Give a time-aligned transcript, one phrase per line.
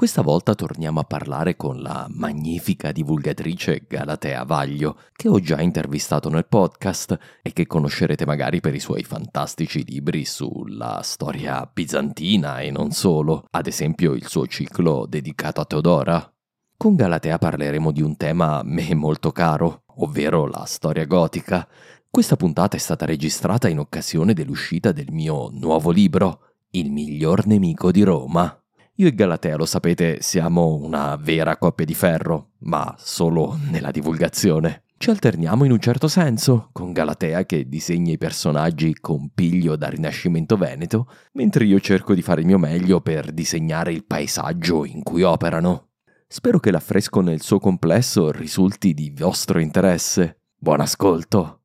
[0.00, 6.30] Questa volta torniamo a parlare con la magnifica divulgatrice Galatea Vaglio, che ho già intervistato
[6.30, 12.70] nel podcast e che conoscerete magari per i suoi fantastici libri sulla storia bizantina e
[12.70, 16.32] non solo, ad esempio il suo ciclo dedicato a Teodora.
[16.78, 21.68] Con Galatea parleremo di un tema a me molto caro, ovvero la storia gotica.
[22.08, 27.90] Questa puntata è stata registrata in occasione dell'uscita del mio nuovo libro, Il miglior nemico
[27.90, 28.59] di Roma.
[29.00, 34.82] Io e Galatea, lo sapete, siamo una vera coppia di ferro, ma solo nella divulgazione.
[34.98, 39.88] Ci alterniamo in un certo senso, con Galatea che disegna i personaggi con piglio da
[39.88, 45.02] Rinascimento Veneto, mentre io cerco di fare il mio meglio per disegnare il paesaggio in
[45.02, 45.92] cui operano.
[46.28, 50.42] Spero che l'affresco nel suo complesso risulti di vostro interesse.
[50.58, 51.62] Buon ascolto!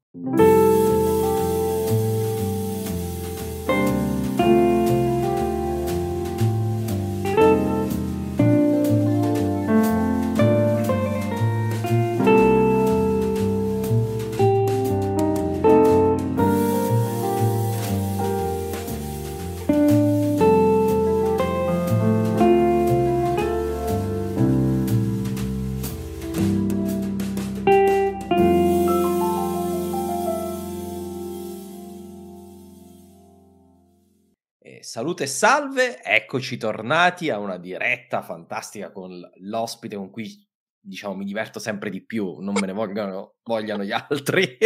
[35.06, 39.12] Salute e salve, eccoci tornati a una diretta fantastica con
[39.42, 40.44] l'ospite con cui
[40.80, 44.58] diciamo mi diverto sempre di più, non me ne vogliono, vogliano gli altri,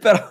[0.00, 0.30] però,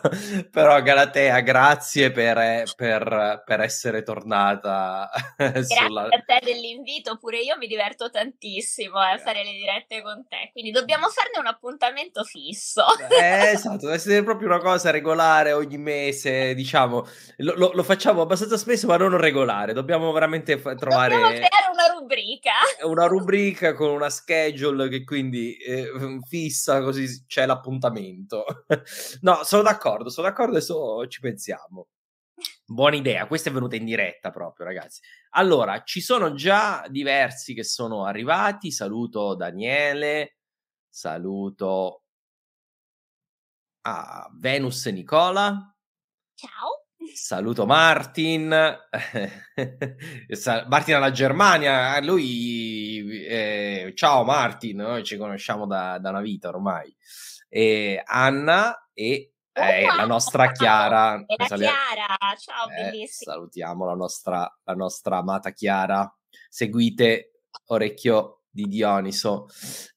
[0.51, 5.09] però, Galatea grazie per, per, per essere tornata.
[5.41, 6.03] Grazie sulla...
[6.03, 10.72] a te dell'invito, pure io mi diverto tantissimo a fare le dirette con te, quindi
[10.72, 12.84] dobbiamo farne un appuntamento fisso.
[13.19, 17.07] Eh, esatto, deve essere proprio una cosa regolare ogni mese, diciamo,
[17.38, 21.16] lo, lo, lo facciamo abbastanza spesso ma non regolare, dobbiamo veramente f- trovare...
[21.16, 22.51] Dobbiamo creare una rubrica.
[22.83, 27.89] Una rubrica con una schedule che quindi quindi eh, fissa così c'è l'appuntamento.
[29.22, 31.88] no, sono d'accordo, sono d'accordo, adesso ci pensiamo.
[32.66, 35.02] Buona idea, questa è venuta in diretta proprio, ragazzi.
[35.31, 38.72] Allora, ci sono già diversi che sono arrivati.
[38.72, 40.38] Saluto Daniele,
[40.90, 42.03] saluto
[43.81, 45.75] a Venus Nicola.
[46.34, 46.81] Ciao.
[47.13, 48.47] Saluto Martin,
[50.68, 56.96] Martin alla Germania, lui, eh, ciao Martin, noi ci conosciamo da, da una vita ormai,
[57.53, 61.22] e Anna e eh, la nostra Chiara.
[61.25, 63.34] E la Chiara, ciao eh, bellissima.
[63.34, 66.09] Salutiamo la nostra, la nostra amata Chiara,
[66.47, 69.47] seguite Orecchio di Dioniso.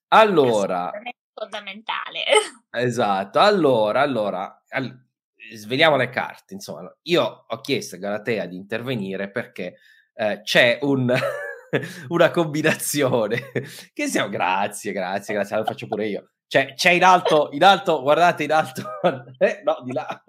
[0.09, 0.91] Allora...
[1.32, 2.25] Fondamentale.
[2.70, 5.06] Esatto, allora, allora, all-
[5.53, 9.76] sveliamo le carte, insomma, io ho chiesto a Galatea di intervenire perché
[10.15, 11.12] eh, c'è un,
[12.09, 13.50] una combinazione
[13.92, 16.34] che siamo, grazie, grazie, grazie, lo faccio pure io.
[16.47, 18.82] C'è, c'è in alto, in alto, guardate in alto,
[19.38, 20.07] eh, no, di là.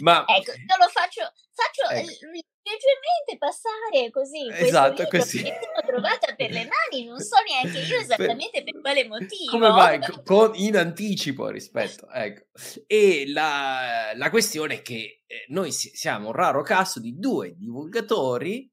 [0.00, 0.24] Ma...
[0.26, 1.22] Ecco, io lo faccio,
[1.52, 2.26] faccio ecco
[2.66, 4.48] leggermente passare così.
[4.50, 5.38] Esatto, così.
[5.38, 9.50] Sono trovata per le mani, non so neanche io esattamente per, per quale motivo.
[9.50, 10.00] Come mai?
[10.24, 12.46] Con, in anticipo rispetto, ecco.
[12.86, 18.70] E la, la questione è che eh, noi siamo un raro caso di due divulgatori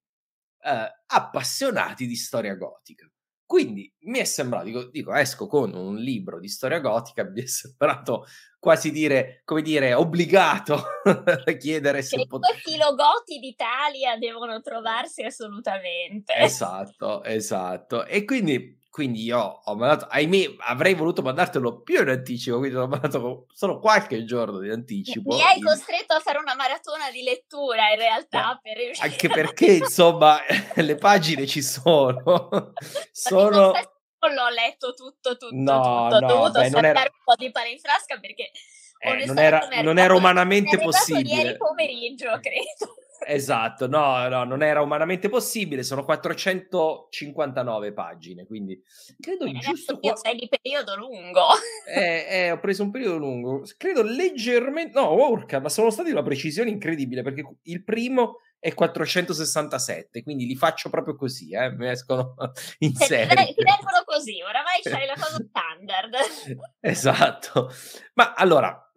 [0.66, 3.08] eh, appassionati di storia gotica.
[3.54, 7.46] Quindi mi è sembrato, dico, dico, esco con un libro di storia gotica, mi è
[7.46, 8.26] sembrato
[8.58, 10.74] quasi dire, come dire, obbligato
[11.06, 12.18] a chiedere se...
[12.18, 16.34] Cioè, pot- questi logoti d'Italia devono trovarsi assolutamente.
[16.34, 18.06] Esatto, esatto.
[18.08, 22.86] E quindi quindi io ho mandato, ahimè, avrei voluto mandartelo più in anticipo, quindi ho
[22.86, 25.34] mandato solo qualche giorno di anticipo.
[25.34, 29.66] Mi hai costretto a fare una maratona di lettura in realtà per riuscire Anche perché,
[29.82, 30.38] insomma,
[30.76, 32.50] le pagine ci sono.
[33.12, 33.72] sono...
[34.20, 36.20] Non l'ho letto tutto, tutto, no, tutto.
[36.20, 37.12] No, ho dovuto beh, saltare era...
[37.12, 38.52] un po' di pane in frasca perché...
[39.00, 41.34] Eh, non, era, non era umanamente possibile.
[41.34, 42.94] Ieri pomeriggio, credo.
[43.26, 48.82] Esatto, no, no, non era umanamente possibile, sono 459 pagine, quindi
[49.20, 49.98] credo eh, giusto...
[50.02, 51.48] Io sei di periodo lungo.
[51.86, 54.98] Eh, eh, ho preso un periodo lungo, credo leggermente...
[54.98, 60.56] No, urca, ma sono stati una precisione incredibile, perché il primo è 467, quindi li
[60.56, 62.36] faccio proprio così, eh, mi escono
[62.80, 63.54] in Se serie.
[63.54, 66.16] Ti vengono così, oramai c'hai la cosa standard.
[66.80, 67.70] esatto.
[68.14, 68.92] Ma allora,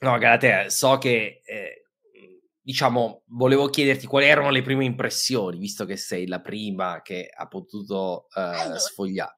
[0.00, 1.42] no, Galatea, so che...
[1.44, 1.83] Eh,
[2.64, 7.46] diciamo, volevo chiederti quali erano le prime impressioni, visto che sei la prima che ha
[7.46, 9.34] potuto uh, allora, sfogliare.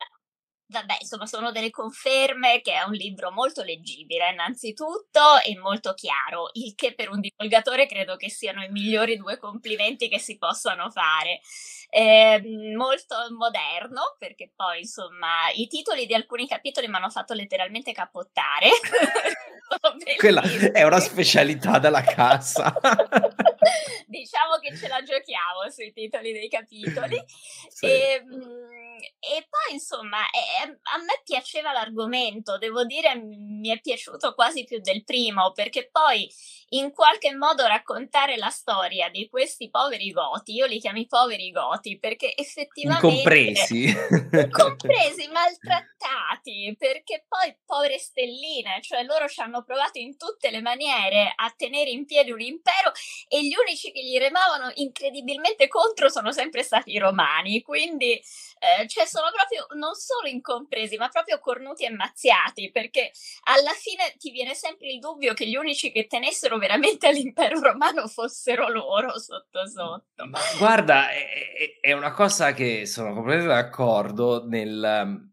[0.69, 6.51] Vabbè, insomma, sono delle conferme che è un libro molto leggibile, innanzitutto, e molto chiaro,
[6.53, 10.91] il che per un divulgatore credo che siano i migliori due complimenti che si possano
[10.91, 11.41] fare.
[11.89, 12.43] Eh,
[12.77, 18.69] molto moderno, perché poi, insomma, i titoli di alcuni capitoli mi hanno fatto letteralmente capottare.
[20.19, 20.43] Quella
[20.73, 22.73] è una specialità della cassa.
[24.07, 27.23] diciamo che ce la giochiamo sui titoli dei capitoli.
[27.69, 27.87] Sì.
[27.87, 28.25] E,
[28.99, 34.81] e, poi, insomma, è, a me piaceva l'argomento, devo dire, mi è piaciuto quasi più
[34.81, 36.31] del primo, perché poi
[36.71, 41.51] in qualche modo raccontare la storia di questi poveri goti, io li chiamo i poveri
[41.51, 43.07] goti, perché effettivamente...
[43.07, 43.95] Incompresi.
[44.51, 51.33] compresi, maltrattati, perché poi povere stelline, cioè loro ci hanno provato in tutte le maniere
[51.35, 52.93] a tenere in piedi un impero
[53.29, 58.21] e gli unici che gli remavano incredibilmente contro sono sempre stati i romani, quindi
[58.59, 63.11] eh, cioè sono proprio non solo incompresi, ma proprio cornuti e mazziati, perché
[63.45, 68.07] alla fine ti viene sempre il dubbio che gli unici che tenessero veramente all'impero romano
[68.07, 70.27] fossero loro sotto sotto.
[70.27, 75.31] Ma guarda, è, è una cosa che sono completamente d'accordo nel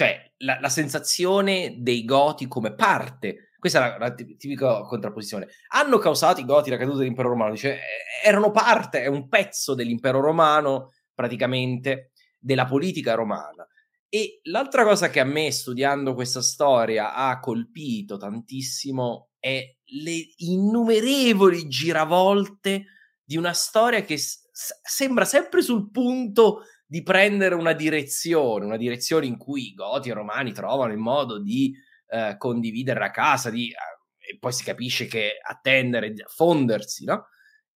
[0.00, 3.50] cioè la, la, sensazione dei Goti come parte.
[3.58, 5.48] Questa è la, tipica contrapposizione.
[5.74, 7.78] Hanno causato i Goti la caduta dell'impero romano, cioè
[8.24, 13.66] erano parte, è un pezzo dell'impero romano, praticamente, della politica romana.
[14.08, 21.68] E l'altra cosa che a me, studiando questa storia, ha colpito tantissimo è le innumerevoli
[21.68, 22.86] giravolte
[23.24, 24.40] di una storia che s-
[24.82, 30.10] sembra sempre sul punto di prendere una direzione, una direzione in cui i Goti e
[30.10, 31.72] i Romani trovano il modo di
[32.08, 37.28] eh, condividere la casa, di, eh, e poi si capisce che attendere, fondersi, no?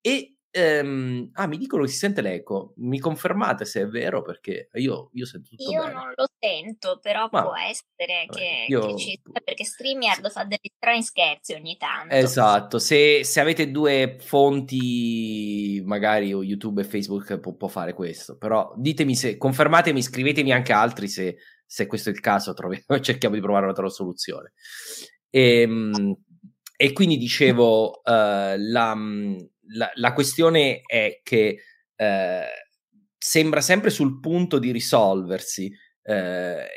[0.02, 2.74] E Ehm, ah, mi dicono che si sente l'eco.
[2.78, 4.22] Mi confermate se è vero?
[4.22, 5.94] Perché io, io sento tutto Io bene.
[5.94, 10.30] non lo sento, però Ma- può essere vabbè, che, io- che ci sia, perché StreamYard
[10.30, 12.14] fa degli strani scherzi ogni tanto.
[12.14, 18.38] Esatto, se, se avete due fonti, magari o YouTube e Facebook può, può fare questo,
[18.38, 21.36] però ditemi se, confermatemi, scrivetemi anche altri se,
[21.66, 24.54] se questo è il caso, troviamo, cerchiamo di provare una loro soluzione.
[25.32, 26.16] Ehm,
[26.76, 28.96] e quindi dicevo, eh, la,
[29.74, 31.58] la, la questione è che
[31.96, 32.48] eh,
[33.18, 35.72] sembra sempre sul punto di risolversi
[36.04, 36.68] eh,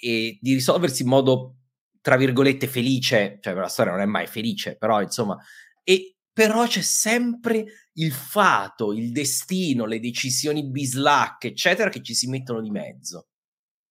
[0.00, 1.56] e di risolversi in modo
[2.00, 5.36] tra virgolette felice, cioè la storia non è mai felice, però insomma,
[5.82, 12.28] e però c'è sempre il fato, il destino, le decisioni bislacche, eccetera, che ci si
[12.28, 13.28] mettono di mezzo.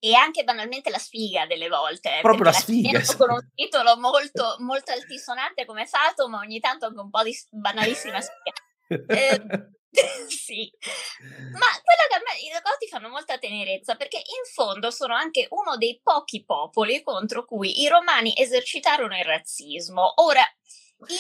[0.05, 2.17] E anche banalmente la sfiga delle volte.
[2.17, 6.59] eh, Proprio la sfiga, finiamo Con un titolo molto, molto altisonante come Fato, ma ogni
[6.59, 8.53] tanto anche un po' di banalissima sfiga.
[9.07, 9.41] Eh,
[10.29, 10.71] sì,
[11.53, 15.47] ma quello che a me i Goti fanno molta tenerezza perché in fondo sono anche
[15.49, 20.21] uno dei pochi popoli contro cui i romani esercitarono il razzismo.
[20.21, 20.43] Ora,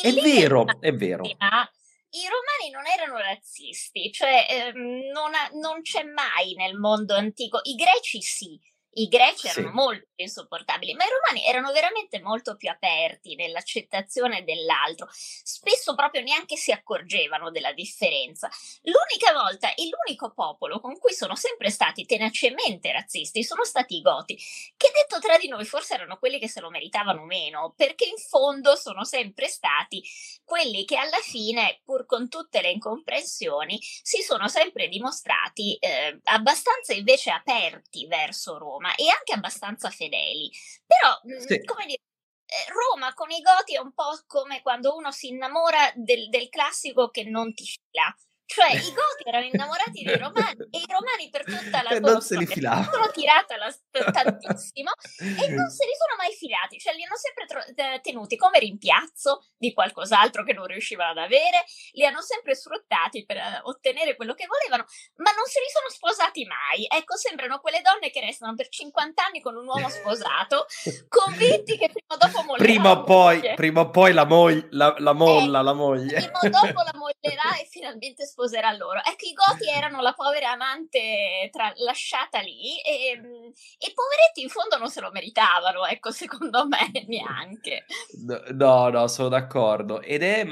[0.01, 1.23] È vero, è vero.
[1.23, 7.59] I romani non erano razzisti, cioè ehm, non, ha- non c'è mai nel mondo antico,
[7.63, 8.57] i greci sì,
[8.97, 9.73] i greci erano Sì.
[9.73, 16.21] molto più insopportabili, ma i romani erano veramente molto più aperti nell'accettazione dell'altro, spesso proprio
[16.21, 18.49] neanche si accorgevano della differenza.
[18.83, 24.01] L'unica volta e l'unico popolo con cui sono sempre stati tenacemente razzisti sono stati i
[24.01, 24.35] Goti,
[24.77, 28.17] che detto tra di noi forse erano quelli che se lo meritavano meno, perché in
[28.17, 30.03] fondo sono sempre stati
[30.43, 36.93] quelli che alla fine, pur con tutte le incomprensioni, si sono sempre dimostrati eh, abbastanza
[36.93, 40.49] invece aperti verso Roma e anche abbastanza fedeli.
[40.85, 41.63] Però, mh, Sì.
[41.63, 42.01] come dire,
[42.45, 46.49] eh, Roma con i Goti è un po' come quando uno si innamora del, del
[46.49, 48.15] classico che non ti fila.
[48.45, 52.21] Cioè i Goti erano innamorati dei Romani e i Romani per tutta la loro non
[52.21, 52.91] se li storia filavano.
[52.91, 53.69] sono tirata la,
[54.11, 58.37] tantissimo e non se li sono mai filati, cioè li hanno sempre tro- eh, tenuti
[58.37, 63.59] come rimpiazzo di qualcos'altro che non riuscivano ad avere, li hanno sempre sfruttati per eh,
[63.63, 64.85] ottenere quello che volevano,
[65.17, 66.85] ma non se li sono sposati mai.
[66.87, 70.67] Ecco, sembrano quelle donne che restano per 50 anni con un uomo sposato,
[71.09, 74.93] convinti che prima o dopo mollerà Prima o poi, prima o poi la, moglie, la,
[74.99, 76.15] la molla, Eh, la moglie.
[76.21, 78.99] prima o dopo la mollerà e finalmente sposerà loro.
[78.99, 83.45] Ecco, i Goti erano la povera amante tra- lasciata lì e, mm,
[83.79, 87.85] e i poveretti in fondo non se lo meritavano, ecco, secondo me neanche.
[88.25, 90.01] No, No, no, sono d'accordo.
[90.01, 90.45] Ed è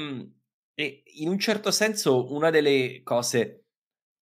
[0.76, 3.66] è in un certo senso una delle cose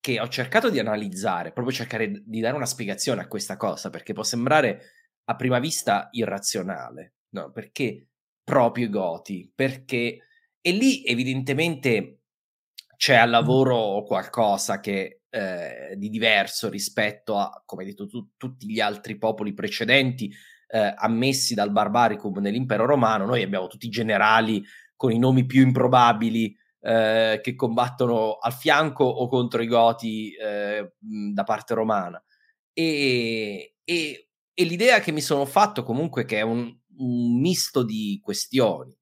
[0.00, 4.12] che ho cercato di analizzare, proprio cercare di dare una spiegazione a questa cosa, perché
[4.12, 4.82] può sembrare
[5.24, 7.50] a prima vista irrazionale, no?
[7.52, 8.08] Perché
[8.42, 9.50] proprio i Goti?
[9.54, 10.18] Perché
[10.60, 12.21] e lì evidentemente
[13.02, 18.70] c'è al lavoro qualcosa che eh, di diverso rispetto a, come hai detto tu, tutti
[18.70, 20.32] gli altri popoli precedenti
[20.68, 23.26] eh, ammessi dal barbaricum nell'impero romano.
[23.26, 24.62] Noi abbiamo tutti i generali
[24.94, 30.92] con i nomi più improbabili eh, che combattono al fianco o contro i Goti eh,
[30.96, 32.22] da parte romana.
[32.72, 38.20] E, e- e l'idea che mi sono fatto comunque che è un, un misto di
[38.22, 38.96] questioni.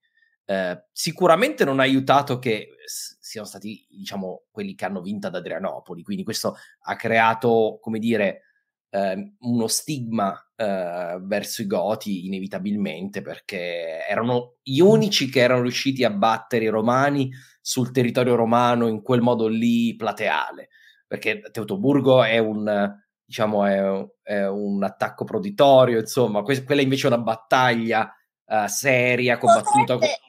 [0.50, 6.02] Eh, sicuramente non ha aiutato che siano stati, diciamo, quelli che hanno vinto ad Adrianopoli,
[6.02, 8.40] quindi questo ha creato, come dire,
[8.90, 16.02] eh, uno stigma eh, verso i Goti inevitabilmente perché erano gli unici che erano riusciti
[16.02, 17.30] a battere i Romani
[17.60, 20.70] sul territorio romano in quel modo lì plateale,
[21.06, 22.92] perché Teutoburgo è un,
[23.24, 28.12] diciamo, è, è un attacco proditorio, insomma, que- quella invece è una battaglia
[28.46, 29.94] eh, seria, combattuta.
[29.94, 30.28] Potrebbe-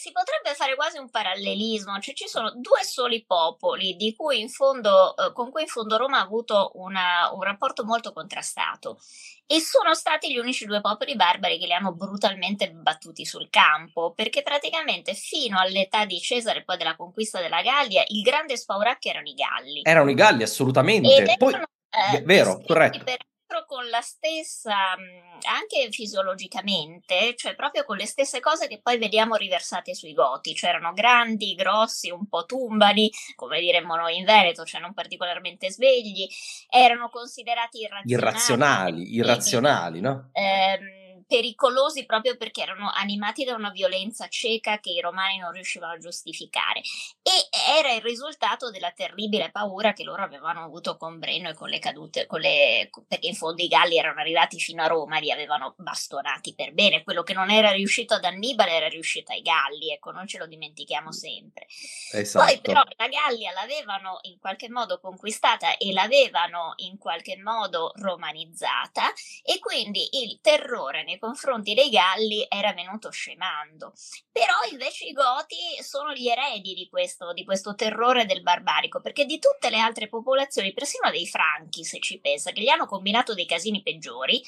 [0.00, 4.48] si potrebbe fare quasi un parallelismo, cioè ci sono due soli popoli di cui in
[4.48, 8.98] fondo, eh, con cui in fondo Roma ha avuto una- un rapporto molto contrastato
[9.44, 14.14] e sono stati gli unici due popoli barbari che li hanno brutalmente battuti sul campo,
[14.14, 19.28] perché praticamente fino all'età di Cesare poi della conquista della Gallia, il grande spauracchio erano
[19.28, 19.80] i Galli.
[19.84, 21.14] Erano i Galli, assolutamente.
[21.14, 21.66] Ed Poi, erano,
[22.14, 23.04] eh, vero, corretto.
[23.04, 23.28] peraltro
[23.66, 29.34] con la stessa, mh, anche fisiologicamente, cioè proprio con le stesse cose che poi vediamo
[29.34, 34.64] riversate sui goti, cioè erano grandi, grossi, un po' tumbali, come diremmo noi in Veneto,
[34.64, 36.26] cioè non particolarmente svegli,
[36.68, 38.12] erano considerati irrazionali.
[38.14, 40.30] irrazionali, irrazionali, no?
[40.32, 40.99] ehm,
[41.30, 45.98] pericolosi proprio perché erano animati da una violenza cieca che i romani non riuscivano a
[45.98, 46.80] giustificare
[47.22, 51.68] e era il risultato della terribile paura che loro avevano avuto con Breno e con
[51.68, 55.20] le cadute, con le, perché in fondo i Galli erano arrivati fino a Roma e
[55.20, 59.42] li avevano bastonati per bene, quello che non era riuscito ad Annibale era riuscito ai
[59.42, 61.66] Galli, ecco non ce lo dimentichiamo sempre.
[62.10, 62.44] Esatto.
[62.44, 69.12] Poi però la Gallia l'avevano in qualche modo conquistata e l'avevano in qualche modo romanizzata
[69.44, 73.92] e quindi il terrore nei confronti dei Galli era venuto scemando.
[74.32, 79.24] Però invece i Goti sono gli eredi di questo, di questo terrore del barbarico, perché
[79.26, 83.34] di tutte le altre popolazioni, persino dei Franchi, se ci pensa, che gli hanno combinato
[83.34, 84.42] dei casini peggiori,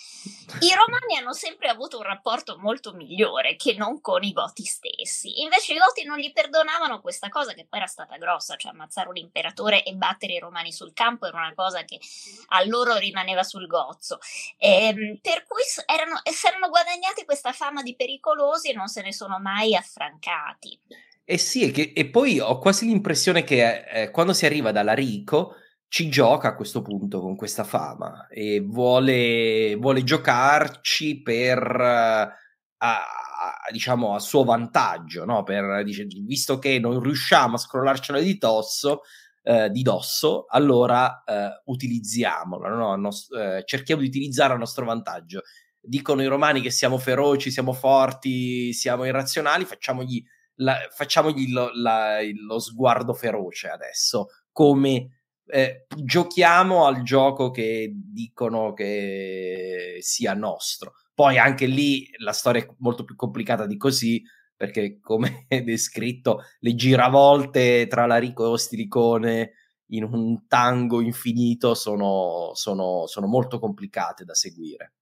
[0.60, 5.42] i Romani hanno sempre avuto un rapporto molto migliore che non con i Goti stessi.
[5.42, 9.08] Invece i Goti non gli perdonavano questa cosa che poi era stata grossa, cioè ammazzare
[9.08, 12.00] un imperatore e battere i Romani sul campo era una cosa che
[12.48, 14.18] a loro rimaneva sul gozzo.
[14.58, 16.20] Ehm, per cui s- erano,
[16.62, 20.78] erano guadagnati questa fama di pericolosi e non se ne sono mai affrancati.
[21.24, 24.82] Eh sì, e, che- e poi ho quasi l'impressione che eh, quando si arriva da
[24.82, 25.54] Larico
[25.88, 32.30] ci gioca a questo punto con questa fama e vuole, vuole giocarci per, eh, a-
[32.78, 35.42] a- diciamo, a suo vantaggio, no?
[35.42, 39.02] Per, dice, visto che non riusciamo a scrollarcela di dosso,
[39.44, 42.96] eh, di dosso, allora eh, utilizziamolo, no?
[42.96, 45.42] Nos- eh, cerchiamo di utilizzare a nostro vantaggio.
[45.84, 50.24] Dicono i romani che siamo feroci, siamo forti, siamo irrazionali, facciamogli
[50.56, 58.72] la- facciamogli lo, la- lo sguardo feroce adesso, come eh, giochiamo al gioco che dicono
[58.72, 60.94] che sia nostro.
[61.14, 64.22] Poi anche lì la storia è molto più complicata di così,
[64.56, 69.52] perché come descritto, le giravolte tra Larico e Ostilicone
[69.92, 74.92] in un tango infinito sono, sono, sono molto complicate da seguire.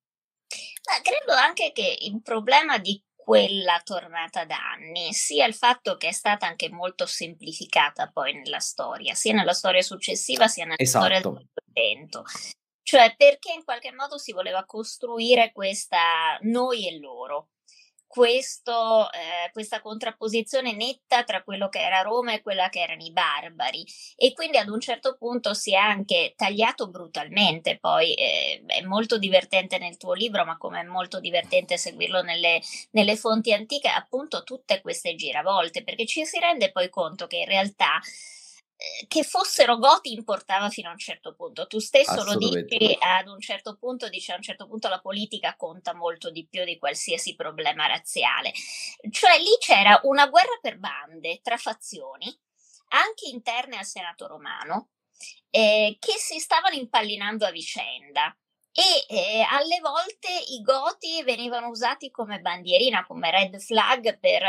[0.91, 6.13] Ma credo anche che il problema di quella tornata d'anni sia il fatto che è
[6.13, 11.35] stata anche molto semplificata poi nella storia, sia nella storia successiva sia nella storia Esatto.
[11.35, 12.25] del Novecento.
[12.83, 17.51] Cioè perché in qualche modo si voleva costruire questa noi e loro.
[18.11, 23.13] Questo, eh, questa contrapposizione netta tra quello che era Roma e quella che erano i
[23.13, 23.87] barbari.
[24.17, 29.17] E quindi ad un certo punto si è anche tagliato brutalmente, poi eh, è molto
[29.17, 34.43] divertente nel tuo libro ma come è molto divertente seguirlo nelle, nelle fonti antiche appunto
[34.43, 38.01] tutte queste giravolte perché ci si rende poi conto che in realtà
[39.09, 41.67] che fossero goti importava fino a un certo punto.
[41.67, 45.55] Tu stesso lo dici ad un certo punto, dici a un certo punto la politica
[45.57, 48.53] conta molto di più di qualsiasi problema razziale.
[49.11, 52.27] Cioè lì c'era una guerra per bande tra fazioni,
[52.89, 54.91] anche interne al Senato romano,
[55.51, 58.35] eh, che si stavano impallinando a vicenda
[58.73, 64.43] e eh, alle volte i goti venivano usati come bandierina, come red flag per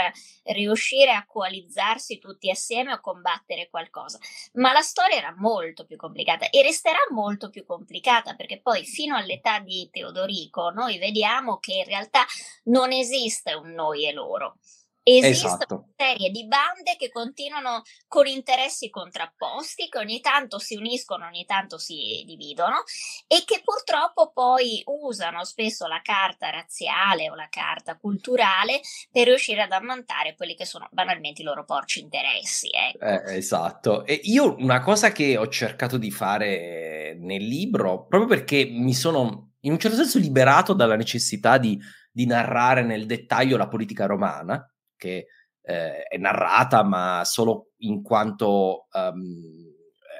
[0.53, 4.19] riuscire a coalizzarsi tutti assieme o combattere qualcosa.
[4.53, 9.15] Ma la storia era molto più complicata e resterà molto più complicata perché poi fino
[9.15, 12.25] all'età di Teodorico noi vediamo che in realtà
[12.65, 14.57] non esiste un noi e loro.
[15.03, 15.73] Esistono esatto.
[15.73, 21.43] una serie di bande che continuano con interessi contrapposti, che ogni tanto si uniscono, ogni
[21.45, 22.83] tanto si dividono
[23.25, 28.81] e che purtroppo poi usano spesso la carta razziale o la carta culturale
[29.11, 32.69] per riuscire ad ammantare quelli che sono banalmente i loro porci interessi.
[32.71, 33.03] Ecco.
[33.03, 34.05] Eh, esatto.
[34.05, 39.53] E io una cosa che ho cercato di fare nel libro, proprio perché mi sono
[39.61, 41.79] in un certo senso liberato dalla necessità di,
[42.11, 44.63] di narrare nel dettaglio la politica romana,
[45.01, 45.25] che
[45.63, 49.73] eh, è narrata, ma solo in quanto um,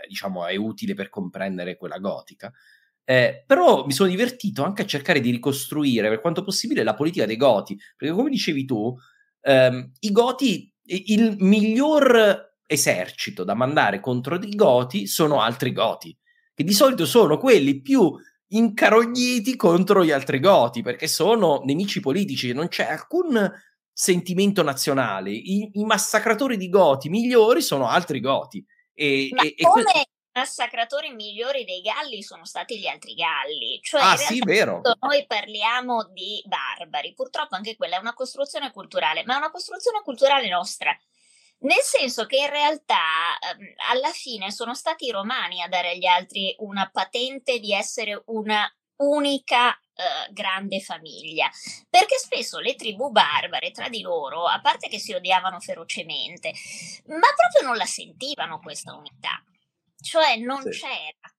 [0.07, 2.51] diciamo è utile per comprendere quella gotica.
[3.03, 7.25] Eh, però mi sono divertito anche a cercare di ricostruire per quanto possibile la politica
[7.25, 8.95] dei Goti, perché come dicevi tu,
[9.41, 16.17] ehm, i Goti, il miglior esercito da mandare contro i Goti sono altri Goti,
[16.53, 18.13] che di solito sono quelli più
[18.53, 23.51] incarogniti contro gli altri Goti, perché sono nemici politici, non c'è alcun
[23.93, 25.31] sentimento nazionale.
[25.31, 28.65] I, i massacratori di Goti migliori sono altri Goti.
[28.93, 29.99] E, Ma e, come e...
[29.99, 33.79] i massacratori migliori dei Galli sono stati gli altri Galli?
[33.81, 34.81] Cioè, ah, sì, vero.
[34.99, 40.01] Noi parliamo di barbari, purtroppo anche quella è una costruzione culturale, ma è una costruzione
[40.03, 40.95] culturale nostra.
[41.63, 46.07] Nel senso che in realtà ehm, alla fine sono stati i romani a dare agli
[46.07, 51.49] altri una patente di essere una unica Uh, grande famiglia,
[51.89, 56.53] perché spesso le tribù barbare tra di loro, a parte che si odiavano ferocemente,
[57.07, 59.43] ma proprio non la sentivano questa unità,
[60.01, 60.79] cioè non sì.
[60.79, 61.29] c'era.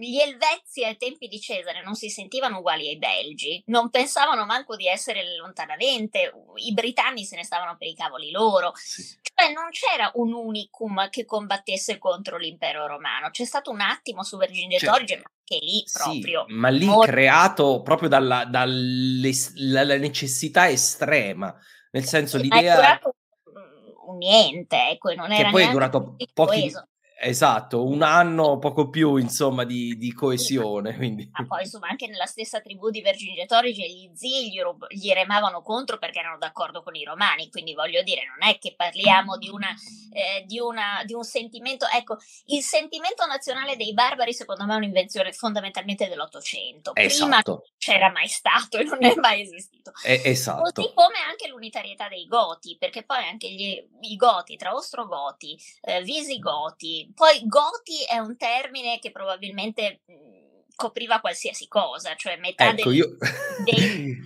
[0.00, 4.76] Gli Elvezi ai tempi di Cesare non si sentivano uguali ai Belgi, non pensavano manco
[4.76, 10.10] di essere lontanamente, i britanni se ne stavano per i cavoli loro, cioè non c'era
[10.14, 15.30] un unicum che combattesse contro l'impero romano, c'è stato un attimo su Vercingetorige, cioè, ma
[15.50, 16.44] anche lì proprio.
[16.46, 17.10] Sì, ma lì molto...
[17.10, 21.54] creato proprio dalla, dalla necessità estrema,
[21.90, 23.00] nel senso sì, l'idea...
[24.18, 26.72] niente, ecco, non era che poi è durato pochi,
[27.22, 30.96] Esatto, un anno, poco più, insomma, di, di coesione.
[30.96, 31.28] Quindi.
[31.32, 35.98] Ma poi, insomma, anche nella stessa tribù di Vercingetorige gli zii gli, gli, remavano contro
[35.98, 39.68] perché erano d'accordo con i romani, quindi voglio dire, non è che parliamo di, una,
[40.12, 41.84] eh, di, una, di un sentimento...
[41.94, 46.94] Ecco, il sentimento nazionale dei barbari, secondo me, è un'invenzione fondamentalmente dell'Ottocento.
[46.94, 47.26] Esatto.
[47.26, 49.92] Prima non c'era mai stato e non è mai esistito.
[50.04, 50.72] Eh, esatto.
[50.72, 56.02] Così come anche l'unitarietà dei Goti, perché poi anche gli, i Goti, tra Ostrogoti, eh,
[56.02, 62.88] Visigoti, poi Goti è un termine che probabilmente mhmm, copriva qualsiasi cosa, cioè metà ecco,
[62.88, 63.16] del, io...
[63.64, 64.18] dei...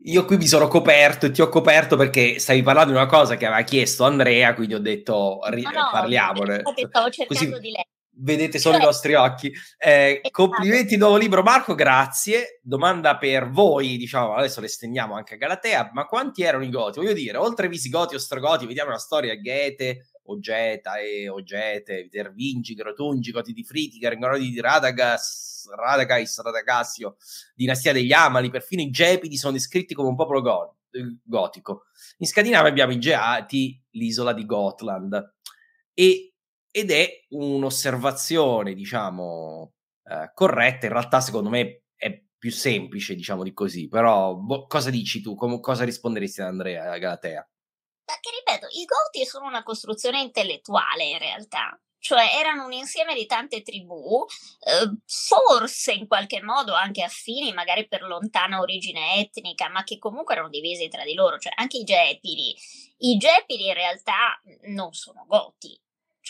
[0.02, 3.36] io qui mi sono coperto e ti ho coperto perché stavi parlando di una cosa
[3.36, 6.62] che aveva chiesto Andrea, quindi ho detto ri- no, no, parliamone.
[6.88, 7.46] Stavo cercando Così...
[7.60, 7.88] di leggere
[8.22, 9.52] vedete solo cioè, i nostri occhi.
[9.78, 10.30] Eh, esatto.
[10.30, 11.74] Complimenti, nuovo libro, Marco.
[11.74, 12.60] Grazie.
[12.62, 15.90] Domanda per voi, diciamo, adesso le stendiamo anche a Galatea.
[15.92, 17.00] Ma quanti erano i Goti?
[17.00, 23.52] Voglio dire, oltre Visigoti, Ostrogoti, vediamo la storia Goethe, Ogeta e Ogete, Tervingi, Grotungi, Goti
[23.52, 27.16] di Fritica, Ringrodi di Radagas, Radagais, Radagassio,
[27.54, 30.76] dinastia degli Amali, perfino i Gepidi sono descritti come un popolo go-
[31.22, 31.84] gotico.
[32.18, 35.34] In Scandinavia abbiamo i Geati, l'isola di Gotland,
[35.94, 36.34] e,
[36.70, 39.72] ed è un'osservazione, diciamo,
[40.04, 44.90] eh, corretta, in realtà secondo me è più semplice, diciamo di così, però bo- cosa
[44.90, 45.34] dici tu?
[45.34, 47.48] Com- cosa risponderesti ad Andrea Galatea?
[48.60, 53.62] Ripeto, i Goti sono una costruzione intellettuale in realtà, cioè erano un insieme di tante
[53.62, 54.24] tribù,
[54.60, 60.34] eh, forse in qualche modo anche affini, magari per lontana origine etnica, ma che comunque
[60.34, 62.54] erano divisi tra di loro, cioè anche i Gepidi.
[62.98, 65.78] I Gepidi in realtà non sono Goti,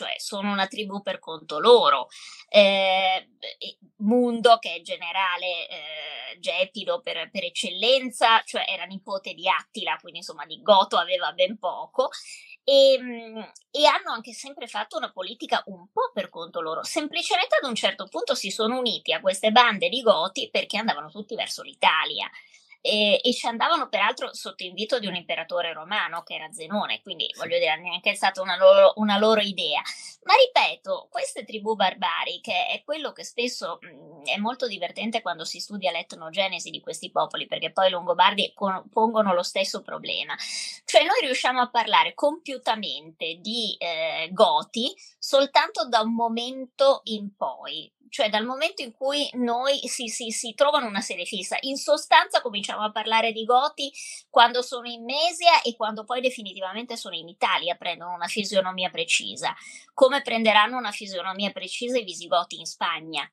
[0.00, 2.08] cioè sono una tribù per conto loro.
[2.48, 3.28] Eh,
[3.96, 10.20] Mundo, che è generale eh, Gepido per, per, eccellenza, cioè era nipote di Attila, quindi
[10.20, 12.08] insomma di Goto aveva ben poco.
[12.64, 16.82] E, ehm, e, hanno anche sempre fatto una politica un po' per conto loro.
[16.82, 21.10] Semplicemente ad un certo punto si sono uniti a queste bande di Goti perché andavano
[21.10, 22.30] tutti verso l'Italia
[22.80, 27.30] e, e, ci andavano peraltro sotto invito di un imperatore romano che era Zenone, quindi
[27.36, 29.82] voglio dire, neanche è stata una loro, una loro, idea.
[30.24, 35.60] Ma ripeto, queste tribù barbariche è quello che spesso mh, è molto divertente quando si
[35.60, 40.34] studia l'etnogenesi di questi popoli, perché poi i longobardi con, pongono lo stesso problema.
[40.84, 47.90] Cioè noi riusciamo a parlare compiutamente di eh, Goti soltanto da un momento in poi,
[48.10, 51.56] cioè dal momento in cui noi si, si, si, trovano una serie fissa.
[51.60, 53.90] In sostanza cominciamo a parlare di Goti
[54.28, 59.54] quando sono in Mesia e quando poi definitivamente sono in Italia, prendono una fisionomia precisa,
[59.94, 63.30] come prenderanno una fisionomia precisa i Visigoti in Spagna.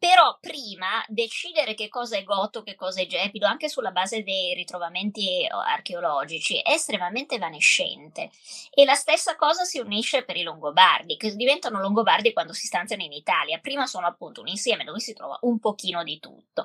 [0.00, 4.54] Però prima decidere che cosa è Goto, che cosa è Gepido, anche sulla base dei
[4.54, 8.30] ritrovamenti archeologici, è estremamente evanescente.
[8.72, 13.02] E la stessa cosa si unisce per i Longobardi, che diventano Longobardi quando si stanziano
[13.02, 13.58] in Italia.
[13.58, 16.64] Prima sono appunto un insieme dove si trova un pochino di tutto.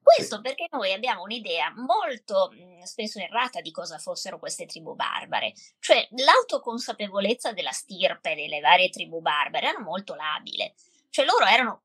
[0.00, 2.52] Questo perché noi abbiamo un'idea molto
[2.84, 9.20] spesso errata di cosa fossero queste tribù barbare, cioè l'autoconsapevolezza della stirpe delle varie tribù
[9.20, 10.74] barbare era molto labile.
[11.10, 11.82] Cioè loro erano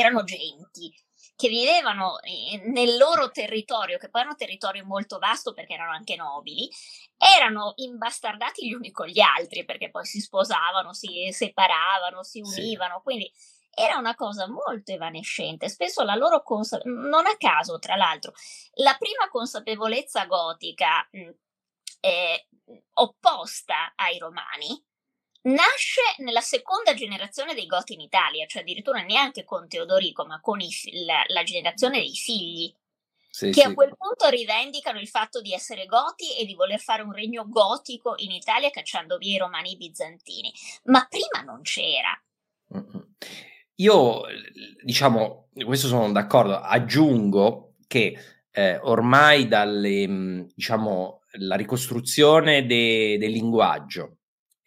[0.00, 0.92] erano genti
[1.38, 2.18] che vivevano
[2.64, 6.68] nel loro territorio, che poi era un territorio molto vasto perché erano anche nobili,
[7.16, 12.96] erano imbastardati gli uni con gli altri perché poi si sposavano, si separavano, si univano,
[12.96, 13.02] sì.
[13.04, 13.32] quindi
[13.72, 15.68] era una cosa molto evanescente.
[15.68, 18.32] Spesso la loro consapevolezza, non a caso, tra l'altro,
[18.74, 21.30] la prima consapevolezza gotica mh,
[22.00, 22.48] eh,
[22.94, 24.84] opposta ai romani
[25.48, 30.60] nasce nella seconda generazione dei Goti in Italia, cioè addirittura neanche con Teodorico, ma con
[30.60, 30.68] i,
[31.04, 32.74] la, la, generazione dei figli,
[33.30, 33.62] sì, che sì.
[33.62, 37.46] a quel punto rivendicano il fatto di essere Goti e di voler fare un regno
[37.48, 40.52] gotico in Italia cacciando via i romani bizantini.
[40.84, 42.20] Ma prima non c'era.
[43.76, 44.22] Io,
[44.82, 48.18] diciamo, questo sono d'accordo, aggiungo che
[48.50, 54.17] eh, ormai dalle, diciamo, la ricostruzione de, del linguaggio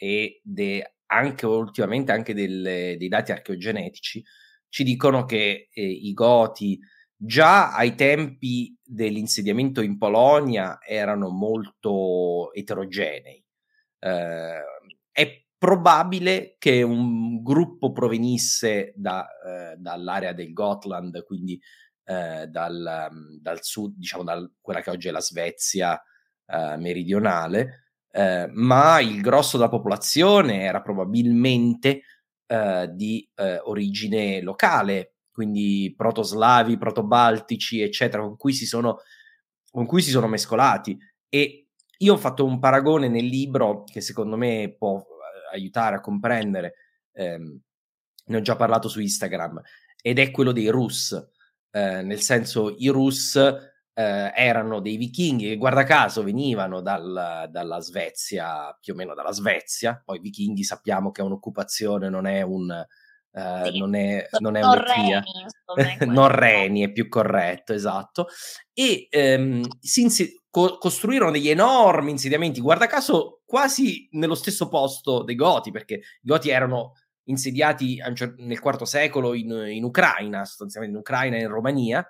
[0.04, 4.24] e de, anche ultimamente anche del, dei dati archeogenetici
[4.68, 6.80] ci dicono che eh, i Goti
[7.16, 13.46] già ai tempi dell'insediamento in Polonia erano molto eterogenei.
[14.00, 14.62] Eh,
[15.12, 21.62] è probabile che un gruppo provenisse da, eh, dall'area del Gotland, quindi
[22.06, 23.10] eh, dal,
[23.40, 26.02] dal, sud, diciamo da quella che oggi è la Svezia
[26.48, 27.81] eh, meridionale,
[28.12, 32.02] eh, ma il grosso della popolazione era probabilmente
[32.45, 39.00] eh, di eh, origine locale, quindi protoslavi, protobaltici, eccetera, con cui si sono,
[39.71, 40.97] con cui si sono mescolati.
[41.30, 41.67] E
[42.00, 46.74] io ho fatto un paragone nel libro che secondo me può eh, aiutare a comprendere,
[47.13, 47.60] ehm,
[48.26, 49.62] ne ho già parlato su Instagram,
[50.02, 51.13] ed è quello dei Rus.
[51.71, 53.39] Eh, nel senso, i Rus
[54.02, 59.32] eh, erano dei vichinghi che guarda caso venivano dal, dalla Svezia, più o meno dalla
[59.32, 62.86] Svezia, poi vichinghi sappiamo che è un'occupazione, non è un...
[63.34, 63.78] Uh, sì.
[63.78, 65.24] non è, non è un'etnia,
[66.06, 68.28] non reni è più corretto, esatto.
[68.74, 75.24] E um, si insi- co- costruirono degli enormi insediamenti, guarda caso quasi nello stesso posto
[75.24, 76.92] dei Goti, perché i Goti erano
[77.26, 78.02] insediati
[78.38, 82.06] nel IV secolo in, in Ucraina, sostanzialmente in Ucraina e in Romania,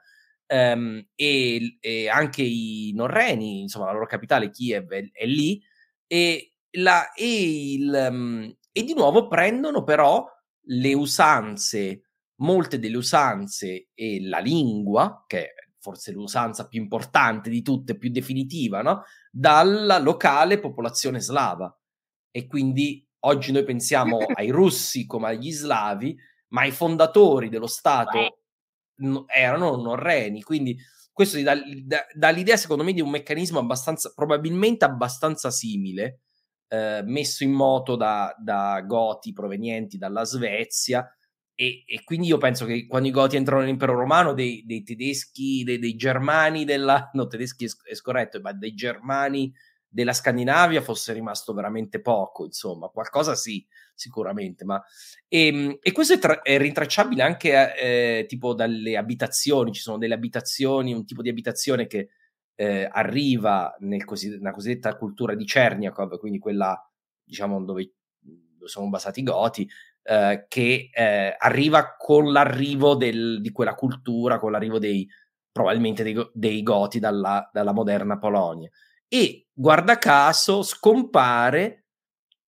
[0.51, 5.61] um, e, e, anche i norreni, insomma la loro capitale Kiev è, è lì,
[6.05, 10.25] e, la, e, il, um, e di nuovo prendono però
[10.65, 12.09] le usanze,
[12.41, 18.11] molte delle usanze e la lingua, che è forse l'usanza più importante di tutte, più
[18.11, 19.03] definitiva, no?
[19.31, 21.75] dalla locale popolazione slava.
[22.29, 26.15] E quindi oggi noi pensiamo ai russi come agli slavi,
[26.49, 28.40] ma i fondatori dello Stato
[29.27, 30.77] erano norreni, quindi
[31.11, 36.21] questo ti dà, dà, dà, l'idea secondo me di un meccanismo abbastanza, probabilmente abbastanza simile,
[36.67, 41.05] eh, messo in moto da, da, goti provenienti dalla Svezia
[41.61, 45.63] e, e, quindi io penso che quando i goti entrano nell'impero romano dei, dei tedeschi,
[45.63, 49.53] dei, dei, germani della, no tedeschi è scorretto, ma dei germani
[49.87, 54.81] della Scandinavia fosse rimasto veramente poco, insomma, qualcosa sì, sicuramente, ma...
[55.27, 59.97] E, ehm, e questo è, tra- è, rintracciabile anche eh, tipo dalle abitazioni, ci sono
[59.97, 62.09] delle abitazioni, un tipo di abitazione che
[62.55, 66.77] eh, arriva nel così- nella cosiddetta cultura di Cerniakov, quindi quella,
[67.23, 67.93] diciamo, dove
[68.65, 69.67] sono basati i Goti,
[70.03, 75.07] eh, che eh, arriva con l'arrivo del, di quella cultura, con l'arrivo dei
[75.51, 78.69] probabilmente dei, dei Goti dalla, dalla moderna Polonia.
[79.07, 81.80] E guarda caso scompare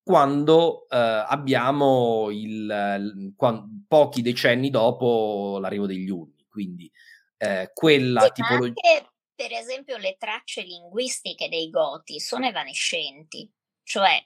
[0.03, 6.45] quando eh, abbiamo il, quando, pochi decenni dopo l'arrivo degli Unni.
[6.49, 6.91] Quindi
[7.37, 8.81] eh, quella sì, tipologia.
[8.91, 13.49] Anche, per esempio, le tracce linguistiche dei Goti sono evanescenti.
[13.85, 14.23] Cioè,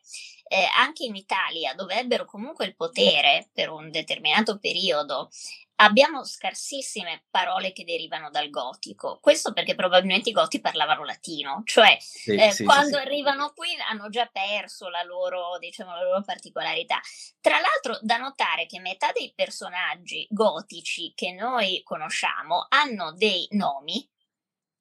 [0.47, 5.29] eh, anche in Italia, dove ebbero comunque il potere per un determinato periodo,
[5.77, 9.19] abbiamo scarsissime parole che derivano dal gotico.
[9.21, 13.69] Questo perché probabilmente i goti parlavano latino, cioè sì, eh, sì, quando sì, arrivano qui
[13.89, 16.99] hanno già perso la loro, diciamo, la loro particolarità.
[17.41, 24.07] Tra l'altro, da notare che metà dei personaggi gotici che noi conosciamo hanno dei nomi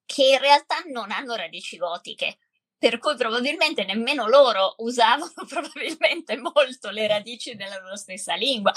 [0.06, 2.38] che in realtà non hanno radici gotiche
[2.78, 8.72] per cui probabilmente nemmeno loro usavano probabilmente molto le radici della loro stessa lingua.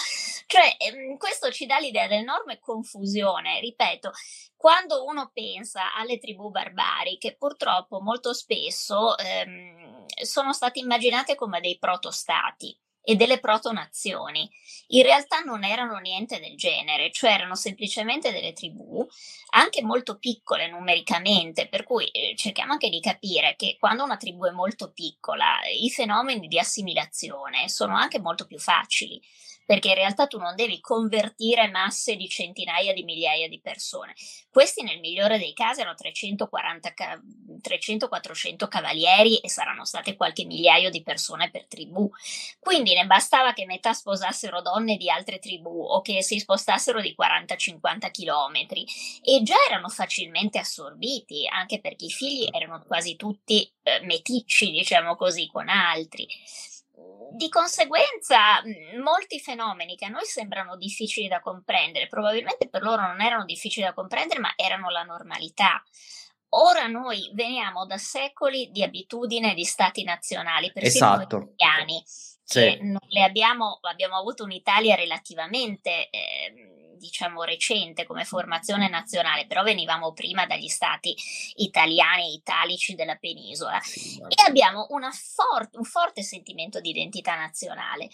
[0.46, 4.12] Cioè, ehm, questo ci dà l'idea dell'enorme confusione, ripeto,
[4.56, 11.78] quando uno pensa alle tribù barbariche, purtroppo molto spesso ehm, sono state immaginate come dei
[11.78, 14.50] protostati e delle protonazioni.
[14.88, 19.06] In realtà non erano niente del genere, cioè erano semplicemente delle tribù,
[19.52, 24.46] anche molto piccole numericamente, per cui eh, cerchiamo anche di capire che quando una tribù
[24.46, 29.22] è molto piccola, i fenomeni di assimilazione sono anche molto più facili
[29.69, 34.15] perché in realtà tu non devi convertire masse di centinaia di migliaia di persone.
[34.49, 41.51] Questi nel migliore dei casi erano 300-400 cavalieri e saranno state qualche migliaio di persone
[41.51, 42.10] per tribù.
[42.60, 47.13] Quindi ne bastava che metà sposassero donne di altre tribù o che si spostassero di
[47.15, 48.88] 40-50 chilometri
[49.21, 55.15] e già erano facilmente assorbiti, anche perché i figli erano quasi tutti eh, meticci, diciamo
[55.15, 56.27] così, con altri.
[57.32, 58.62] Di conseguenza,
[59.02, 63.86] molti fenomeni che a noi sembrano difficili da comprendere, probabilmente per loro non erano difficili
[63.86, 65.84] da comprendere, ma erano la normalità.
[66.50, 71.38] Ora noi veniamo da secoli di abitudini di stati nazionali, persino esatto.
[71.54, 72.78] italiani, sì.
[72.82, 80.14] non le abbiamo, abbiamo avuto un'Italia relativamente eh, diciamo recente come formazione nazionale, però venivamo
[80.14, 81.16] prima dagli stati
[81.56, 83.80] italiani e italici della penisola.
[84.28, 88.10] E abbiamo for- un forte sentimento di identità nazionale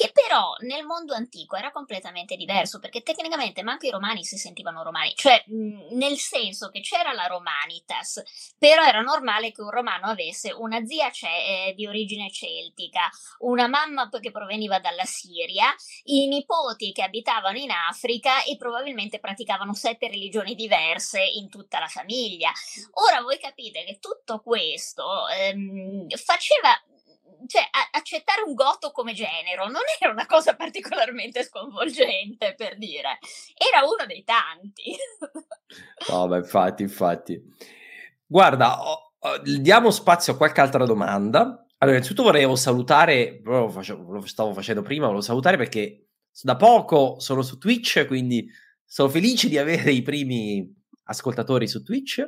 [0.00, 4.82] che però nel mondo antico era completamente diverso perché tecnicamente manco i romani si sentivano
[4.82, 8.22] romani, cioè mh, nel senso che c'era la romanitas,
[8.56, 13.68] però era normale che un romano avesse una zia ce- eh, di origine celtica, una
[13.68, 15.74] mamma che proveniva dalla Siria,
[16.04, 21.86] i nipoti che abitavano in Africa e probabilmente praticavano sette religioni diverse in tutta la
[21.86, 22.50] famiglia.
[22.92, 26.70] Ora voi capite che tutto questo ehm, faceva
[27.46, 27.62] cioè,
[27.92, 33.18] accettare un goto come genero non era una cosa particolarmente sconvolgente, per dire,
[33.56, 34.96] era uno dei tanti.
[36.10, 37.40] no, ma infatti, infatti.
[38.26, 41.64] Guarda, oh, oh, diamo spazio a qualche altra domanda.
[41.78, 46.09] Allora, innanzitutto volevo salutare, lo, facevo, lo stavo facendo prima, volevo salutare perché
[46.42, 48.48] da poco sono su Twitch, quindi
[48.84, 50.68] sono felice di avere i primi
[51.04, 52.24] ascoltatori su Twitch.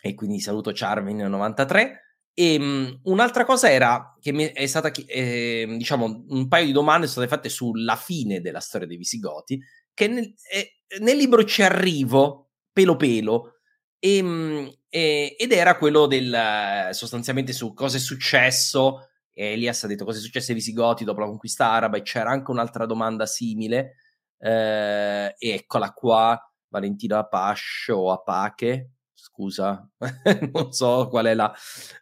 [0.00, 1.92] E quindi saluto Charmin93.
[2.34, 7.06] E um, un'altra cosa era che mi è stata, eh, diciamo, un paio di domande
[7.06, 9.60] sono state fatte sulla fine della storia dei Visigoti,
[9.92, 13.58] che nel, eh, nel libro ci arrivo pelo pelo,
[13.98, 19.08] e, um, eh, ed era quello del sostanzialmente su cosa è successo.
[19.34, 22.50] Elias ha detto cosa è successo ai Visigoti dopo la conquista araba, e c'era anche
[22.50, 23.96] un'altra domanda simile.
[24.38, 29.88] Eh, eccola qua, Valentina Apascio o Apache, scusa,
[30.52, 31.54] non so qual è la...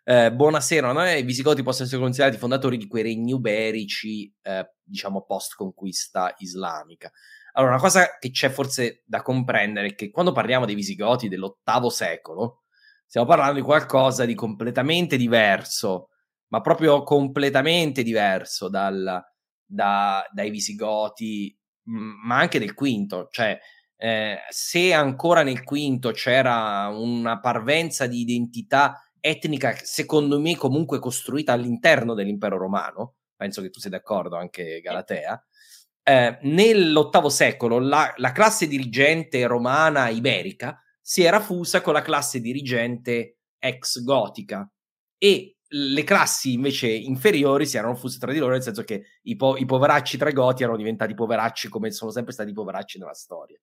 [0.05, 1.07] Eh, buonasera, no?
[1.07, 7.11] i Visigoti possono essere considerati fondatori di quei regni uberici, eh, diciamo, post-conquista islamica.
[7.53, 11.91] Allora, una cosa che c'è forse da comprendere è che quando parliamo dei Visigoti dell'ottavo
[11.91, 12.63] secolo,
[13.07, 16.11] stiamo parlando di qualcosa di completamente diverso,
[16.51, 19.23] ma proprio completamente diverso dal,
[19.65, 23.59] da, dai Visigoti, ma anche del quinto, cioè
[23.97, 31.53] eh, se ancora nel quinto c'era una parvenza di identità etnica, secondo me comunque costruita
[31.53, 35.45] all'interno dell'impero romano, penso che tu sia d'accordo anche Galatea,
[36.03, 42.41] eh, nell'ottavo secolo la, la, classe dirigente romana iberica si era fusa con la classe
[42.41, 44.69] dirigente ex gotica
[45.19, 49.37] e le classi invece inferiori si erano fuse tra di loro, nel senso che i,
[49.37, 53.15] po- i, poveracci tra i goti erano diventati poveracci come sono sempre stati poveracci nella
[53.15, 53.59] storia.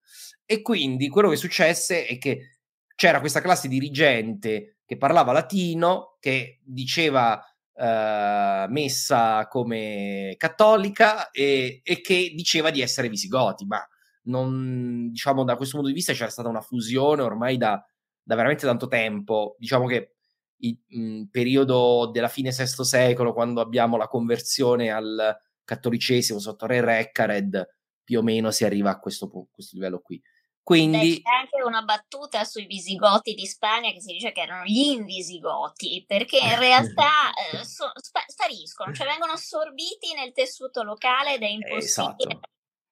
[0.45, 2.59] E quindi quello che successe è che
[2.95, 7.43] c'era questa classe dirigente che parlava latino, che diceva
[7.73, 13.85] eh, messa come cattolica e, e, che diceva di essere visigoti, ma
[14.23, 17.83] non, diciamo, da questo punto di vista c'era stata una fusione ormai da,
[18.23, 19.55] da veramente tanto tempo.
[19.59, 20.16] Diciamo che
[20.59, 26.81] il mh, periodo della fine VI secolo, quando abbiamo la conversione al cattolicesimo sotto Re
[26.81, 30.21] Reccared, più o meno si arriva a questo, questo livello qui.
[30.63, 30.97] Quindi...
[30.97, 34.91] Beh, c'è anche una battuta sui visigoti di Spagna che si dice che erano gli
[34.91, 37.89] invisigoti, perché in realtà eh, so,
[38.27, 42.39] spariscono, cioè vengono assorbiti nel tessuto locale ed è impossibile esatto.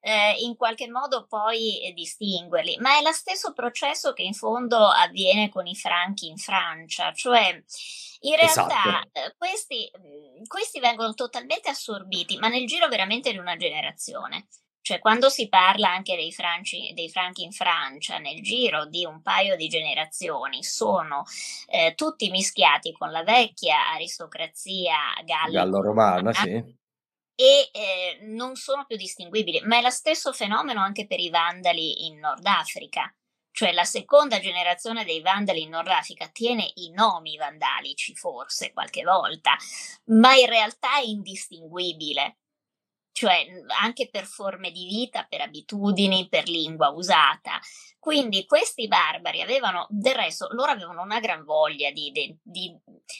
[0.06, 2.76] Eh, in qualche modo poi eh, distinguerli.
[2.78, 7.60] Ma è lo stesso processo che in fondo avviene con i franchi in Francia, cioè
[8.20, 9.08] in realtà esatto.
[9.12, 9.90] Eh, questi,
[10.46, 14.46] questi vengono totalmente assorbiti, ma nel giro veramente di una generazione.
[14.80, 19.20] Cioè, quando si parla anche dei, franci, dei, franchi in Francia, nel giro di un
[19.20, 21.24] paio di generazioni, sono
[21.66, 26.62] eh, tutti mischiati con la vecchia aristocrazia gallo-romana, sì.
[27.36, 32.06] E eh, non sono più distinguibili, ma è lo stesso fenomeno anche per i vandali
[32.06, 33.14] in Nord Africa.
[33.52, 39.02] Cioè la seconda generazione dei vandali in Nord Africa tiene i nomi vandalici, forse qualche
[39.02, 39.56] volta,
[40.06, 42.38] ma in realtà è indistinguibile
[43.16, 43.46] cioè
[43.80, 47.58] anche per forme di vita, per abitudini, per lingua usata.
[48.06, 52.72] Quindi questi barbari avevano, del resto, loro avevano una gran voglia di, di,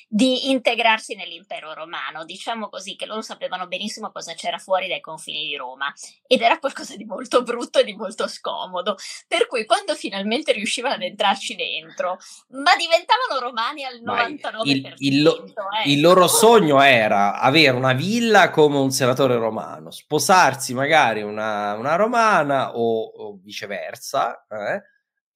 [0.07, 5.49] di, integrarsi nell'impero romano, diciamo così, che loro sapevano benissimo cosa c'era fuori dai confini
[5.49, 5.93] di Roma
[6.25, 8.95] ed era qualcosa di molto brutto e di molto scomodo.
[9.27, 12.19] Per cui quando finalmente riuscivano ad entrarci dentro,
[12.51, 14.61] ma diventavano romani al 99%.
[14.67, 15.91] Il, il, lo, eh.
[15.91, 21.97] il loro sogno era avere una villa come un senatore romano, sposarsi magari una, una
[21.97, 24.47] romana o, o viceversa.
[24.49, 24.75] Eh?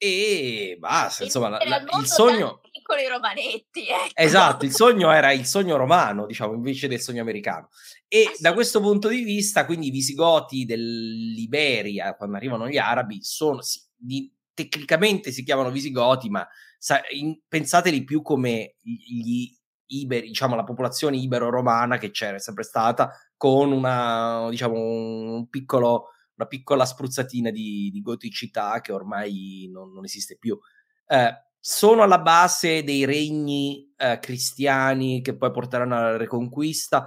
[0.02, 2.62] E basta, insomma, la, la, il sogno...
[2.72, 4.14] Piccoli romanetti, ecco.
[4.14, 7.68] Esatto, il sogno era il sogno romano, diciamo, invece del sogno americano.
[8.08, 13.60] E da questo punto di vista, quindi i visigoti dell'Iberia, quando arrivano gli arabi, sono,
[13.60, 20.56] sì, di, tecnicamente si chiamano visigoti, ma sa, in, pensateli più come gli iberi, diciamo,
[20.56, 27.50] la popolazione ibero-romana che c'era sempre stata, con una, diciamo, un piccolo una piccola spruzzatina
[27.50, 30.58] di, di goticità che ormai non, non esiste più.
[31.06, 37.06] Eh, sono alla base dei regni eh, cristiani che poi porteranno alla reconquista.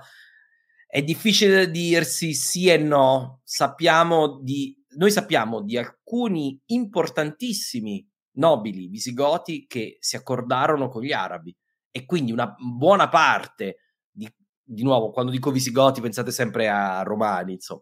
[0.85, 3.41] È difficile dirsi sì e no.
[3.43, 11.55] Sappiamo di, noi sappiamo di alcuni importantissimi nobili visigoti che si accordarono con gli arabi
[11.89, 13.77] e quindi una buona parte
[14.09, 14.31] di,
[14.63, 17.81] di nuovo, quando dico visigoti pensate sempre a romani, insomma,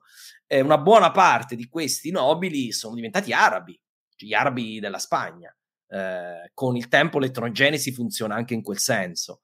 [0.52, 3.80] eh, una buona parte di questi nobili sono diventati arabi,
[4.14, 5.56] cioè gli arabi della Spagna.
[5.88, 9.44] Eh, con il tempo l'eterogenesi funziona anche in quel senso.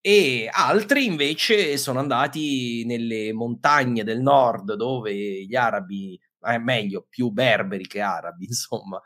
[0.00, 7.30] E altri invece sono andati nelle montagne del nord dove gli arabi, eh, meglio, più
[7.30, 9.00] berberi che arabi, insomma,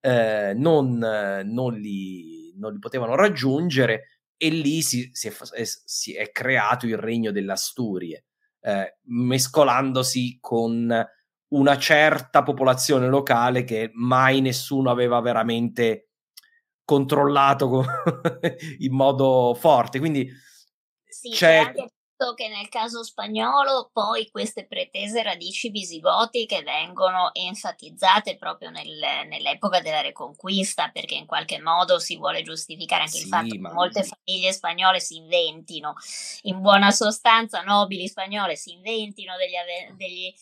[0.00, 6.30] eh, non, non, li, non, li, potevano raggiungere e lì si, si, è, si è
[6.32, 8.24] creato il regno delle Asturie
[8.60, 11.06] eh, mescolandosi con
[11.50, 16.10] una certa popolazione locale che mai nessuno aveva veramente
[16.84, 17.84] controllato
[18.78, 19.98] in modo forte.
[19.98, 20.30] Quindi
[21.04, 21.92] sì, c'è anche
[22.34, 30.00] che nel caso spagnolo poi queste pretese radici visigotiche vengono enfatizzate proprio nel, nell'epoca della
[30.00, 34.52] Reconquista, perché in qualche modo si vuole giustificare anche sì, il fatto che molte famiglie
[34.52, 35.94] spagnole si inventino,
[36.42, 40.34] in buona sostanza nobili spagnole si inventino degli, degli eh,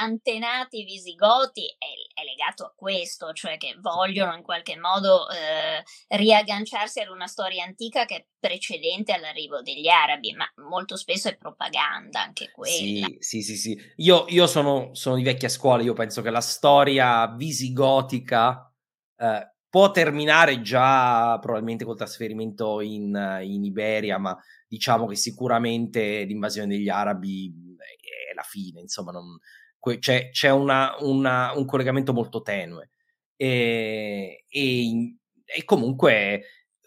[0.00, 5.82] antenati visigoti è, è, legato a questo, cioè che vogliono in qualche modo eh,
[6.16, 11.36] riagganciarsi ad una storia antica che è precedente all'arrivo degli arabi, ma molto spesso è
[11.36, 13.06] propaganda anche quella.
[13.06, 13.78] Sì, sì, sì, sì.
[13.96, 18.72] Io, io sono, sono, di vecchia scuola, io penso che la storia visigotica
[19.16, 26.68] eh, può terminare già probabilmente col trasferimento in, in Iberia, ma diciamo che sicuramente l'invasione
[26.68, 29.38] degli arabi è la fine, insomma, non,
[29.98, 32.90] c'è, c'è una, una, un collegamento molto tenue.
[33.36, 36.42] E, e, e comunque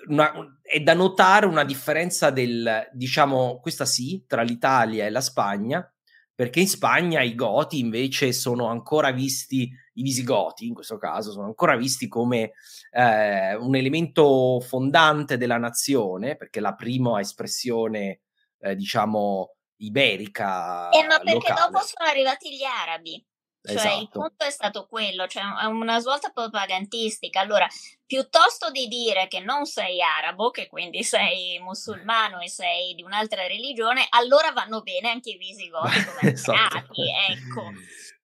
[0.08, 5.90] una, è da notare una differenza del, diciamo, questa sì, tra l'Italia e la Spagna,
[6.34, 11.48] perché in Spagna i Goti invece sono ancora visti, i Visigoti in questo caso, sono
[11.48, 12.52] ancora visti come
[12.92, 18.22] eh, un elemento fondante della nazione, perché la prima espressione,
[18.60, 20.90] eh, diciamo, iberica.
[20.90, 21.72] Eh, ma perché locale.
[21.72, 23.26] dopo sono arrivati gli arabi.
[23.68, 24.00] Cioè, esatto.
[24.00, 27.42] il punto è stato quello, cioè una svolta propagandistica.
[27.42, 27.68] Allora,
[28.06, 33.46] piuttosto di dire che non sei arabo, che quindi sei musulmano e sei di un'altra
[33.46, 36.94] religione, allora vanno bene anche i visigoti come esatto.
[37.30, 37.74] ecco.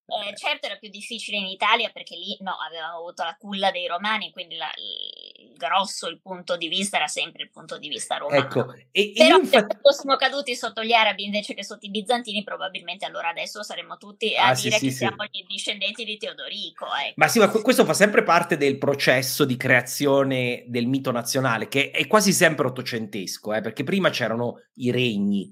[0.06, 3.88] Eh, certo era più difficile in Italia perché lì no, avevamo avuto la culla dei
[3.88, 8.18] romani, quindi la, il grosso, il punto di vista era sempre il punto di vista
[8.18, 8.42] romano.
[8.42, 9.74] Ecco, e, Però e infatti...
[9.74, 13.98] se fossimo caduti sotto gli arabi invece che sotto i bizantini, probabilmente allora adesso saremmo
[13.98, 15.30] tutti a Ah, dire sì, che sì, siamo sì.
[15.32, 16.86] gli discendenti di Teodorico.
[16.86, 17.14] Ecco.
[17.16, 21.92] Ma sì, ma questo fa sempre parte del processo di creazione del mito nazionale, che
[21.92, 25.52] è quasi sempre ottocentesco, eh, perché prima c'erano i regni,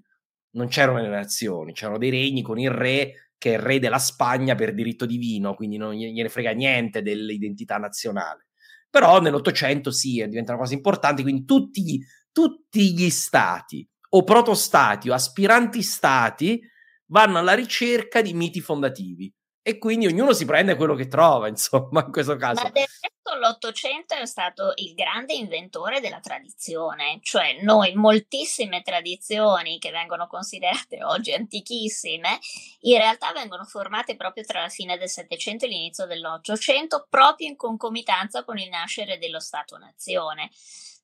[0.52, 4.54] non c'erano le nazioni, c'erano dei regni con il re che è re della Spagna
[4.54, 8.50] per diritto divino, quindi non gliene frega niente dell'identità nazionale.
[8.88, 12.00] Però nell'Ottocento sì, diventano cose importanti, quindi tutti,
[12.32, 16.62] tutti gli stati o protostati o aspiranti stati
[17.08, 19.34] vanno alla ricerca di miti fondativi
[19.64, 22.64] e quindi ognuno si prende quello che trova, insomma, in questo caso.
[22.64, 29.78] Ma del resto l'Ottocento è stato il grande inventore della tradizione, cioè noi moltissime tradizioni
[29.78, 32.40] che vengono considerate oggi antichissime,
[32.82, 37.56] in realtà vengono formate proprio tra la fine del Settecento e l'inizio dell'Ottocento, proprio in
[37.56, 40.50] concomitanza con il nascere dello Stato-nazione,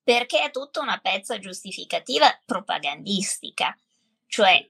[0.04, 3.78] perché è tutta una pezza giustificativa propagandistica,
[4.26, 4.68] cioè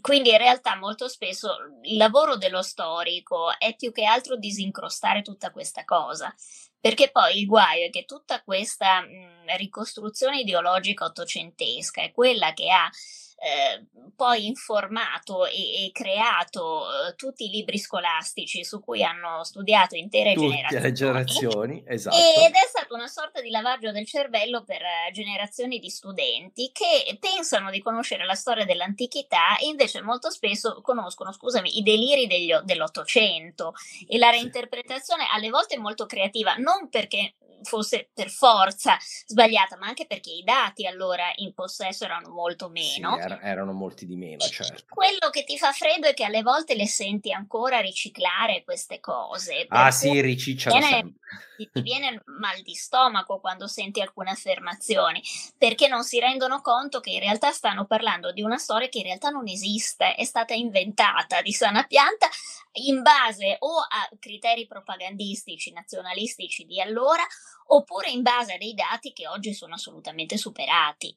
[0.00, 5.50] quindi in realtà molto spesso il lavoro dello storico è più che altro disincrostare tutta
[5.50, 6.32] questa cosa,
[6.80, 12.70] perché poi il guaio è che tutta questa mh, ricostruzione ideologica ottocentesca è quella che
[12.70, 12.88] ha
[13.40, 13.86] eh,
[14.16, 20.34] poi informato e, e creato eh, tutti i libri scolastici su cui hanno studiato intere
[20.34, 20.92] generazioni.
[20.92, 22.16] generazioni, esatto.
[22.16, 27.16] Ed è stato una sorta di lavaggio del cervello per uh, generazioni di studenti che
[27.20, 32.52] pensano di conoscere la storia dell'antichità e invece molto spesso conoscono, scusami, i deliri degli,
[32.64, 33.74] dell'Ottocento
[34.08, 38.96] e la reinterpretazione alle volte molto creativa, non perché fosse per forza
[39.26, 43.14] sbagliata, ma anche perché i dati allora in possesso erano molto meno.
[43.14, 44.94] Sì, er- erano molti di meno, certo.
[44.94, 49.66] Quello che ti fa freddo è che alle volte le senti ancora riciclare queste cose.
[49.68, 51.14] Ah sì, ricicciano viene,
[51.56, 55.22] ti viene mal di stomaco quando senti alcune affermazioni,
[55.56, 59.04] perché non si rendono conto che in realtà stanno parlando di una storia che in
[59.04, 62.28] realtà non esiste, è stata inventata di sana pianta
[62.72, 67.24] in base o a criteri propagandistici, nazionalistici di allora,
[67.70, 71.14] oppure in base a dei dati che oggi sono assolutamente superati.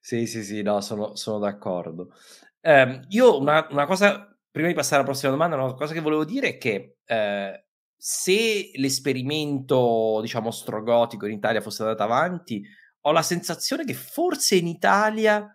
[0.00, 2.12] Sì, sì, sì, no, sono, sono d'accordo.
[2.60, 6.24] Eh, io una, una, cosa, prima di passare alla prossima domanda, una cosa che volevo
[6.24, 7.64] dire è che eh,
[7.96, 12.62] se l'esperimento, diciamo, strogotico in Italia fosse andato avanti,
[13.06, 15.48] ho la sensazione che forse in Italia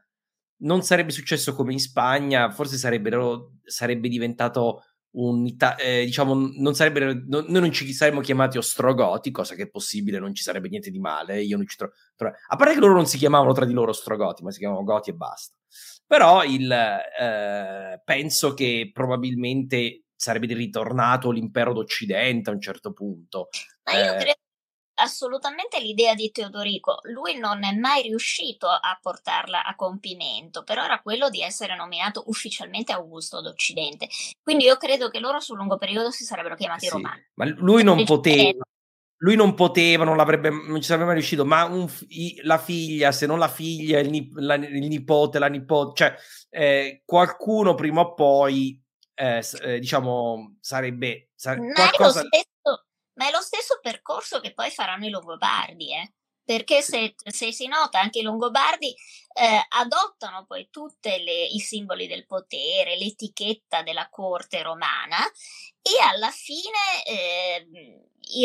[0.61, 5.47] non sarebbe successo come in Spagna, forse sarebbe diventato un
[5.79, 10.19] eh, diciamo non sarebbe non, noi non ci saremmo chiamati ostrogoti cosa che è possibile
[10.19, 12.93] non ci sarebbe niente di male io non ci trovo tro- a parte che loro
[12.93, 15.55] non si chiamavano tra di loro ostrogoti ma si chiamavano goti e basta.
[16.05, 23.49] Però il, eh, penso che probabilmente sarebbe ritornato l'impero d'Occidente a un certo punto.
[23.83, 24.39] Ma io credo
[24.99, 26.99] assolutamente l'idea di Teodorico.
[27.03, 32.23] Lui non è mai riuscito a portarla a compimento, però era quello di essere nominato
[32.27, 34.07] ufficialmente Augusto d'Occidente.
[34.41, 37.25] Quindi io credo che loro sul lungo periodo si sarebbero chiamati sì, romani.
[37.35, 38.63] Ma lui non poteva.
[39.21, 41.89] Lui non poteva, non, l'avrebbe, non ci sarebbe mai riuscito, ma un,
[42.43, 46.15] la figlia, se non la figlia, il, nip, la, il nipote, la nipote, cioè
[46.49, 48.81] eh, qualcuno prima o poi,
[49.13, 51.31] eh, eh, diciamo, sarebbe...
[51.35, 52.21] Sare, qualcosa...
[52.21, 52.45] Stesso,
[53.19, 56.13] ma è lo stesso percorso che poi faranno i Longobardi, eh?
[56.41, 61.09] perché se, se, si nota anche i Longobardi eh, adottano poi tutti
[61.51, 65.17] i simboli del potere, l'etichetta della corte romana
[65.81, 67.67] e alla fine eh,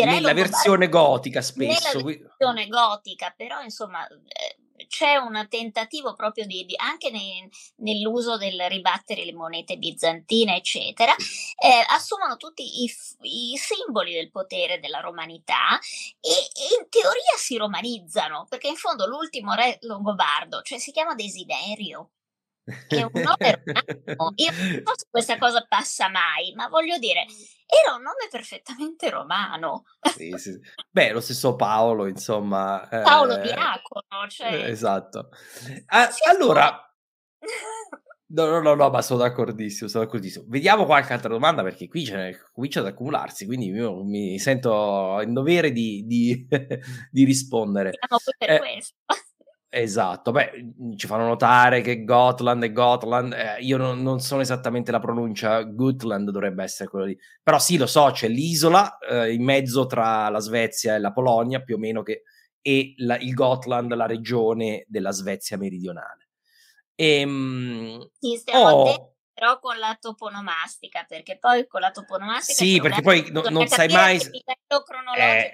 [0.05, 4.57] nella versione gotica spesso nella versione gotica però insomma eh,
[4.89, 11.15] c'è un tentativo proprio di, di anche nei, nell'uso del ribattere le monete bizantine, eccetera,
[11.15, 15.79] eh, assumono tutti i, i, simboli del potere della romanità
[16.21, 21.15] e, e, in teoria si romanizzano, perché in fondo l'ultimo re longobardo, cioè si chiama
[21.15, 22.11] Desiderio.
[22.65, 24.33] Che è un nome romano.
[24.37, 27.27] Io non so se questa cosa passa mai, ma voglio dire,
[27.67, 29.85] era un nome perfettamente romano.
[30.15, 30.59] Sì, sì.
[30.91, 32.87] Beh, lo stesso Paolo, insomma.
[32.89, 34.69] Paolo eh, Diacono, cioè...
[34.69, 35.29] Esatto.
[35.87, 36.79] Ah, allora...
[38.27, 40.47] No, no, no, no, ma sono d'accordissimo, sono d'accordissimo.
[40.49, 42.11] Vediamo qualche altra domanda perché qui
[42.53, 46.49] comincia ad accumularsi, quindi io mi sento in dovere di, di,
[47.13, 47.93] di rispondere.
[47.93, 48.95] Siamo qui per eh, questo.
[49.77, 50.53] Esatto, beh,
[50.95, 55.63] ci fanno notare che Gotland e Gotland, eh, io non, non, sono esattamente la pronuncia,
[55.65, 60.29] Gutland dovrebbe essere quello lì, però sì, lo so, c'è l'isola eh, in mezzo tra
[60.29, 62.23] la Svezia e la Polonia, più o meno, che,
[62.63, 66.29] e la, il Gotland, la regione della Svezia meridionale.
[66.95, 72.65] E, ehm, sì, stiamo oh, però con la toponomastica, perché poi con la toponomastica...
[72.65, 74.17] Sì, perché poi no, non sai mai...
[74.17, 75.53] Eh,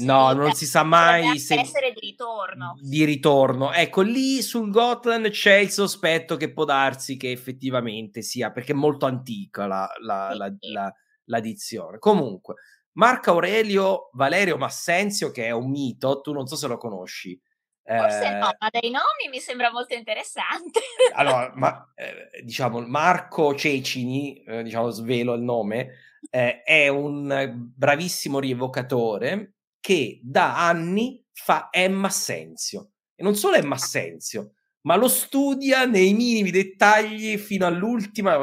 [0.00, 1.58] no, non si sa mai se...
[1.58, 2.76] essere di ritorno.
[2.80, 3.72] Di ritorno.
[3.72, 8.76] Ecco, lì sul Gotland c'è il sospetto che può darsi che effettivamente sia, perché è
[8.76, 10.94] molto antica la, la, sì, la,
[11.24, 11.98] la dizione.
[11.98, 12.56] Comunque,
[12.92, 17.40] Marco Aurelio Valerio Massenzio, che è un mito, tu non so se lo conosci,
[17.86, 20.80] Forse eh, no, ma dai nomi mi sembra molto interessante.
[21.12, 25.90] allora, ma, eh, diciamo, Marco Cecini, eh, diciamo, svelo il nome,
[26.30, 32.92] eh, è un bravissimo rievocatore che da anni fa Emma Senzio.
[33.14, 38.38] E non solo Emma Senzio, ma lo studia nei minimi dettagli fino all'ultima,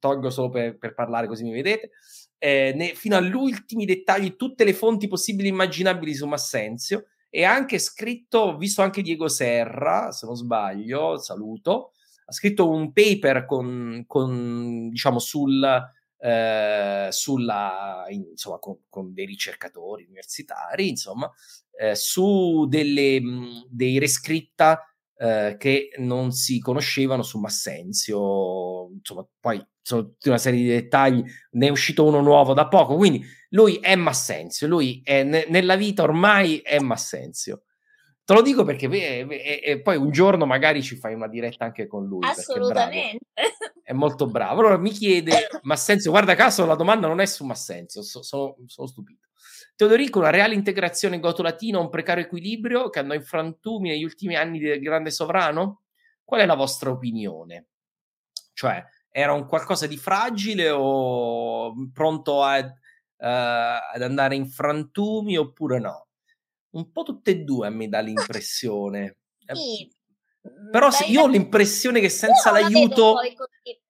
[0.00, 1.90] tolgo solo per, per parlare così mi vedete,
[2.38, 7.04] eh, ne, fino agli ultimi dettagli, tutte le fonti possibili e immaginabili su Massenzio
[7.34, 11.92] e anche scritto, visto anche Diego Serra, se non sbaglio, saluto,
[12.26, 15.66] ha scritto un paper con, con diciamo, sul,
[16.18, 21.32] eh, sulla, insomma, con, con, dei ricercatori universitari, insomma,
[21.80, 23.22] eh, su delle,
[23.66, 30.60] dei rescritta eh, che non si conoscevano su Massenzio, insomma, poi sono tutta una serie
[30.60, 31.22] di dettagli,
[31.52, 35.76] ne è uscito uno nuovo da poco, quindi lui è Massenzio, lui è ne- nella
[35.76, 37.64] vita ormai è Massenzio.
[38.24, 41.64] Te lo dico perché e, e, e poi un giorno magari ci fai una diretta
[41.64, 42.24] anche con lui.
[42.24, 43.26] Assolutamente.
[43.82, 44.60] È, molto bravo.
[44.60, 48.86] Allora mi chiede Massenzio, guarda caso la domanda non è su Massenzio, so, sono, sono
[48.86, 49.28] stupito.
[49.74, 54.60] Teodorico, una reale integrazione goto-latino, un precario equilibrio che andò in frantumi negli ultimi anni
[54.60, 55.82] del grande sovrano?
[56.24, 57.66] Qual è la vostra opinione?
[58.52, 62.66] Cioè, era un qualcosa di fragile o pronto a, uh,
[63.18, 66.08] ad andare in frantumi oppure no?
[66.70, 69.18] Un po' tutte e due me dà l'impressione.
[69.52, 69.86] Sì.
[70.70, 73.14] Però se, io ho l'impressione che senza l'aiuto...
[73.14, 73.81] Così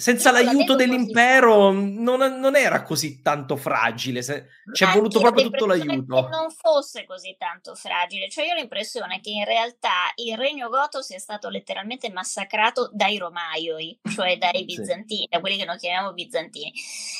[0.00, 5.66] senza l'aiuto dell'impero non, non, era così tanto fragile, se, ci è voluto proprio tutto
[5.66, 6.24] l'aiuto.
[6.24, 10.70] Che non fosse così tanto fragile, cioè io ho l'impressione che in realtà il regno
[10.70, 15.28] goto sia stato letteralmente massacrato dai romaioi, cioè dai bizantini, sì.
[15.30, 16.72] da quelli che noi chiamiamo bizantini,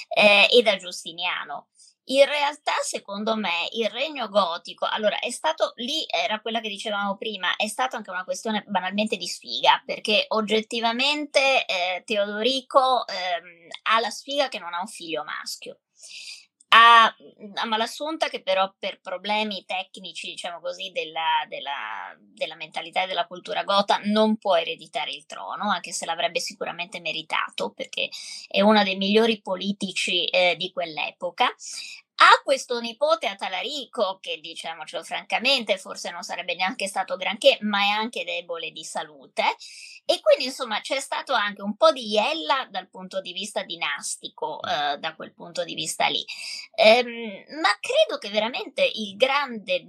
[0.08, 1.69] eh, e da Giustiniano.
[2.10, 7.16] In realtà, secondo me, il regno gotico, allora è stato lì, era quella che dicevamo
[7.16, 14.00] prima, è stata anche una questione banalmente di sfiga, perché oggettivamente eh, Teodorico eh, ha
[14.00, 15.82] la sfiga che non ha un figlio maschio.
[16.72, 23.06] Ha, ha Malassunta che però per problemi tecnici, diciamo così, della, della, della, mentalità e
[23.08, 28.08] della cultura gota non può ereditare il trono, anche se l'avrebbe sicuramente meritato, perché
[28.48, 31.52] è uno dei migliori politici eh, di quell'epoca
[32.22, 37.88] ha questo nipote Atalarico che diciamocelo francamente forse non sarebbe neanche stato granché ma è
[37.88, 39.42] anche debole di salute.
[40.04, 44.60] E quindi insomma c'è stato anche un po' di iella dal punto di vista dinastico
[44.62, 46.24] eh, da quel punto di vista lì.
[46.74, 47.06] Ehm,
[47.62, 49.82] ma credo che veramente il grande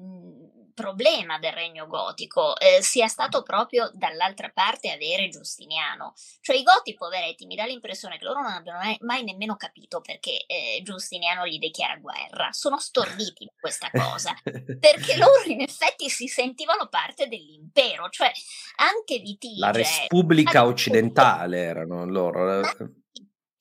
[0.74, 6.14] problema del regno gotico eh, sia stato proprio dall'altra parte avere Giustiniano.
[6.42, 10.02] Cioè i goti poveretti mi dà l'impressione che loro non abbiano mai, mai nemmeno capito
[10.02, 12.50] perché eh, Giustiniano gli dichiara guerra.
[12.52, 18.32] Sono storditi da questa cosa, perché loro in effetti si sentivano parte dell'impero, cioè
[18.78, 19.60] anche Vitige...
[19.60, 22.62] La Repubblica occidentale erano loro.
[22.62, 22.92] Ma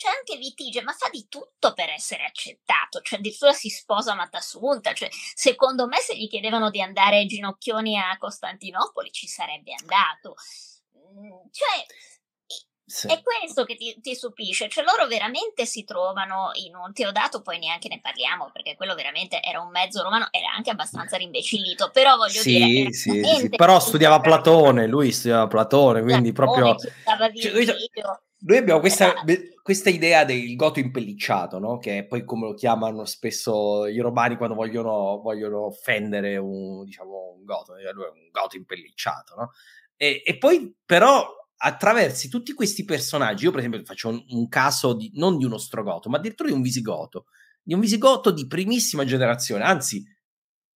[0.00, 4.94] c'è anche Vitige, ma fa di tutto per essere accettato, cioè addirittura si sposa Matasunta,
[4.94, 10.36] cioè secondo me se gli chiedevano di andare ginocchioni a Costantinopoli ci sarebbe andato.
[11.06, 11.84] Mm, cioè,
[12.86, 13.06] sì.
[13.08, 17.58] È questo che ti, ti, stupisce, cioè loro veramente si trovano in un Teodato, poi
[17.58, 22.16] neanche ne parliamo perché quello veramente era un mezzo romano, era anche abbastanza rimbecillito, però
[22.16, 22.92] voglio sì, dire...
[22.92, 26.74] Sì, sì, però studiava Platone, lui studiava Platone, quindi Platone,
[27.04, 27.40] proprio...
[27.40, 27.52] Cioè,
[28.42, 29.22] noi abbiamo questa,
[29.70, 31.78] questa, idea del goto impellicciato, no?
[31.78, 37.36] che è poi come lo chiamano spesso i romani quando vogliono, vogliono offendere un, diciamo,
[37.38, 39.36] un goto, è un goto impellicciato.
[39.36, 39.50] No?
[39.94, 41.24] E, e, poi però
[41.56, 45.56] attraversi tutti questi personaggi, io per esempio faccio un, un caso di, non di uno
[45.56, 47.26] strogoto, ma addirittura di un visigoto,
[47.62, 50.02] di un visigoto di primissima generazione, anzi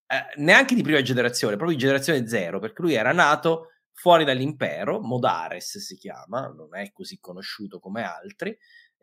[0.06, 5.00] eh, neanche di prima generazione, proprio di generazione zero, perché lui era nato fuori dall'impero,
[5.00, 8.56] Modares si chiama, non è così conosciuto come altri.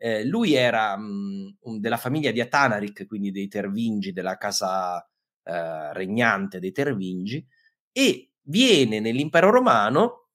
[0.04, 5.00] Eh, lui era mh, mm, della famiglia di Atanaric, quindi dei Tervingi, della casa
[5.44, 7.46] eh, regnante dei Tervingi,
[7.92, 10.30] e viene nell'impero romano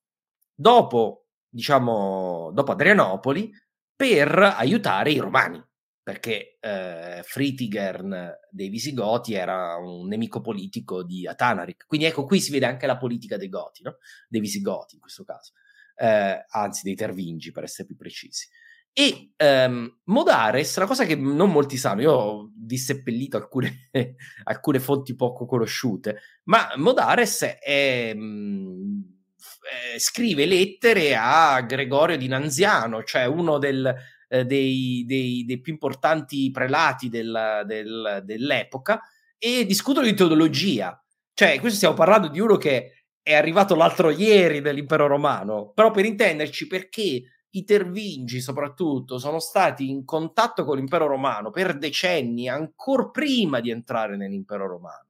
[0.55, 3.51] dopo, diciamo, dopo Adrianopoli
[3.93, 5.61] per aiutare i romani,
[6.01, 11.85] perché eh, Fritigern dei Visigoti era un nemico politico di Atanaric.
[11.87, 13.97] Quindi ecco, qui si vede anche la politica dei Goti, no?
[14.29, 15.51] dei Visigoti in questo caso,
[15.97, 18.47] eh, anzi dei Tervingi per essere più precisi.
[18.99, 23.89] E ehm, Modares, la cosa che non molti sanno, io ho disseppellito alcune,
[24.45, 28.99] alcune fonti poco conosciute, ma Modares è, mh, mm,
[29.93, 33.93] eh, scrive lettere a Gregorio di Nanziano, cioè uno del,
[34.29, 38.99] eh, dei, dei, dei, più importanti prelati del, del, dell'epoca,
[39.37, 40.99] e discutono di teologia.
[41.35, 46.05] Cioè, questo stiamo parlando di uno che è arrivato l'altro ieri nell'impero romano, però per
[46.05, 53.09] intenderci perché i Tervingi soprattutto sono stati in contatto con l'impero romano per decenni, ancora
[53.09, 55.07] prima di entrare nell'impero romano.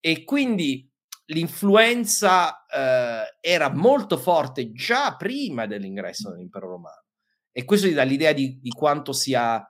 [0.00, 0.88] E quindi
[1.26, 7.04] l'influenza eh, era molto forte già prima dell'ingresso nell'impero romano.
[7.50, 9.64] E questo gli dà l'idea di, di quanto sia,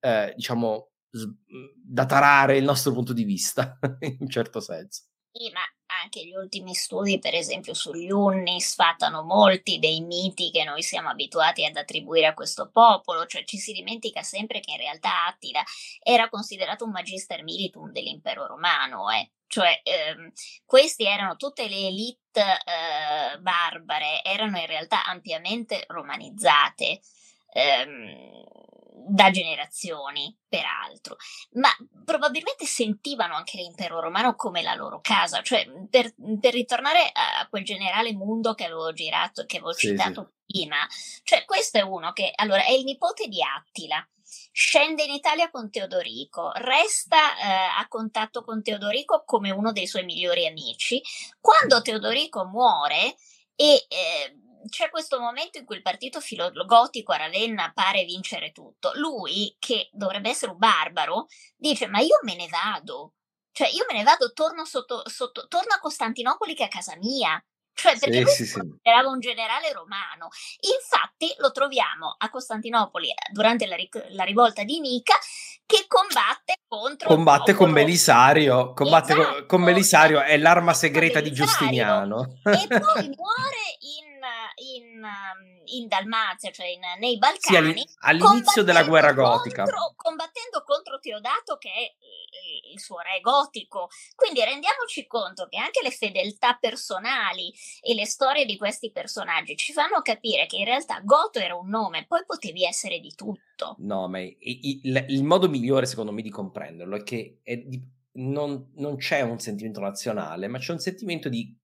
[0.00, 5.04] eh, diciamo, da tarare il nostro punto di vista, in un certo senso.
[5.30, 5.60] Sì, ma
[6.02, 11.08] anche gli ultimi studi, per esempio sugli Unni, sfatano molti dei miti che noi siamo
[11.08, 15.62] abituati ad attribuire a questo popolo, cioè ci si dimentica sempre che in realtà Attila
[16.02, 19.30] era considerato un magister militum dell'impero romano, eh.
[19.46, 20.32] cioè ehm,
[20.64, 27.00] questi erano tutte le elite eh, barbare, erano in realtà ampiamente romanizzate.
[27.52, 28.66] Ehm,
[29.06, 31.16] da generazioni, peraltro,
[31.52, 31.68] ma
[32.04, 37.64] probabilmente sentivano anche l'impero romano come la loro casa, cioè per, per ritornare a quel
[37.64, 40.52] generale mondo che avevo girato, che avevo sì, citato sì.
[40.52, 40.76] prima,
[41.22, 44.06] cioè questo è uno che, allora, è il nipote di Attila,
[44.52, 50.04] scende in Italia con Teodorico, resta eh, a contatto con Teodorico come uno dei suoi
[50.04, 51.00] migliori amici,
[51.40, 53.14] quando Teodorico muore
[53.54, 53.86] e...
[53.88, 58.92] Eh, c'è questo momento in cui il partito filogotico a Ravenna pare vincere tutto.
[58.94, 63.14] Lui, che dovrebbe essere un barbaro, dice: Ma io me ne vado.
[63.52, 66.96] Cioè, io me ne vado, torno, sotto, sotto, torno a Costantinopoli che è a casa
[66.96, 67.42] mia.
[67.78, 70.28] Cioè, perché sì, sì, era un generale romano.
[70.74, 73.76] Infatti lo troviamo a Costantinopoli eh, durante la,
[74.10, 75.14] la rivolta di Nica
[75.64, 79.32] che combatte contro combatte con Belisario combatte esatto.
[79.32, 84.07] con, con Belisario è l'arma segreta di Giustiniano e poi muore in
[84.60, 89.64] in, um, in Dalmazia, cioè in, nei Balcani, sì, all'inizio della guerra gotica.
[89.64, 91.94] Contro, combattendo contro Teodato, che è
[92.72, 93.88] il suo re gotico.
[94.14, 99.72] Quindi rendiamoci conto che anche le fedeltà personali e le storie di questi personaggi ci
[99.72, 103.76] fanno capire che in realtà Goto era un nome, poi potevi essere di tutto.
[103.78, 107.80] No, ma il, il, il modo migliore, secondo me, di comprenderlo è che è di,
[108.12, 111.56] non, non c'è un sentimento nazionale, ma c'è un sentimento di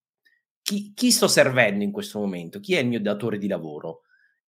[0.65, 2.59] chi, chi, sto servendo in questo momento?
[2.59, 4.01] Chi è il mio datore di lavoro?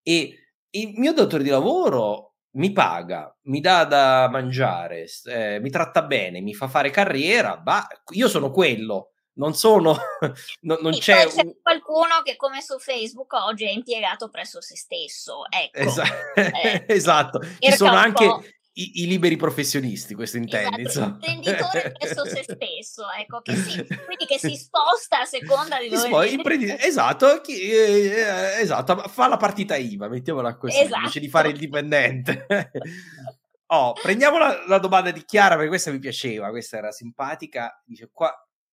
[0.03, 0.35] E
[0.71, 6.41] il mio datore di lavoro mi paga, mi dà da mangiare, eh, mi tratta bene,
[6.41, 9.11] mi fa fare carriera, bah, io sono quello.
[9.35, 9.95] Non sono,
[10.62, 11.57] no, non c'è, c'è un...
[11.61, 15.43] qualcuno che come su Facebook oggi è impiegato presso se stesso.
[15.51, 15.79] Ecco.
[15.85, 17.41] Esatto, eh, esatto.
[17.59, 20.83] ci sono anche i, i, liberi professionisti, questo intendi?
[20.83, 25.89] Esatto, imprenditore presso se stesso, ecco, che si, quindi che si sposta a seconda di
[25.89, 26.29] dove...
[26.29, 30.99] Imprendi- esatto, chi, eh, esatto, fa la partita IVA, mettiamola così, esatto.
[30.99, 32.47] invece di fare il dipendente.
[33.68, 38.11] oh, prendiamo la, la, domanda di Chiara, perché questa mi piaceva, questa era simpatica, dice
[38.12, 38.31] qua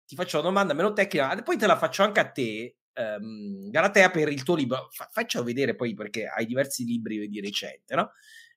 [0.06, 4.12] ti faccio una domanda meno tecnica, poi te la faccio anche a te, um, Galatea,
[4.12, 8.12] per il tuo libro, Fa- faccio vedere poi perché hai diversi libri di recente, no?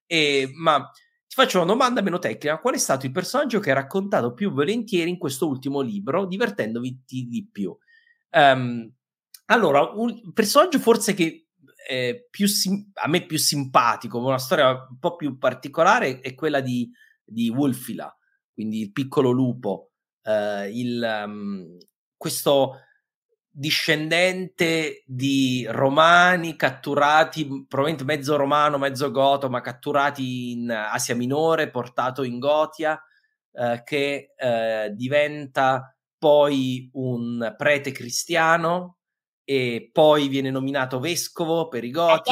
[0.05, 0.87] E, ma
[1.31, 2.59] ti faccio una domanda meno tecnica.
[2.59, 7.05] Qual è stato il personaggio che hai raccontato più volentieri in questo ultimo libro, divertendovi
[7.07, 7.73] di più?
[8.33, 8.93] Um,
[9.45, 11.47] allora, un personaggio forse che
[12.29, 16.91] più sim- a me più simpatico, una storia un po' più particolare, è quella di,
[17.25, 18.13] di Wolfila,
[18.53, 19.93] quindi il piccolo lupo.
[20.23, 21.79] Uh, il, um,
[22.17, 22.75] questo
[23.53, 32.23] discendente di romani catturati, probabilmente mezzo romano, mezzo goto, ma catturati in Asia Minore, portato
[32.23, 33.01] in Gotia,
[33.53, 38.99] eh, che eh, diventa poi un prete cristiano
[39.43, 42.31] e poi viene nominato vescovo per i Goti.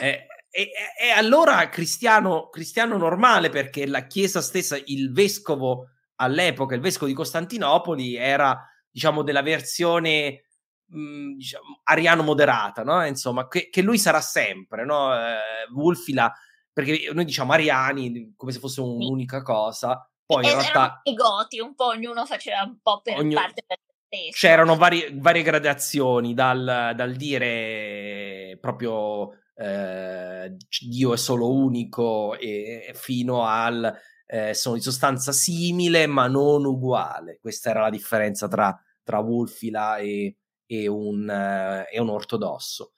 [0.00, 6.80] E, e, e allora cristiano, cristiano normale perché la Chiesa stessa, il vescovo all'epoca, il
[6.80, 8.66] vescovo di Costantinopoli era
[8.96, 10.44] diciamo, della versione
[10.86, 13.04] mh, diciamo, ariano moderata, no?
[13.04, 15.14] Insomma, che, che, lui sarà sempre, no?
[15.14, 16.32] Eh, Wulfila,
[16.72, 20.10] perché noi diciamo ariani come se fosse un'unica cosa.
[20.24, 23.64] Poi in realtà i goti, un po' ognuno faceva un po' per ognuno, parte
[24.06, 24.30] Spesso.
[24.32, 33.44] c'erano varie, varie gradazioni dal, dal dire proprio eh, Dio è solo unico e, fino
[33.44, 33.94] al
[34.26, 37.38] eh, sono di sostanza simile ma non uguale.
[37.40, 38.76] Questa era la differenza tra,
[39.06, 40.36] tra Wulfila e,
[40.66, 42.94] e, un, eh, e un ortodosso.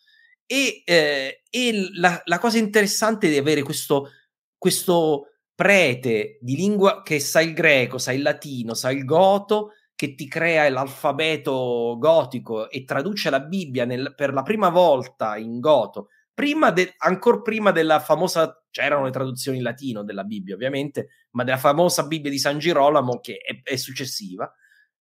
[0.46, 4.08] E, eh, e la, la, cosa interessante di avere questo,
[4.56, 10.14] questo prete di lingua che sa il greco, sa il latino, sa il goto, che
[10.14, 16.08] ti crea l'alfabeto gotico e traduce la Bibbia nel, per la prima volta in goto,
[16.32, 21.58] prima ancora prima della famosa, c'erano le traduzioni in latino della Bibbia ovviamente, ma della
[21.58, 24.50] famosa Bibbia di San Girolamo che è, è successiva,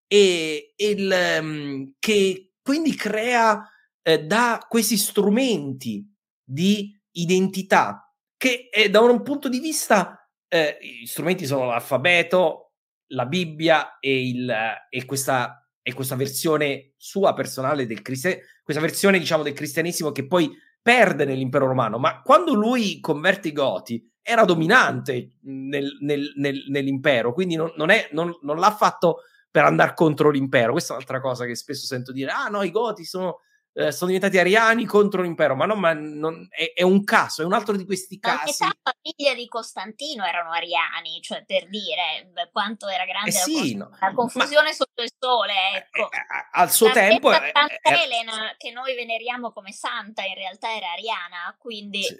[0.07, 3.69] e, il, um, che quindi crea,
[4.01, 6.05] eh, da questi strumenti
[6.43, 12.73] di identità che eh, da un punto di vista eh, gli strumenti sono l'alfabeto,
[13.07, 14.53] la Bibbia e, il,
[14.89, 20.27] e, questa, e questa versione sua personale del cristianesimo, questa versione diciamo del cristianesimo che
[20.27, 20.51] poi
[20.81, 27.33] perde nell'impero romano, ma quando lui converte i Goti era dominante nel, nel, nel, nell'impero,
[27.33, 29.19] quindi non, non, è, non, non l'ha fatto
[29.49, 30.73] per andare contro l'impero.
[30.73, 33.39] Questa è un'altra cosa che spesso sento dire: ah no, i Goti sono
[33.77, 37.45] eh, sono diventati ariani contro l'impero, ma no, ma non, è, è, un caso, è
[37.45, 38.63] un altro di questi casi.
[38.63, 43.77] Anche la famiglia di Costantino erano ariani, cioè per dire quanto era grande eh sì,
[43.77, 46.11] la, no, la, confusione ma, sotto il sole, ecco.
[46.11, 47.31] Eh, eh al suo la tempo...
[47.31, 52.01] Santa Elena, che noi veneriamo come santa, in realtà era ariana, quindi...
[52.01, 52.17] Sì.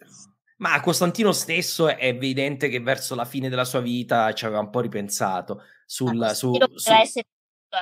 [0.58, 4.70] Ma Costantino stesso è evidente che verso la fine della sua vita ci aveva un
[4.70, 7.28] po' ripensato sul, su, su, essere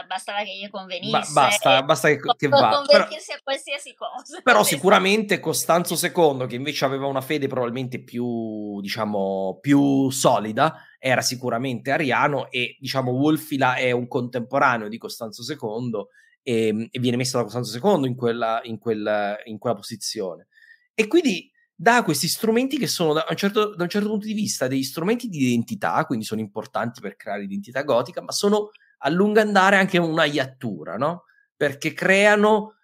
[0.08, 1.12] bastava che gli convenisse.
[1.12, 2.70] Ba- basta, basta che, che va.
[2.70, 4.42] convertirsi però, a qualsiasi cosa.
[4.42, 11.22] Però sicuramente Costanzo II, che invece aveva una fede probabilmente più, diciamo, più solida, era
[11.22, 16.06] sicuramente ariano e, diciamo, Wolfila è un contemporaneo di Costanzo II
[16.42, 20.48] e, e viene messo da Costanzo II in quella, in, quella, in quella posizione.
[20.94, 24.34] E quindi dà questi strumenti che sono da un, certo, da un certo punto di
[24.34, 29.10] vista degli strumenti di identità, quindi sono importanti per creare identità gotica, ma sono a
[29.10, 31.26] lungo andare anche una iattura, no?
[31.56, 32.76] Perché creano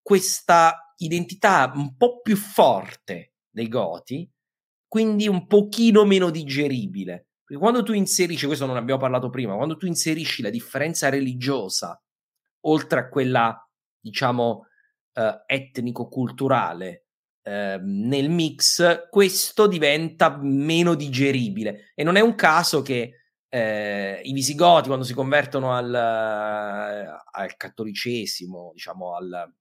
[0.00, 4.30] questa identità un po' più forte dei Goti,
[4.86, 7.26] quindi un pochino meno digeribile.
[7.44, 12.00] Perché quando tu inserisci, questo non abbiamo parlato prima, quando tu inserisci la differenza religiosa,
[12.62, 13.68] oltre a quella,
[14.00, 14.66] diciamo,
[15.12, 17.05] eh, etnico-culturale,
[17.46, 21.92] eh, nel mix, questo diventa meno digeribile.
[21.94, 23.12] E non è un caso che
[23.48, 29.52] eh, i visigoti quando si convertono al, al cattolicesimo, diciamo al,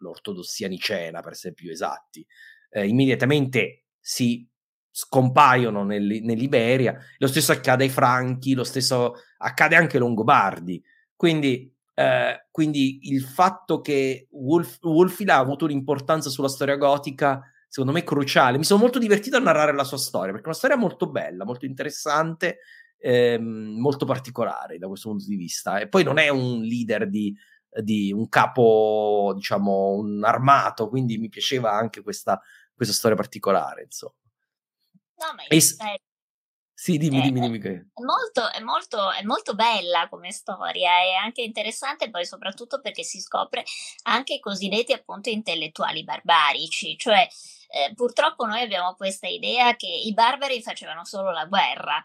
[0.00, 2.26] all'ortodossia nicena per essere più esatti,
[2.70, 4.48] eh, immediatamente si
[4.90, 10.82] scompaiono nel, nell'Iberia, lo stesso accade ai Franchi, lo stesso accade anche ai Longobardi,
[11.14, 17.42] quindi, eh, quindi il fatto che Wolf, Wolfila ha avuto un'importanza sulla storia gotica
[17.74, 20.56] secondo me cruciale, mi sono molto divertito a narrare la sua storia, perché è una
[20.56, 22.58] storia molto bella, molto interessante,
[22.98, 25.80] ehm, molto particolare da questo punto di vista.
[25.80, 27.36] E poi non è un leader di,
[27.82, 32.40] di un capo, diciamo, un armato, quindi mi piaceva anche questa,
[32.72, 34.14] questa storia particolare, insomma.
[35.16, 36.00] No, ma e, è,
[36.74, 37.58] sì, dimmi, dimmi, dimmi.
[37.60, 37.86] Che...
[37.94, 43.04] È molto, è, molto, è molto bella come storia, è anche interessante poi soprattutto perché
[43.04, 43.64] si scopre
[44.02, 47.26] anche i cosiddetti appunto intellettuali barbarici, cioè
[47.68, 52.04] eh, purtroppo noi abbiamo questa idea che i barbari facevano solo la guerra,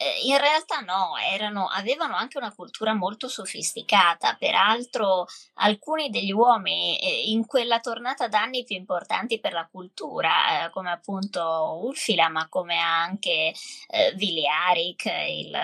[0.00, 5.26] eh, in realtà no, erano, avevano anche una cultura molto sofisticata, peraltro
[5.56, 10.90] alcuni degli uomini eh, in quella tornata d'anni più importanti per la cultura, eh, come
[10.90, 13.52] appunto Ulfila, ma come anche
[13.88, 15.58] eh, Viliaric, il,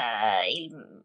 [0.51, 1.05] il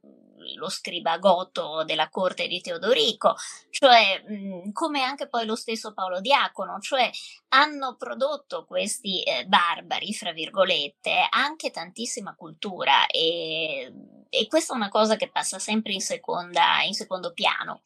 [0.55, 3.35] lo scribagoto della corte di Teodorico,
[3.69, 7.09] cioè mh, come anche poi lo stesso Paolo Diacono, cioè
[7.49, 13.91] hanno prodotto questi eh, barbari, fra virgolette, anche tantissima cultura e,
[14.29, 17.81] e, questa è una cosa che passa sempre in, seconda, in secondo piano.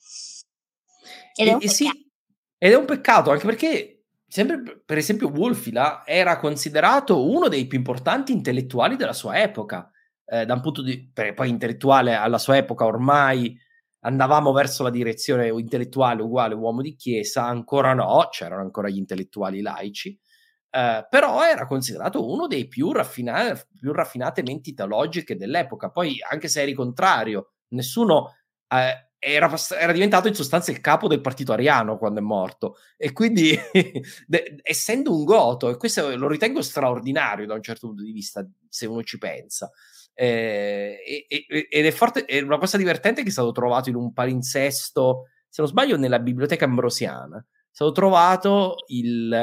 [1.36, 1.90] Ed è, un e, sì,
[2.58, 3.96] ed è un peccato anche perché
[4.28, 9.90] sempre per esempio Wolfila era considerato uno dei più importanti intellettuali della sua epoca
[10.26, 13.58] eh, da un punto di poi intellettuale alla sua epoca ormai
[14.06, 19.62] andavamo verso la direzione intellettuale uguale uomo di chiesa, ancora no, c'erano ancora gli intellettuali
[19.62, 20.18] laici,
[20.70, 25.90] eh, però era considerato uno dei più, raffina- più raffinate menti teologiche dell'epoca.
[25.90, 28.36] Poi, anche se eri contrario, nessuno
[28.68, 32.76] eh, era, era, diventato in sostanza il capo del partito ariano quando è morto.
[32.98, 33.58] E quindi,
[34.28, 38.46] de- essendo un goto, e questo lo ritengo straordinario da un certo punto di vista,
[38.70, 39.72] se uno ci pensa.
[40.18, 45.26] Eh, ed è, forte, è una cosa divertente che è stato trovato in un palinsesto
[45.56, 49.34] se non sbaglio, nella biblioteca ambrosiana, è stato trovato il,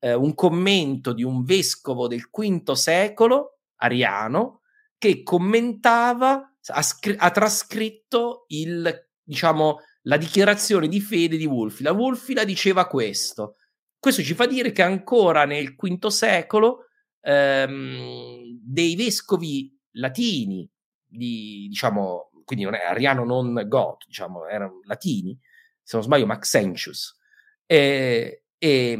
[0.00, 4.62] eh, un commento di un vescovo del V secolo, ariano,
[4.98, 11.92] che commentava, ha, scr- ha trascritto il, diciamo, la dichiarazione di fede di Wulfila.
[11.92, 13.54] Wulfila diceva questo.
[14.00, 16.86] Questo ci fa dire che ancora nel V secolo
[17.20, 20.68] ehm, dei vescovi latini,
[21.04, 25.38] di, diciamo, quindi non è ariano non goth, diciamo, erano latini,
[25.82, 27.18] se non sbaglio Maxentius,
[27.66, 28.96] e, e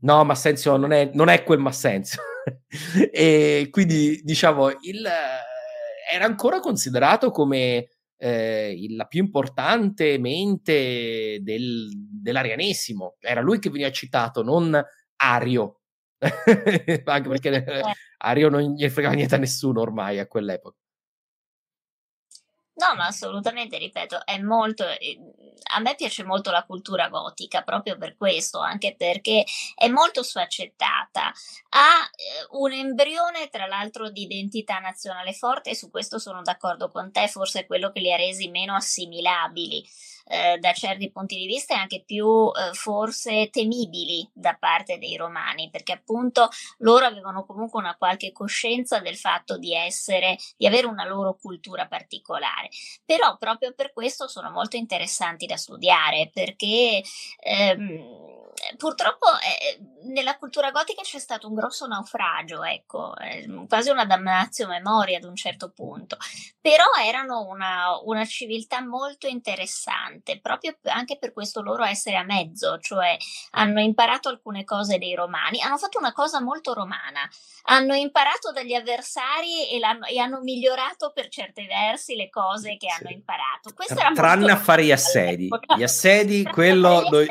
[0.00, 2.22] no, Massenzio non è, non è quel Massenzio,
[3.10, 5.06] e quindi diciamo, il,
[6.12, 13.90] era ancora considerato come eh, la più importante mente del, dell'arianesimo, era lui che veniva
[13.90, 14.80] citato, non
[15.16, 15.80] Ario,
[16.18, 17.82] anche perché eh,
[18.24, 20.76] Ario non gli fregava niente a nessuno ormai a quell'epoca.
[22.74, 24.84] No, ma assolutamente, ripeto, è molto.
[24.88, 25.30] Ehm,
[25.74, 29.44] a me piace molto la cultura gotica proprio per questo, anche perché
[29.74, 31.26] è molto sfaccettata.
[31.70, 36.88] Ha eh, un embrione, tra l'altro, di identità nazionale forte, e su questo sono d'accordo
[36.88, 39.84] con te, forse è quello che li ha resi meno assimilabili
[40.26, 45.70] eh, da certi punti di vista anche più eh, forse temibili da parte dei romani,
[45.70, 46.48] perché appunto
[46.78, 51.86] loro avevano comunque una qualche coscienza del fatto di essere, di avere una loro cultura
[51.86, 52.68] particolare.
[53.04, 57.02] Però proprio per questo sono molto interessanti da studiare, perché
[57.40, 58.41] ehm,
[58.76, 64.66] purtroppo eh, nella cultura gotica c'è stato un grosso naufragio, ecco, eh, quasi una damnatio
[64.66, 66.16] memoria ad un certo punto,
[66.60, 72.78] però erano una, una, civiltà molto interessante, proprio anche per questo loro essere a mezzo,
[72.78, 73.16] cioè
[73.50, 77.28] hanno imparato alcune cose dei romani, hanno fatto una cosa molto romana,
[77.64, 79.80] hanno imparato dagli avversari e,
[80.10, 83.02] e hanno migliorato per certi versi le cose che sì.
[83.02, 83.72] hanno imparato.
[83.74, 87.28] Questo Tra, tranne a fare gli assedi, gli assedi, quello, noi,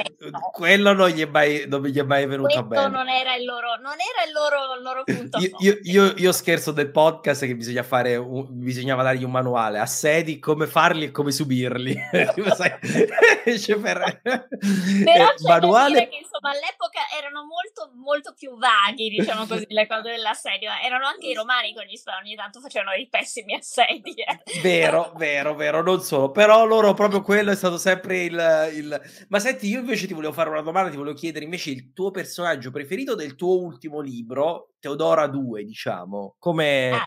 [0.52, 2.88] quello non gli è mai, non gli è mai venuto a bene.
[2.90, 6.32] Non era il loro, non era il loro, il loro punto io, io, io, io,
[6.32, 11.12] scherzo del podcast che bisogna fare, un, bisognava dargli un manuale, assedi, come farli e
[11.12, 11.96] come subirli.
[13.60, 14.22] cioè per...
[14.22, 16.08] Però eh, manuale...
[16.08, 20.70] che insomma all'epoca erano molto, molto più vaghi, diciamo così, le cose dell'assedio.
[20.84, 24.14] Erano anche i romani con gli spagni, ogni tanto facevano dei pessimi assedi.
[24.14, 24.62] Eh.
[24.62, 26.32] Vero, vero, vero, non solo.
[26.32, 29.02] Però loro proprio quello è stato sempre il, il...
[29.30, 32.12] Ma senti, io invece ti volevo fare una domanda, ti volevo chiedere invece il tuo
[32.12, 36.92] personaggio preferito del tuo ultimo libro, Teodora 2, diciamo, come...
[36.92, 37.04] Ah.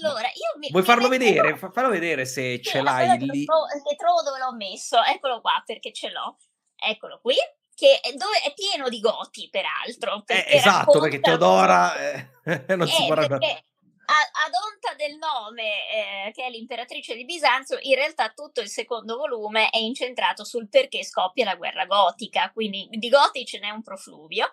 [0.00, 1.24] Allora, io mi, Vuoi mi farlo metto...
[1.24, 1.56] vedere?
[1.56, 3.44] Fallo vedere se sì, ce l'hai lì.
[3.44, 4.96] Trovo, trovo dove l'ho messo.
[5.02, 6.38] Eccolo qua, perché ce l'ho.
[6.74, 7.34] Eccolo qui
[7.74, 10.22] che è, dove, è pieno di goti, peraltro.
[10.26, 12.28] Eh, esatto, perché Teodora eh,
[12.76, 13.64] non si può raccontare.
[14.06, 19.16] Ad onta del nome, eh, che è l'imperatrice di Bisanzio, in realtà tutto il secondo
[19.16, 23.82] volume è incentrato sul perché scoppia la guerra gotica, quindi di goti ce n'è un
[23.82, 24.50] profluvio.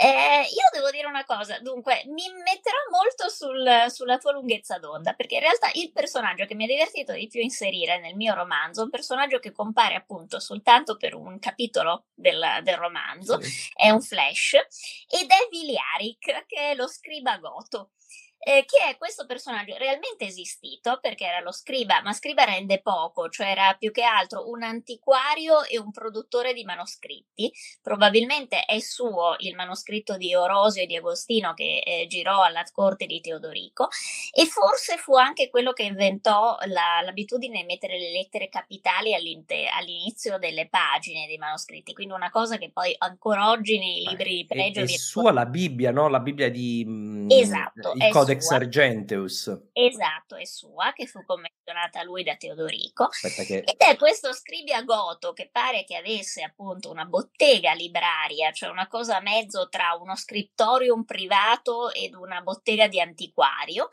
[0.00, 5.14] Eh, io devo dire una cosa, dunque mi metterò molto sul, sulla tua lunghezza d'onda,
[5.14, 8.82] perché in realtà il personaggio che mi ha divertito di più inserire nel mio romanzo,
[8.82, 13.70] un personaggio che compare appunto soltanto per un capitolo del, del romanzo, sì.
[13.74, 17.90] è un flash, ed è Viliaric, che è lo scriba goto
[18.38, 23.28] eh, che è questo personaggio realmente esistito perché era lo scriba, ma scriba rende poco,
[23.28, 27.52] cioè era più che altro un antiquario e un produttore di manoscritti.
[27.82, 33.06] Probabilmente è suo il manoscritto di Orosio e di Agostino che eh, girò alla corte
[33.06, 33.88] di Teodorico
[34.32, 40.38] e forse fu anche quello che inventò la, l'abitudine di mettere le lettere capitali all'inizio
[40.38, 44.80] delle pagine dei manoscritti, quindi una cosa che poi ancora oggi nei libri di pregio...
[44.80, 46.08] È, è sua la Bibbia, no?
[46.08, 46.84] La Bibbia di...
[46.86, 49.60] Mm, esatto, il Codex Codex Argenteus.
[49.72, 53.08] Esatto, è sua, che fu commissionata a lui da Teodorico.
[53.08, 53.64] Che...
[53.64, 58.86] Ed è questo scribia goto che pare che avesse appunto una bottega libraria, cioè una
[58.86, 63.88] cosa a mezzo tra uno scriptorium privato ed una bottega di antiquario,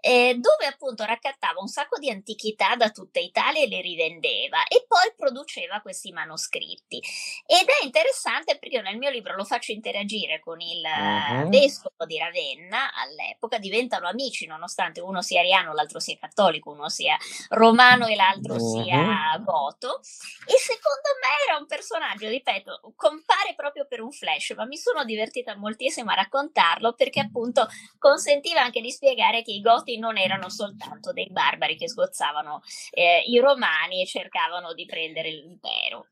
[0.00, 4.84] eh, dove appunto raccattava un sacco di antichità da tutta Italia e le rivendeva e
[4.86, 7.02] poi produceva questi manoscritti.
[7.46, 11.48] Ed è interessante perché io nel mio libro lo faccio interagire con il uh-huh.
[11.48, 16.88] vescovo di Ravenna all'epoca, diventa diventano amici nonostante uno sia ariano, l'altro sia cattolico, uno
[16.88, 17.16] sia
[17.50, 18.82] romano e l'altro uh-huh.
[18.82, 20.00] sia goto.
[20.46, 25.04] E secondo me era un personaggio, ripeto, compare proprio per un flash, ma mi sono
[25.04, 27.66] divertita moltissimo a raccontarlo perché appunto
[27.98, 32.60] consentiva anche di spiegare che i goti non erano soltanto dei barbari che sgozzavano
[32.90, 36.08] eh, i romani e cercavano di prendere l'impero.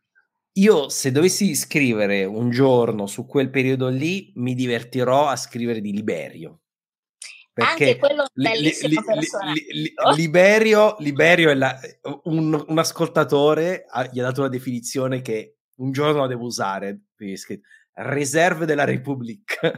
[0.55, 5.93] Io se dovessi scrivere un giorno su quel periodo lì, mi divertirò a scrivere di
[5.93, 6.63] Liberio
[7.59, 11.77] perché quello li, li, li, Liberio, Liberio è la,
[12.25, 17.07] un, un, ascoltatore gli ha dato una definizione che un giorno la devo usare.
[18.01, 19.73] Riserve della Repubblica.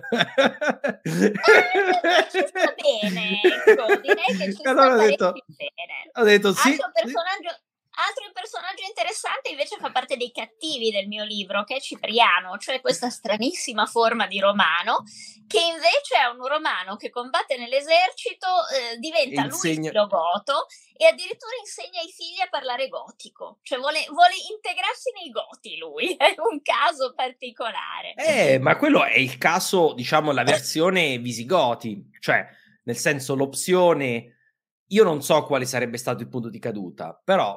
[1.02, 6.10] Eh, ci sta bene, ecco, direi che ci allora sta ho detto, bene.
[6.14, 6.68] Ho detto sì.
[6.70, 7.60] Altro personaggio,
[8.00, 12.80] Altro personaggio interessante invece fa parte dei cattivi del mio libro, che è Cipriano, cioè
[12.80, 15.04] questa stranissima forma di romano,
[15.46, 19.74] che invece è un romano che combatte nell'esercito, eh, diventa insegna...
[19.74, 25.30] lui filogoto e addirittura insegna ai figli a parlare gotico, cioè vuole, vuole integrarsi nei
[25.30, 28.14] goti lui, è un caso particolare.
[28.16, 32.46] Eh, ma quello è il caso, diciamo, la versione visigoti, cioè
[32.84, 34.36] nel senso l'opzione...
[34.92, 37.56] Io non so quale sarebbe stato il punto di caduta, però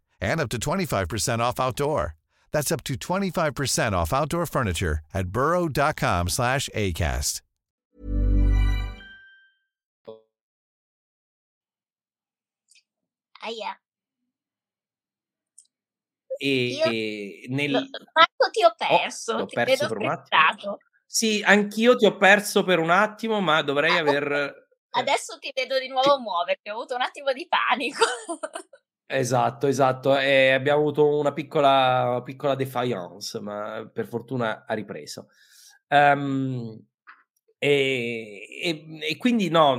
[0.21, 2.15] and up to 25% off outdoor.
[2.51, 7.41] That's up to 25% off outdoor furniture at burrow.com slash ACAST.
[13.43, 13.79] Aia.
[16.39, 17.71] E, e nel...
[17.71, 20.77] Marco ti ho perso, oh, ti ho perso per un attimo.
[21.05, 24.31] Sì, anch'io ti ho perso per un attimo, ma dovrei ah, aver...
[24.31, 24.53] Eh,
[24.91, 26.21] Adesso ti vedo di nuovo ti...
[26.21, 28.03] muoverti, ho avuto un attimo di panico.
[29.13, 30.17] Esatto, esatto.
[30.17, 35.27] E abbiamo avuto una piccola, piccola defiance, ma per fortuna ha ripreso.
[35.89, 36.81] Um,
[37.57, 39.75] e, e, e, quindi no,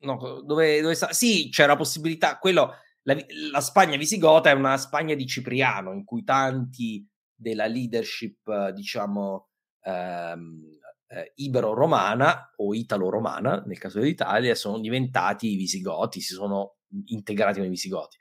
[0.00, 1.12] no dove, dove sta?
[1.12, 3.16] Sì, c'era la possibilità, quello, la,
[3.52, 9.48] la, Spagna visigota è una Spagna di Cipriano, in cui tanti della leadership, diciamo,
[9.82, 17.68] ehm, eh, ibero-romana o italo-romana, nel caso dell'Italia, sono diventati visigoti, si sono integrati nei
[17.68, 18.16] visigoti.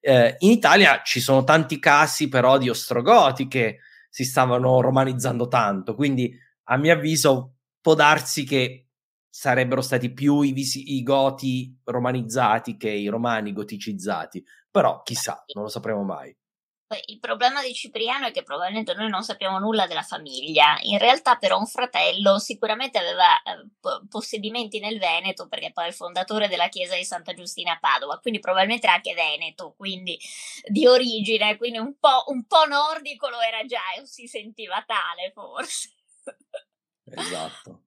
[0.00, 5.94] Eh, in Italia ci sono tanti casi però di ostrogoti che si stavano romanizzando tanto,
[5.94, 6.34] quindi
[6.64, 8.88] a mio avviso può darsi che
[9.28, 15.64] sarebbero stati più i, visi- i goti romanizzati che i romani goticizzati, però chissà, non
[15.64, 16.34] lo sapremo mai.
[17.06, 20.76] Il problema di Cipriano è che probabilmente noi non sappiamo nulla della famiglia.
[20.82, 25.94] In realtà, però, un fratello sicuramente aveva eh, possedimenti nel Veneto, perché poi è il
[25.94, 30.18] fondatore della chiesa di Santa Giustina a Padova, quindi probabilmente anche Veneto, quindi
[30.66, 35.30] di origine, quindi un po', un po nordico lo era già e si sentiva tale,
[35.32, 35.94] forse.
[37.04, 37.82] Esatto.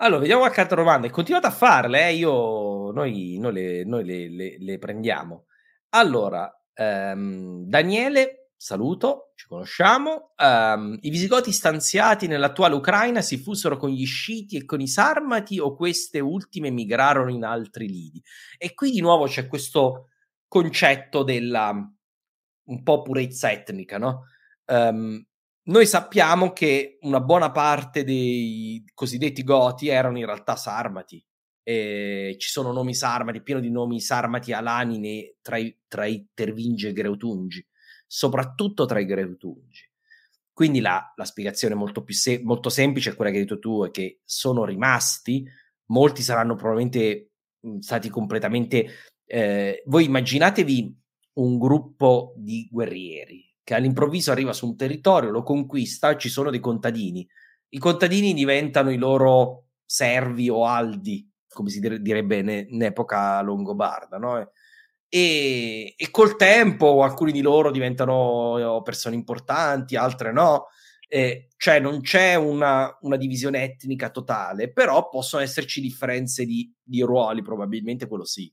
[0.00, 1.08] Allora, vediamo qualche altra domanda.
[1.10, 2.14] Continuate a farle, eh?
[2.14, 5.46] Io, noi, noi, le, noi le, le, le prendiamo.
[5.90, 10.34] Allora, Um, Daniele, saluto, ci conosciamo.
[10.38, 15.58] Um, I visigoti stanziati nell'attuale Ucraina si fusero con gli sciti e con i sarmati
[15.58, 18.22] o queste ultime migrarono in altri lidi?
[18.56, 20.10] E qui di nuovo c'è questo
[20.46, 21.72] concetto della
[22.68, 24.26] un po' purezza etnica, no?
[24.66, 25.24] Um,
[25.68, 31.22] noi sappiamo che una buona parte dei cosiddetti goti erano in realtà sarmati,
[31.68, 36.86] eh, ci sono nomi sarmati, pieno di nomi sarmati alanine tra i, tra i Tervingi
[36.86, 37.62] e Greutungi,
[38.06, 39.86] soprattutto tra i Greutungi.
[40.50, 43.84] Quindi la, la spiegazione molto, più se- molto semplice è quella che hai detto tu,
[43.84, 45.46] è che sono rimasti,
[45.88, 47.32] molti saranno probabilmente
[47.80, 48.86] stati completamente...
[49.26, 50.98] Eh, voi immaginatevi
[51.34, 56.60] un gruppo di guerrieri che all'improvviso arriva su un territorio, lo conquista, ci sono dei
[56.60, 57.28] contadini.
[57.68, 64.50] I contadini diventano i loro servi o aldi, come si direbbe in epoca longobarda, no?
[65.08, 70.66] E, e, col tempo alcuni di loro diventano persone importanti, altre no.
[71.10, 77.00] Eh, cioè non c'è una, una, divisione etnica totale, però possono esserci differenze di, di,
[77.00, 78.52] ruoli, probabilmente quello sì.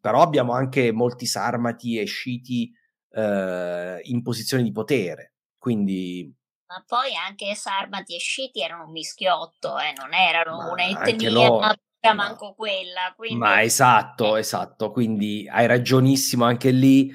[0.00, 2.72] Però abbiamo anche molti sarmati e sciti
[3.10, 6.34] eh, in posizione di potere, quindi
[6.68, 11.76] ma poi anche sarmati e sciti erano un mischiotto, eh, non erano ma...
[12.14, 13.12] manco quella.
[13.16, 13.38] Quindi...
[13.38, 17.12] Ma esatto, esatto, quindi hai ragionissimo anche lì,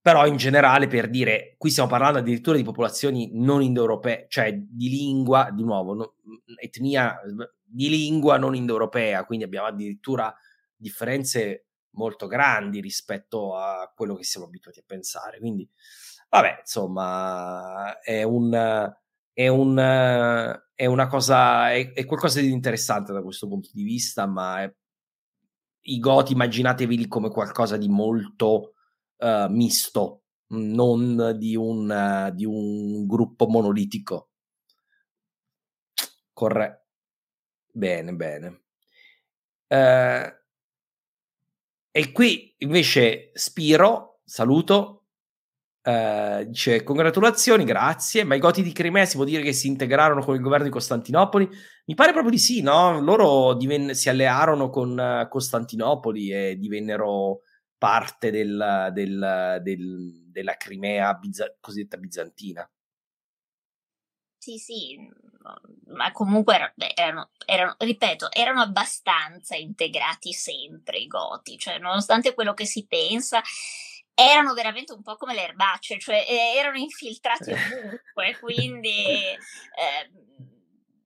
[0.00, 4.88] però in generale per dire, qui stiamo parlando addirittura di popolazioni non indoeuropee, cioè di
[4.88, 6.14] lingua, di nuovo, no,
[6.60, 7.18] etnia
[7.62, 10.34] di lingua non indoeuropea, quindi abbiamo addirittura
[10.76, 15.38] differenze molto grandi rispetto a quello che siamo abituati a pensare.
[15.38, 15.68] Quindi,
[16.28, 18.92] vabbè, insomma, è un
[19.32, 19.76] è, un,
[20.74, 24.74] è una cosa, è, è, qualcosa di interessante da questo punto di vista, ma è,
[25.86, 28.74] i Goti immaginatevi come qualcosa di molto
[29.16, 31.88] uh, misto, non di un,
[32.28, 34.30] uh, di un gruppo monolitico.
[36.32, 36.80] Corretto.
[37.72, 38.62] Bene, bene.
[39.66, 40.30] Uh,
[41.90, 45.01] e qui invece Spiro, saluto,
[45.84, 48.24] Uh, dice congratulazioni, grazie.
[48.24, 50.70] Ma i Goti di Crimea si può dire che si integrarono con il governo di
[50.70, 51.48] Costantinopoli?
[51.86, 53.00] Mi pare proprio di sì, no?
[53.00, 57.40] Loro diven- si allearono con uh, Costantinopoli e divennero
[57.76, 62.70] parte del, del, del, della Crimea bizza- cosiddetta bizantina.
[64.38, 64.96] Sì, sì,
[65.86, 72.66] ma comunque erano, erano, ripeto, erano abbastanza integrati sempre i Goti, cioè nonostante quello che
[72.66, 73.40] si pensa
[74.14, 78.90] erano veramente un po' come le erbacce, cioè eh, erano infiltrati ovunque, quindi
[79.28, 80.10] eh,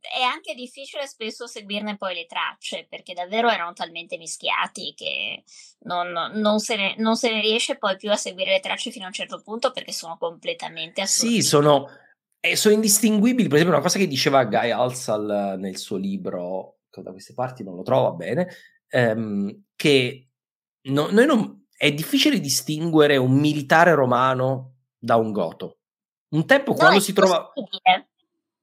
[0.00, 5.44] è anche difficile spesso seguirne poi le tracce, perché davvero erano talmente mischiati che
[5.80, 9.04] non, non, se, ne, non se, ne, riesce poi più a seguire le tracce fino
[9.04, 11.42] a un certo punto perché sono completamente assurdi.
[11.42, 11.88] Sì, sono,
[12.40, 17.02] eh, sono indistinguibili, per esempio una cosa che diceva Guy Alsal nel suo libro, che
[17.02, 18.48] da queste parti non lo trova bene,
[18.88, 20.28] ehm, che
[20.82, 25.78] no, noi non è difficile distinguere un militare romano da un goto.
[26.28, 27.52] Un tempo no, quando si trova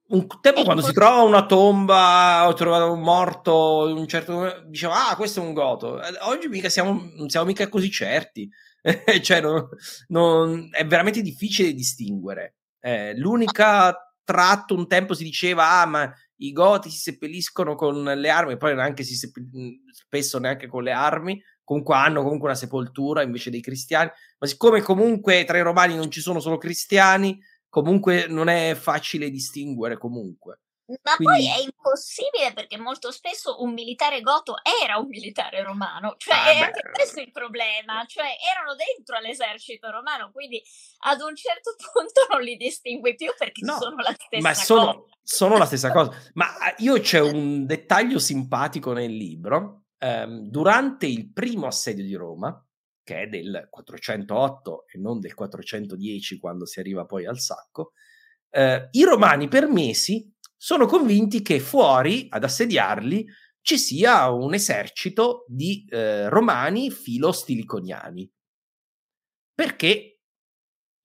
[0.05, 4.63] un tempo è quando si trova una tomba o trova un morto in un certo
[4.67, 8.49] diceva ah questo è un goto oggi mica siamo, non siamo mica così certi.
[9.21, 9.65] Cioè non,
[10.07, 12.55] non, è veramente difficile distinguere.
[12.81, 13.95] Eh, l'unica
[14.25, 18.75] tratto un tempo si diceva ah ma i goti si seppelliscono con le armi poi
[18.75, 19.49] neanche si seppell-
[19.91, 24.81] spesso neanche con le armi comunque hanno comunque una sepoltura invece dei cristiani, ma siccome
[24.81, 27.39] comunque tra i romani non ci sono solo cristiani,
[27.69, 30.59] comunque non è facile distinguere comunque.
[31.01, 31.45] Ma Quindi...
[31.45, 36.51] poi è impossibile perché molto spesso un militare goto era un militare romano, cioè ah,
[36.51, 36.65] è beh.
[36.65, 40.61] anche questo il problema, cioè erano dentro all'esercito romano, quindi
[41.05, 44.85] ad un certo punto non li distingui più perché no, sono la stessa ma sono,
[44.85, 45.17] cosa.
[45.23, 51.05] Sono la stessa cosa, ma ah, io c'è un dettaglio simpatico nel libro ehm, durante
[51.07, 52.65] il primo assedio di Roma,
[53.03, 57.93] che è del 408 e non del 410 quando si arriva poi al sacco,
[58.49, 63.25] eh, i romani per mesi sono convinti che fuori ad assediarli
[63.61, 68.29] ci sia un esercito di eh, romani filo-stiliconiani.
[69.53, 70.19] Perché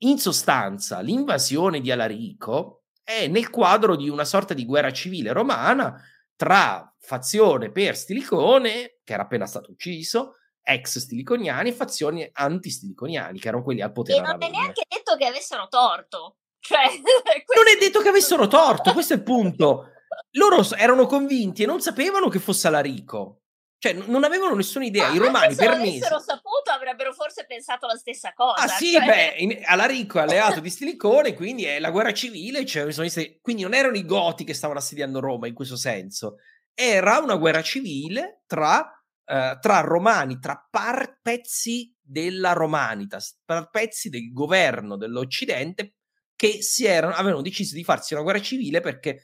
[0.03, 6.01] in sostanza l'invasione di Alarico è nel quadro di una sorta di guerra civile romana
[6.37, 13.49] tra fazione per Stilicone, che era appena stato ucciso, ex stiliconiani e fazioni anti-stiliconiani, che
[13.49, 14.19] erano quelli al potere.
[14.19, 16.37] E non è neanche detto che avessero torto.
[16.61, 16.85] Cioè,
[17.57, 19.93] non è detto che avessero torto, questo è il punto.
[20.33, 23.41] Loro erano convinti e non sapevano che fosse Alarico.
[23.79, 25.09] Cioè, non avevano nessuna idea.
[25.09, 25.99] Ma I romani per mesi.
[26.01, 28.65] Se avessero saputo, avrebbero forse pensato la stessa cosa.
[28.65, 29.07] Ah, sì, cioè...
[29.07, 32.67] beh, in, Alarico è alleato di Stilicone, quindi è la guerra civile.
[32.67, 32.93] Cioè,
[33.41, 36.37] quindi non erano i Goti che stavano assediando Roma in questo senso
[36.81, 38.89] era una guerra civile tra,
[39.25, 45.97] eh, tra romani, tra par- pezzi della Romanitas, tra pezzi del governo dell'Occidente
[46.37, 49.23] che si erano, avevano deciso di farsi una guerra civile perché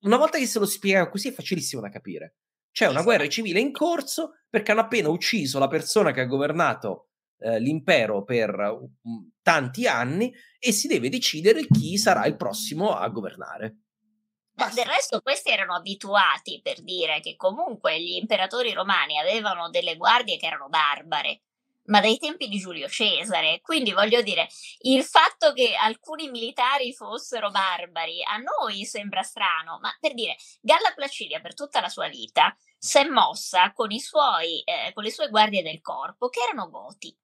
[0.00, 2.38] una volta che se lo spiega così è facilissimo da capire.
[2.72, 7.10] C'è una guerra civile in corso perché hanno appena ucciso la persona che ha governato
[7.38, 13.08] eh, l'impero per um, tanti anni e si deve decidere chi sarà il prossimo a
[13.10, 13.82] governare.
[14.56, 19.96] Ma del resto questi erano abituati per dire che comunque gli imperatori romani avevano delle
[19.96, 21.42] guardie che erano barbare,
[21.84, 23.60] ma dai tempi di Giulio Cesare.
[23.60, 24.48] Quindi voglio dire,
[24.80, 30.92] il fatto che alcuni militari fossero barbari a noi sembra strano, ma per dire, Galla
[30.94, 35.28] Placidia per tutta la sua vita si è mossa con, suoi, eh, con le sue
[35.28, 37.14] guardie del corpo, che erano goti,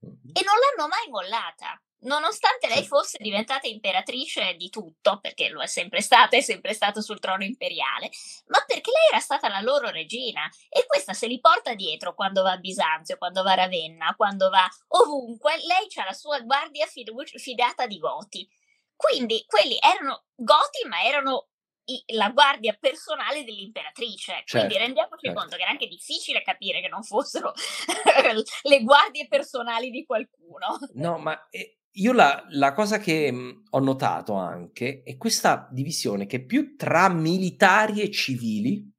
[0.00, 5.66] e non l'hanno mai mollata nonostante lei fosse diventata imperatrice di tutto, perché lo è
[5.66, 8.10] sempre stata, è sempre stata sul trono imperiale,
[8.46, 12.42] ma perché lei era stata la loro regina e questa se li porta dietro quando
[12.42, 16.86] va a Bisanzio, quando va a Ravenna, quando va ovunque, lei ha la sua guardia
[16.86, 18.48] fidata di Goti.
[18.96, 21.48] Quindi quelli erano Goti, ma erano
[21.86, 24.44] i, la guardia personale dell'imperatrice.
[24.48, 25.40] Quindi Certo, rendiamoci certo.
[25.40, 27.52] conto che era anche difficile capire che non fossero
[28.62, 30.78] le guardie personali di qualcuno.
[30.94, 36.26] No, ma eh, io la, la cosa che mh, ho notato anche è questa divisione
[36.26, 38.90] che più tra militari e civili,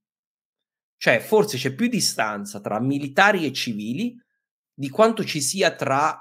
[0.98, 4.16] cioè forse c'è più distanza tra militari e civili
[4.74, 6.20] di quanto ci sia tra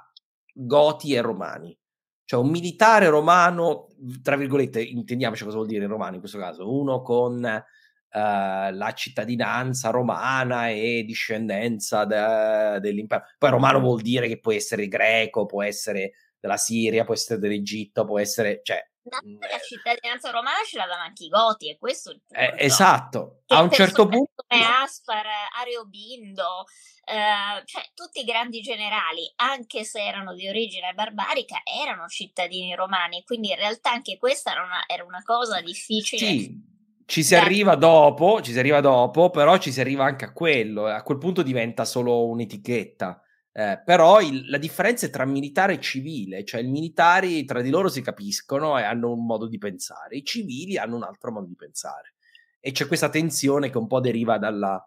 [0.52, 1.76] goti e romani.
[2.24, 3.88] Cioè un militare romano,
[4.22, 7.62] tra virgolette, intendiamoci cosa vuol dire romano in questo caso, uno con eh,
[8.10, 13.24] la cittadinanza romana e discendenza de- dell'impero.
[13.38, 16.12] Poi romano vuol dire che può essere greco, può essere
[16.44, 18.60] della Siria, può essere dell'Egitto, può essere...
[18.62, 19.60] Cioè, Mm, la eh.
[19.60, 22.42] cittadinanza romana ce l'avevano anche i goti, e questo il punto.
[22.42, 24.42] eh, esatto, Che a un certo punto...
[24.46, 25.26] come Aspar,
[25.60, 26.64] Areobindo,
[27.04, 33.22] eh, cioè tutti i grandi generali, anche se erano di origine barbarica, erano cittadini romani,
[33.24, 36.24] quindi in realtà anche questa era una, era una cosa difficile.
[36.24, 36.58] Sì,
[37.04, 40.86] ci si arriva dopo, ci si arriva dopo, però ci si arriva anche a quello.
[40.86, 43.20] A quel punto diventa solo un'etichetta.
[43.56, 47.70] Eh, però il- la differenza è tra militare e civile, cioè i militari tra di
[47.70, 51.46] loro si capiscono e hanno un modo di pensare, i civili hanno un altro modo
[51.46, 52.14] di pensare.
[52.58, 54.82] E c'è questa tensione che un po' deriva dalla,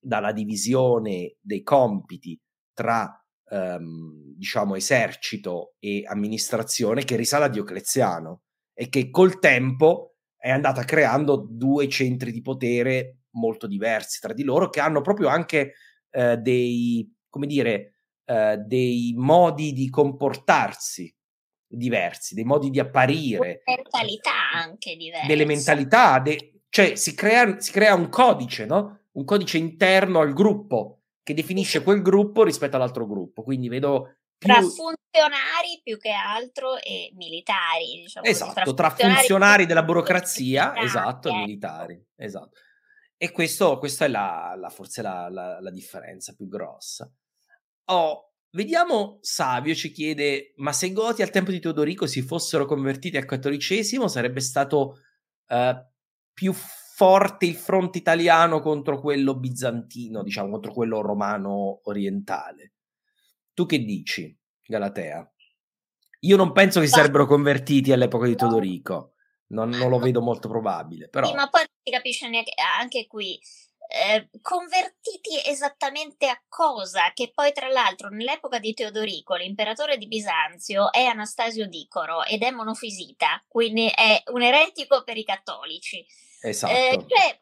[0.00, 2.40] dalla divisione dei compiti
[2.72, 10.50] tra, ehm, diciamo, esercito e amministrazione che risale a Diocleziano e che col tempo è
[10.50, 15.74] andata creando due centri di potere molto diversi tra di loro che hanno proprio anche
[16.10, 17.94] eh, dei, come dire,
[18.26, 21.14] eh, dei modi di comportarsi
[21.66, 25.26] diversi, dei modi di apparire, mentalità anche diversa.
[25.26, 29.04] delle mentalità, de- cioè si crea, si crea un codice, no?
[29.12, 33.42] Un codice interno al gruppo che definisce quel gruppo rispetto all'altro gruppo.
[33.42, 34.52] Quindi vedo più...
[34.52, 40.86] Tra funzionari più che altro e militari, diciamo così, Esatto, tra funzionari della burocrazia, militari,
[40.86, 41.40] esatto, e ecco.
[41.40, 42.58] militari, esatto.
[43.16, 47.10] E questo, questa è la, la- forse la, la- la differenza più grossa.
[47.92, 52.64] Oh, vediamo, Savio ci chiede, ma se i Goti al tempo di Teodorico si fossero
[52.64, 54.98] convertiti al cattolicesimo sarebbe stato
[55.48, 55.86] eh,
[56.32, 62.74] più forte il fronte italiano contro quello bizantino, diciamo, contro quello romano orientale.
[63.54, 65.32] Tu che dici, Galatea?
[66.20, 68.36] Io non penso che si sarebbero convertiti all'epoca di.
[68.36, 69.14] Teodorico,
[69.48, 71.26] non, non lo vedo molto probabile, però...
[71.26, 73.40] Sì, ma poi non si capisce neanche anche qui.
[73.90, 77.10] Eh, convertiti esattamente a cosa?
[77.12, 82.50] Che poi, tra l'altro, nell'epoca di Teodorico, l'imperatore di Bisanzio è Anastasio Dicoro ed è
[82.50, 86.06] monofisita, quindi è un eretico per i cattolici.
[86.40, 86.72] Esatto.
[86.72, 87.38] Eh, cioè,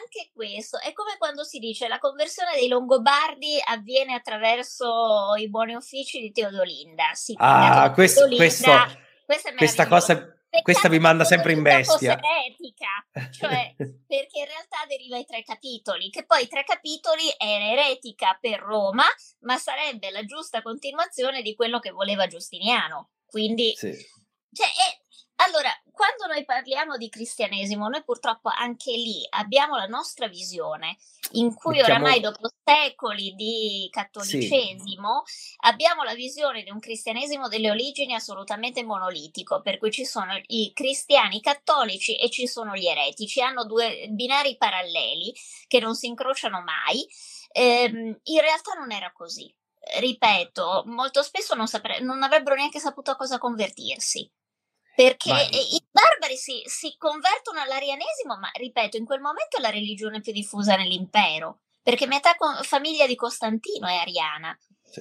[0.00, 5.74] anche questo è come quando si dice la conversione dei Longobardi avviene attraverso i buoni
[5.74, 7.14] uffici di Teodolinda.
[7.14, 12.18] Sì, ah, questo, Teodolinda- questo, questa cosa, questa vi manda sempre in bestia.
[12.20, 17.64] eretica, cioè perché in realtà deriva ai tre capitoli, che poi i tre capitoli era
[17.70, 19.04] eretica per Roma,
[19.40, 23.10] ma sarebbe la giusta continuazione di quello che voleva Giustiniano.
[23.26, 23.92] Quindi Sì.
[24.52, 24.98] cioè, è-
[25.42, 25.70] allora,
[26.00, 30.96] quando noi parliamo di cristianesimo, noi purtroppo anche lì abbiamo la nostra visione,
[31.32, 35.22] in cui Mettiamo- oramai dopo secoli di cattolicesimo
[35.58, 40.72] abbiamo la visione di un cristianesimo delle origini assolutamente monolitico, per cui ci sono i
[40.72, 45.34] cristiani cattolici e ci sono gli eretici, hanno due binari paralleli
[45.68, 47.06] che non si incrociano mai.
[47.52, 49.54] Ehm, in realtà non era così.
[49.98, 54.30] Ripeto, molto spesso non, sapre- non avrebbero neanche saputo a cosa convertirsi.
[55.00, 59.70] Perché eh, i barbari si, si convertono all'arianesimo, ma ripeto, in quel momento è la
[59.70, 64.54] religione più diffusa nell'impero, perché metà co- famiglia di Costantino è ariana.
[64.82, 65.00] Sì.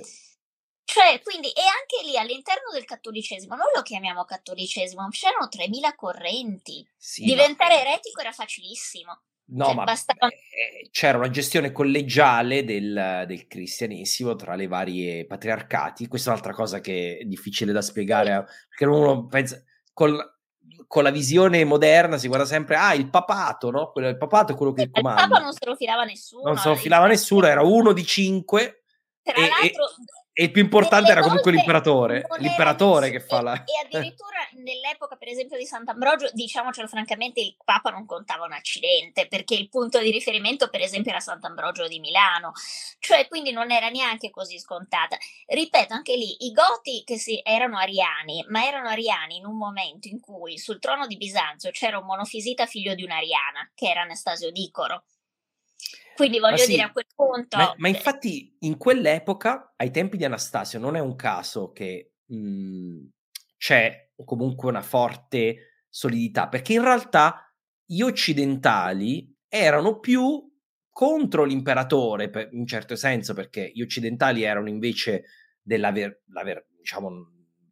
[0.85, 6.87] Cioè, quindi, e anche lì all'interno del cattolicesimo, noi lo chiamiamo cattolicesimo, c'erano 3000 correnti.
[6.95, 9.23] Sì, Diventare ma- eretico era facilissimo.
[9.51, 15.25] No, cioè, ma bastava- eh, c'era una gestione collegiale del, del cristianesimo tra le varie
[15.25, 16.07] patriarcati.
[16.07, 19.61] Questa è un'altra cosa che è difficile da spiegare, a- perché uno pensa
[19.99, 20.33] col-
[20.87, 23.91] con la visione moderna si guarda sempre, ah, il papato, no?
[23.91, 25.27] Quello, il papato è quello che Il comanda.
[25.27, 26.43] Papa non se lo filava nessuno.
[26.45, 28.83] non se lo il- filava nessuno, era uno di cinque
[29.21, 29.85] Tra e- l'altro,
[30.39, 33.55] e il più importante era comunque l'imperatore, l'imperatore era che fa la...
[33.55, 39.27] E addirittura nell'epoca, per esempio, di Sant'Ambrogio, diciamocelo francamente, il Papa non contava un accidente,
[39.27, 42.53] perché il punto di riferimento, per esempio, era Sant'Ambrogio di Milano.
[42.99, 45.17] Cioè, quindi non era neanche così scontata.
[45.45, 50.07] Ripeto, anche lì, i Goti che si, erano ariani, ma erano ariani in un momento
[50.07, 54.51] in cui sul trono di Bisanzio c'era un monofisita figlio di un'ariana, che era Anastasio
[54.51, 55.03] Dicoro.
[56.19, 57.55] Quindi voglio sì, dire, a quel punto...
[57.55, 63.05] Ma, ma infatti in quell'epoca, ai tempi di Anastasio, non è un caso che mh,
[63.55, 67.49] c'è comunque una forte solidità, perché in realtà
[67.85, 70.45] gli occidentali erano più
[70.89, 75.23] contro l'imperatore, per, in certo senso, perché gli occidentali erano invece
[75.61, 77.09] della ver, ver, diciamo,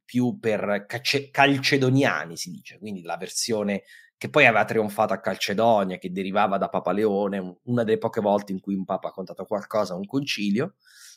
[0.06, 3.84] più per calce, calcedoniani, si dice, quindi la versione
[4.18, 8.52] che poi aveva trionfato a Calcedonia, che derivava da Papa Leone, una delle poche volte
[8.52, 10.76] in cui un papa ha contato qualcosa un concilio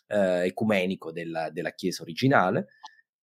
[0.09, 2.67] eh, ecumenico della, della, Chiesa originale,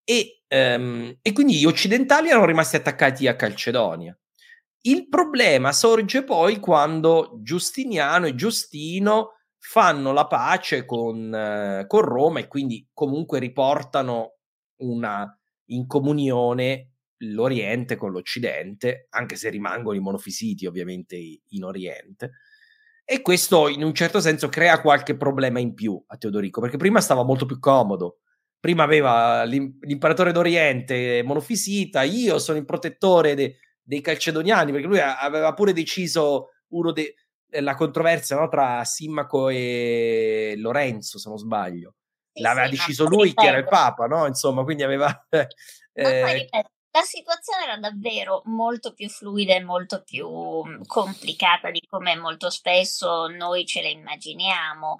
[0.02, 4.18] e, ehm, e quindi gli occidentali erano rimasti attaccati a Calcedonia.
[4.80, 12.40] Il problema sorge poi quando Giustiniano e Giustino fanno la pace con, eh, con Roma
[12.40, 14.36] e quindi comunque riportano
[14.78, 22.32] una in comunione l'Oriente con l'Occidente, anche se rimangono i monofisiti ovviamente in Oriente.
[23.04, 27.00] E questo in un certo senso crea qualche problema in più a Teodorico, perché prima
[27.00, 28.18] stava molto più comodo.
[28.60, 35.54] Prima aveva l'imperatore d'Oriente monofisita, io sono il protettore de, dei calcedoniani, perché lui aveva
[35.54, 37.14] pure deciso uno de,
[37.60, 41.94] la controversia no, tra Simmaco e Lorenzo, se non sbaglio.
[42.40, 44.26] L'aveva sì, deciso lui che era il Papa, no?
[44.26, 45.26] Insomma, quindi aveva...
[45.98, 46.46] Eh,
[46.90, 52.50] la situazione era davvero molto più fluida e molto più mhmm, complicata di come molto
[52.50, 54.96] spesso noi ce la immaginiamo.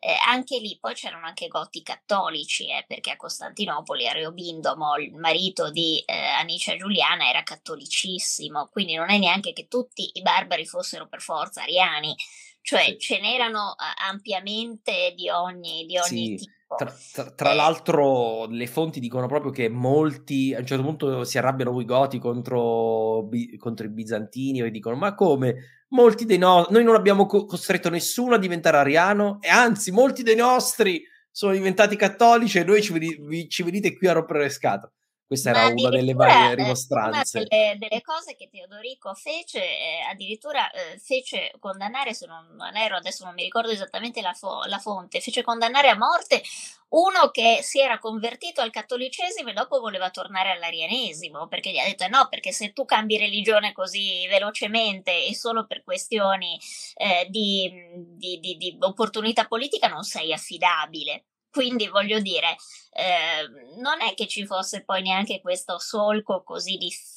[0.00, 5.70] Eh, anche lì poi c'erano anche goti cattolici, eh, perché a Costantinopoli Areobindomo, il marito
[5.70, 11.08] di eh, Anicia Giuliana, era cattolicissimo, quindi non è neanche che tutti i barbari fossero
[11.08, 12.14] per forza ariani,
[12.62, 12.98] cioè sì.
[12.98, 13.74] ce n'erano
[14.08, 16.44] ampiamente di ogni, di ogni sì.
[16.44, 16.57] tipo.
[16.76, 21.38] Tra, tra, tra, l'altro, le fonti dicono proprio che molti a un certo punto si
[21.38, 23.26] arrabbiano i goti contro,
[23.56, 25.84] contro i bizantini e dicono: Ma come?
[25.88, 30.22] Molti dei nostri, noi non abbiamo co- costretto nessuno a diventare ariano, e anzi, molti
[30.22, 34.50] dei nostri sono diventati cattolici e noi ci, vedi- ci venite qui a rompere le
[34.50, 34.92] scatole.
[35.28, 37.40] Questa era una delle varie rimostranze.
[37.40, 42.74] Una delle, delle, cose che Teodorico fece, eh, addirittura eh, fece condannare, se non, non,
[42.76, 46.40] ero, adesso non mi ricordo esattamente la, fo- la, fonte, fece condannare a morte
[46.88, 51.84] uno che si era convertito al cattolicesimo e dopo voleva tornare all'arianesimo, perché gli ha
[51.84, 56.58] detto eh no, perché se tu cambi religione così velocemente e solo per questioni
[56.94, 57.70] eh, di,
[58.16, 61.24] di, di, di opportunità politica non sei affidabile.
[61.58, 62.56] Quindi voglio dire,
[62.92, 67.16] eh, non è che ci fosse poi neanche questo solco così difficile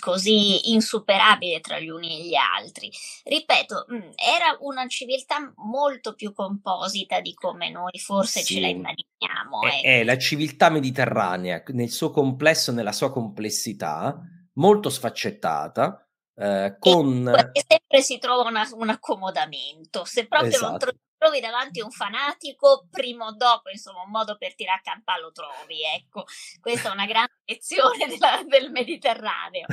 [0.00, 2.90] così insuperabile tra gli uni e gli altri.
[3.22, 8.54] Ripeto, mm, era una civiltà molto più composita di come noi forse sì.
[8.54, 9.62] ce la immaginiamo.
[9.62, 9.86] È, ecco.
[9.86, 14.18] è, la civiltà mediterranea nel suo complesso, nella sua complessità,
[14.54, 16.06] molto sfaccettata.
[16.36, 17.50] Eh, con...
[17.52, 20.04] Sempre si trova una, un accomodamento.
[20.04, 20.68] Se proprio esatto.
[20.68, 24.90] non trovi trovi davanti un fanatico, prima o dopo, insomma, un modo per tirare a
[24.90, 26.24] campà lo trovi, ecco.
[26.60, 29.64] Questa è una grande lezione della, del Mediterraneo.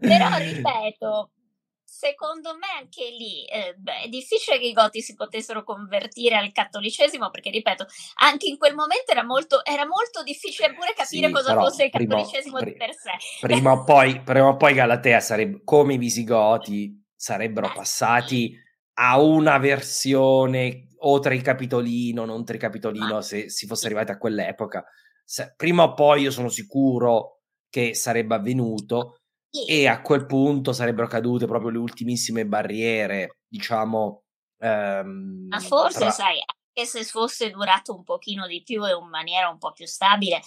[0.00, 1.30] Però, ripeto,
[1.82, 6.50] secondo me anche lì eh, beh, è difficile che i goti si potessero convertire al
[6.50, 11.32] cattolicesimo perché ripeto anche in quel momento era molto, era molto difficile pure capire sì,
[11.32, 15.20] cosa fosse il cattolicesimo prima, di per sé prima o poi, prima o poi Galatea
[15.20, 18.63] sarebbe come i visigoti sarebbero eh, passati
[18.94, 24.84] a una versione o tricapitolino, non tricapitolino, se si fosse arrivati a quell'epoca.
[25.56, 29.16] Prima o poi io sono sicuro che sarebbe avvenuto
[29.66, 34.22] e a quel punto sarebbero cadute proprio le ultimissime barriere, diciamo.
[34.58, 36.10] Ehm, Ma forse, tra...
[36.10, 36.36] sai,
[36.74, 40.40] che se fosse durato un pochino di più e in maniera un po' più stabile,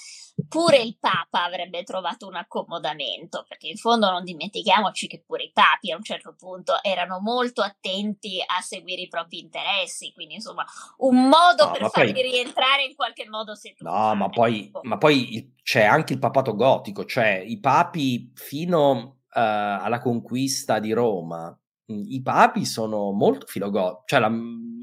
[0.50, 5.52] pure il Papa avrebbe trovato un accomodamento, perché in fondo non dimentichiamoci che pure i
[5.54, 10.66] papi a un certo punto erano molto attenti a seguire i propri interessi, quindi insomma
[10.98, 12.22] un modo no, per farli poi...
[12.24, 16.56] rientrare in qualche modo se tu No, ma poi, ma poi c'è anche il papato
[16.56, 21.58] gotico, cioè i papi fino uh, alla conquista di Roma
[21.90, 24.30] i papi sono molto filogotici, cioè la,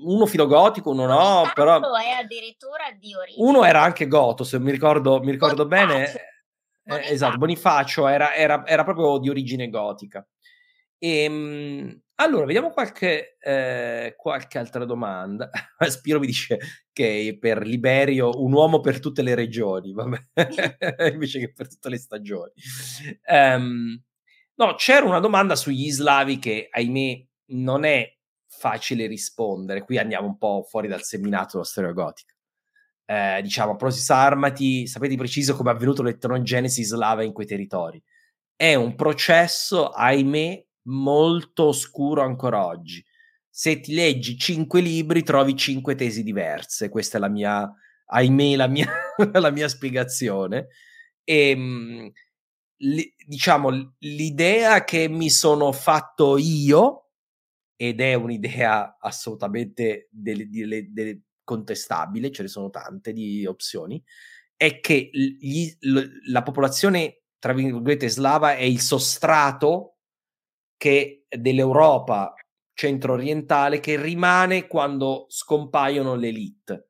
[0.04, 1.78] uno filogotico, uno no, però...
[1.96, 3.46] è addirittura di origine.
[3.46, 6.12] Uno era anche goto, se mi ricordo, mi ricordo bene.
[6.84, 10.26] Eh, esatto, Bonifacio era, era, era, proprio di origine gotica.
[10.98, 15.50] E, ehm, allora, vediamo qualche, eh, qualche altra domanda.
[15.88, 16.58] Spiro mi dice
[16.92, 19.94] che per Liberio un uomo per tutte le regioni,
[21.12, 22.52] invece che per tutte le stagioni.
[23.26, 24.02] Um,
[24.56, 28.13] No, c'era una domanda sugli slavi che, ahimè, non è
[28.58, 29.82] facile rispondere.
[29.82, 32.32] Qui andiamo un po' fuori dal seminato della storia gotica.
[33.06, 38.02] Eh, diciamo, Prosis Armati, sapete preciso come è avvenuto l'etnogenesi slava in quei territori.
[38.56, 43.04] È un processo, ahimè, molto oscuro ancora oggi.
[43.48, 46.88] Se ti leggi cinque libri, trovi cinque tesi diverse.
[46.88, 47.70] Questa è la mia,
[48.06, 48.90] ahimè, la mia,
[49.32, 50.68] la mia spiegazione.
[51.22, 52.12] E, ehm,
[53.26, 57.03] diciamo, l'idea che mi sono fatto io,
[57.76, 64.02] ed è un'idea assolutamente delle, delle, delle contestabile, ce ne sono tante di opzioni,
[64.56, 65.70] è che gli,
[66.30, 69.96] la popolazione, tra virgolette, slava è il sostrato
[70.76, 72.34] che dell'Europa
[72.72, 76.88] centro-orientale che rimane quando scompaiono le elite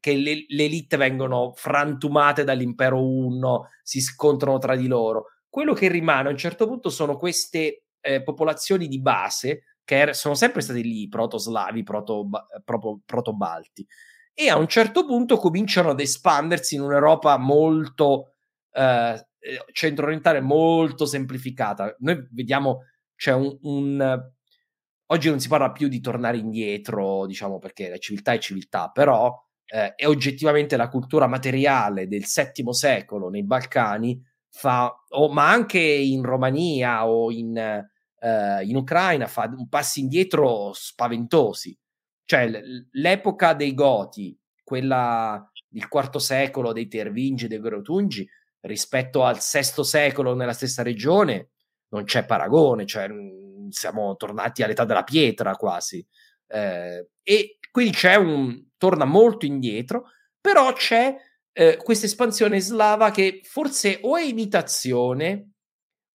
[0.00, 5.26] che le, le elite vengono frantumate dall'impero unno, si scontrano tra di loro.
[5.48, 10.14] Quello che rimane a un certo punto sono queste eh, popolazioni di base che er-
[10.14, 12.28] sono sempre state lì, proto-slavi, proto,
[13.34, 13.86] balti
[14.32, 18.32] e a un certo punto cominciano ad espandersi in un'Europa molto
[18.72, 19.26] eh,
[19.72, 21.94] centro-orientale, molto semplificata.
[22.00, 22.80] Noi vediamo
[23.14, 24.22] c'è un, un
[25.06, 29.32] oggi non si parla più di tornare indietro, diciamo perché la civiltà è civiltà, però
[29.66, 35.80] eh, è oggettivamente la cultura materiale del VII secolo nei Balcani, fa, o, ma anche
[35.80, 37.84] in Romania o in,
[38.24, 41.76] eh, in Ucraina, fa un passi indietro spaventosi.
[42.24, 42.50] Cioè
[42.92, 48.26] l'epoca dei Goti, quella del IV secolo dei Tervingi e dei Grotungi,
[48.60, 51.50] rispetto al VI secolo nella stessa regione,
[51.88, 53.08] non c'è paragone, cioè
[53.68, 56.04] siamo tornati all'età della pietra quasi.
[56.46, 60.06] Eh, e quindi c'è un torna molto indietro,
[60.40, 61.14] però c'è
[61.52, 65.53] eh, questa espansione slava che forse o è imitazione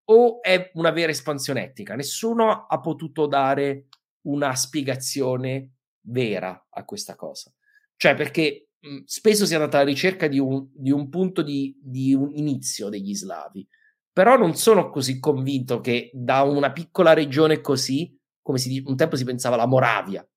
[0.09, 1.95] o è una vera espansione etnica.
[1.95, 3.87] Nessuno ha potuto dare
[4.27, 7.51] una spiegazione vera a questa cosa.
[7.95, 11.77] Cioè, perché mh, spesso si è andata alla ricerca di un, di un punto di,
[11.81, 13.67] di un inizio degli slavi,
[14.11, 19.15] però non sono così convinto che da una piccola regione così, come si, un tempo
[19.15, 20.27] si pensava la Moravia,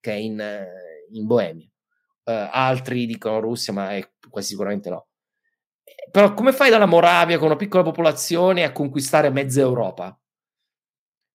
[0.00, 0.66] che è in,
[1.10, 1.68] in Boemia.
[2.24, 5.08] Uh, altri dicono Russia, ma è, quasi sicuramente no.
[6.10, 10.18] Però come fai dalla Moravia con una piccola popolazione a conquistare mezza Europa?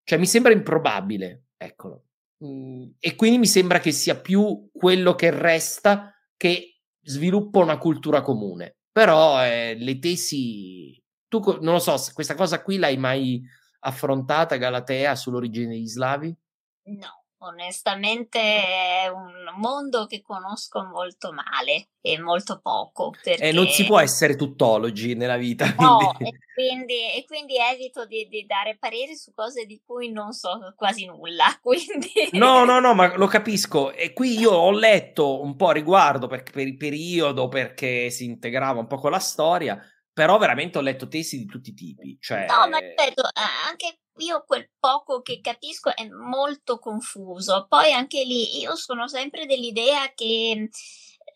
[0.04, 2.06] Cioè mi sembra improbabile, eccolo.
[2.44, 8.22] Mm, e quindi mi sembra che sia più quello che resta che sviluppa una cultura
[8.22, 8.78] comune.
[8.92, 13.42] Però eh, le tesi, tu non lo so, questa cosa qui l'hai mai
[13.82, 16.36] affrontata, Galatea, sull'origine degli slavi?
[16.84, 23.12] No, Onestamente è un mondo che conosco molto male e molto poco.
[23.12, 23.42] Perché...
[23.42, 25.74] Eh, non si può essere tuttologi nella vita.
[25.80, 26.36] No, quindi...
[26.36, 30.74] E, quindi, e quindi evito di, di, dare pareri su cose di cui non so
[30.76, 31.46] quasi nulla.
[31.64, 32.12] Quindi...
[32.32, 33.94] No, no, no, ma lo capisco.
[33.94, 38.26] E qui io ho letto un po' a riguardo per, per il periodo, perché si
[38.26, 42.18] integrava un po' con la storia, però veramente ho letto testi di tutti i tipi.
[42.20, 42.48] Cioè...
[42.48, 43.22] No, ma ripeto,
[43.70, 47.66] anche io quel poco che capisco è molto confuso.
[47.68, 50.70] Poi anche lì io sono sempre dell'idea che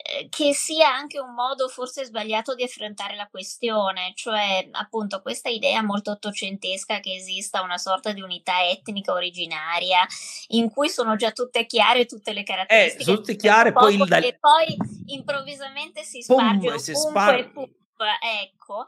[0.06, 5.50] eh, che sia anche un modo forse sbagliato di affrontare la questione, cioè appunto questa
[5.50, 10.06] idea molto ottocentesca che esista una sorta di unità etnica originaria
[10.50, 13.12] in cui sono già tutte chiare tutte le caratteristiche.
[13.12, 14.14] Eh, tutte chiare, poi, il...
[14.14, 17.36] e poi improvvisamente si sparge Pum, si spar...
[17.36, 18.86] ecco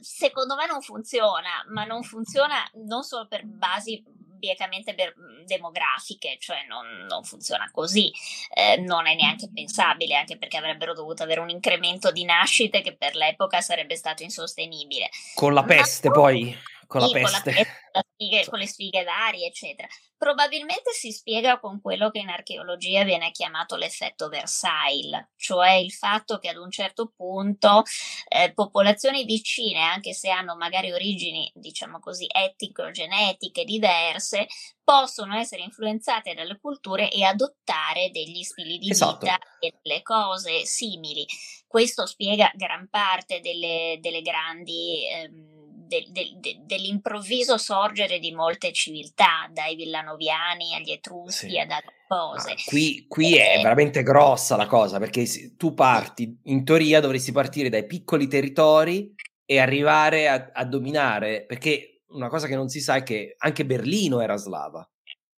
[0.00, 4.02] secondo me non funziona, ma non funziona non solo per basi
[4.38, 5.14] biecamente per,
[5.48, 8.12] demografiche, cioè non, non funziona così,
[8.54, 12.94] eh, non è neanche pensabile, anche perché avrebbero dovuto avere un incremento di nascite che
[12.94, 15.08] per l'epoca sarebbe stato insostenibile.
[15.34, 16.56] Con la peste ma, poi
[16.88, 17.54] con la peste.
[17.54, 19.86] Con, la sfighe, con, le sfighe varie, eccetera.
[20.16, 26.38] Probabilmente si spiega con quello che in archeologia viene chiamato l'effetto Versailles, cioè il fatto
[26.38, 27.82] che ad un certo punto
[28.28, 34.46] eh, popolazioni vicine, anche se hanno magari origini, diciamo così, etnico-genetiche diverse,
[34.82, 39.18] possono essere influenzate dalle culture e adottare degli stili di esatto.
[39.26, 41.26] vita e delle cose simili.
[41.66, 45.06] Questo spiega gran parte delle, delle grandi...
[45.06, 45.57] Ehm,
[45.88, 51.58] del, del, dell'improvviso sorgere di molte civiltà, dai villanoviani agli etruschi sì.
[51.58, 52.52] ad altre cose.
[52.52, 53.54] Ah, qui, qui e...
[53.54, 59.14] è veramente grossa la cosa, perché tu parti, in teoria dovresti partire dai piccoli territori
[59.44, 63.66] e arrivare a, a dominare, perché una cosa che non si sa è che anche
[63.66, 64.88] Berlino era slava.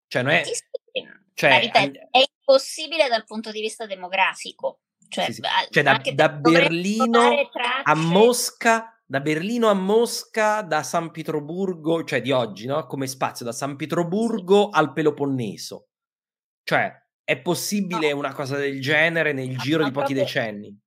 [0.07, 0.45] Cioè, non è...
[0.45, 1.09] Sì, sì.
[1.33, 4.81] Cioè, ripeto, è impossibile dal punto di vista demografico.
[5.09, 5.43] Cioè, sì, sì.
[5.71, 7.35] cioè da, da Berlino
[7.83, 12.87] a Mosca da Berlino a Mosca, da San Pietroburgo, cioè di oggi, no?
[12.87, 15.89] Come spazio, da San Pietroburgo al Peloponneso.
[16.63, 16.93] Cioè,
[17.25, 18.19] è possibile no.
[18.19, 20.81] una cosa del genere nel giro di pochi proprio, decenni?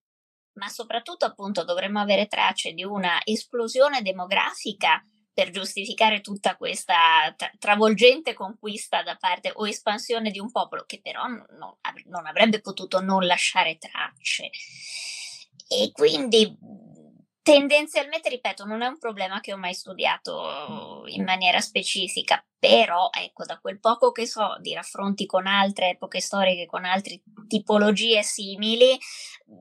[0.54, 7.52] Ma soprattutto, appunto, dovremmo avere tracce di una esplosione demografica per giustificare tutta questa tra-
[7.60, 11.44] travolgente conquista da parte o espansione di un popolo che però non,
[12.06, 14.50] non avrebbe potuto non lasciare tracce.
[15.68, 16.58] E quindi
[17.44, 23.44] Tendenzialmente, ripeto, non è un problema che ho mai studiato in maniera specifica, però ecco,
[23.44, 28.98] da quel poco che so di raffronti con altre epoche storiche, con altre tipologie simili,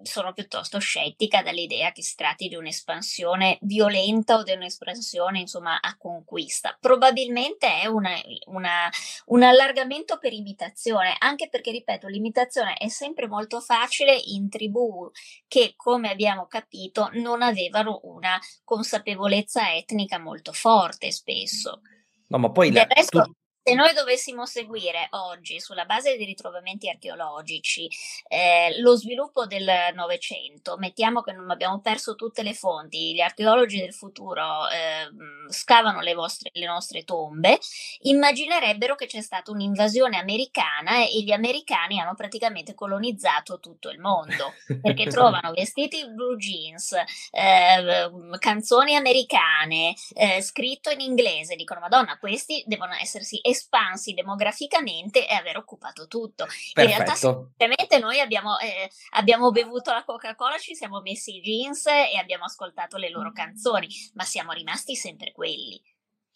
[0.03, 5.97] sono piuttosto scettica dall'idea che si tratti di un'espansione violenta o di un'espansione, insomma, a
[5.97, 6.77] conquista.
[6.79, 8.15] Probabilmente è una,
[8.47, 8.89] una,
[9.27, 15.11] un allargamento per imitazione, anche perché, ripeto, l'imitazione è sempre molto facile in tribù
[15.49, 17.72] che, come abbiamo capito, non avevano
[18.03, 21.81] una consapevolezza etnica molto forte spesso.
[22.29, 23.33] No, ma poi Del resto, tu...
[23.65, 27.89] Se noi dovessimo seguire oggi, sulla base di ritrovamenti archeologici,
[28.27, 33.79] eh, lo sviluppo del Novecento, mettiamo che non abbiamo perso tutte le fonti, gli archeologi
[33.79, 35.07] del futuro eh,
[35.49, 37.57] scavano le, vostre, le nostre tombe,
[38.01, 44.55] immaginerebbero che c'è stata un'invasione americana e gli americani hanno praticamente colonizzato tutto il mondo,
[44.81, 46.95] perché trovano vestiti blue jeans,
[47.31, 48.11] eh,
[48.41, 55.57] canzoni americane, eh, scritto in inglese, dicono Madonna, questi devono essersi espansi demograficamente e aver
[55.57, 56.45] occupato tutto.
[56.45, 56.81] Perfetto.
[56.81, 61.87] In realtà, semplicemente noi abbiamo, eh, abbiamo bevuto la Coca-Cola, ci siamo messi i jeans
[61.87, 65.81] e abbiamo ascoltato le loro canzoni, ma siamo rimasti sempre quelli.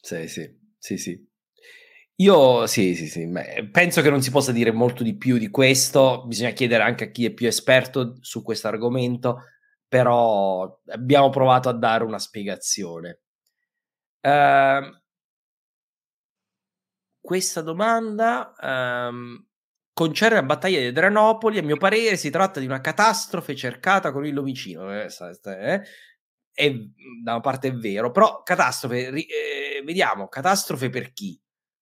[0.01, 0.49] Sì, sì,
[0.79, 1.35] sì, sì.
[2.19, 3.31] Io sì, sì, sì,
[3.71, 7.11] penso che non si possa dire molto di più di questo, bisogna chiedere anche a
[7.11, 9.43] chi è più esperto su questo argomento,
[9.87, 13.21] però abbiamo provato a dare una spiegazione.
[14.23, 14.99] Uh,
[17.27, 19.45] questa domanda um,
[19.93, 21.59] concerne la battaglia di Adrianopoli.
[21.59, 24.95] A mio parere si tratta di una catastrofe cercata con il Lomicino.
[24.95, 25.83] Eh, eh,
[26.53, 26.71] è,
[27.25, 31.37] da una parte è vero, però catastrofe, eh, vediamo, catastrofe per chi?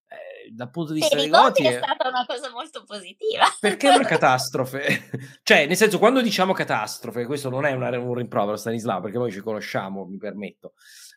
[0.09, 3.45] Eh, dal punto di vista dei voti è stata una cosa molto positiva.
[3.61, 5.11] Perché è una catastrofe?
[5.45, 9.31] cioè, nel senso, quando diciamo catastrofe, questo non è una, un rimprovero, Stanislao, perché noi
[9.31, 10.73] ci conosciamo, mi permetto.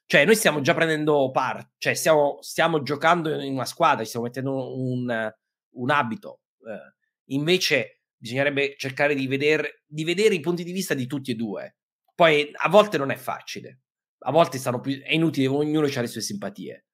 [0.09, 4.79] Cioè, noi stiamo già prendendo parte, cioè stiamo, stiamo, giocando in una squadra, stiamo mettendo
[4.79, 5.33] un,
[5.71, 6.39] un abito.
[6.65, 6.95] Eh,
[7.33, 11.75] invece bisognerebbe cercare di vedere, di vedere i punti di vista di tutti e due.
[12.15, 13.81] Poi a volte non è facile,
[14.19, 16.85] a volte stanno più, è inutile, ognuno ha le sue simpatie.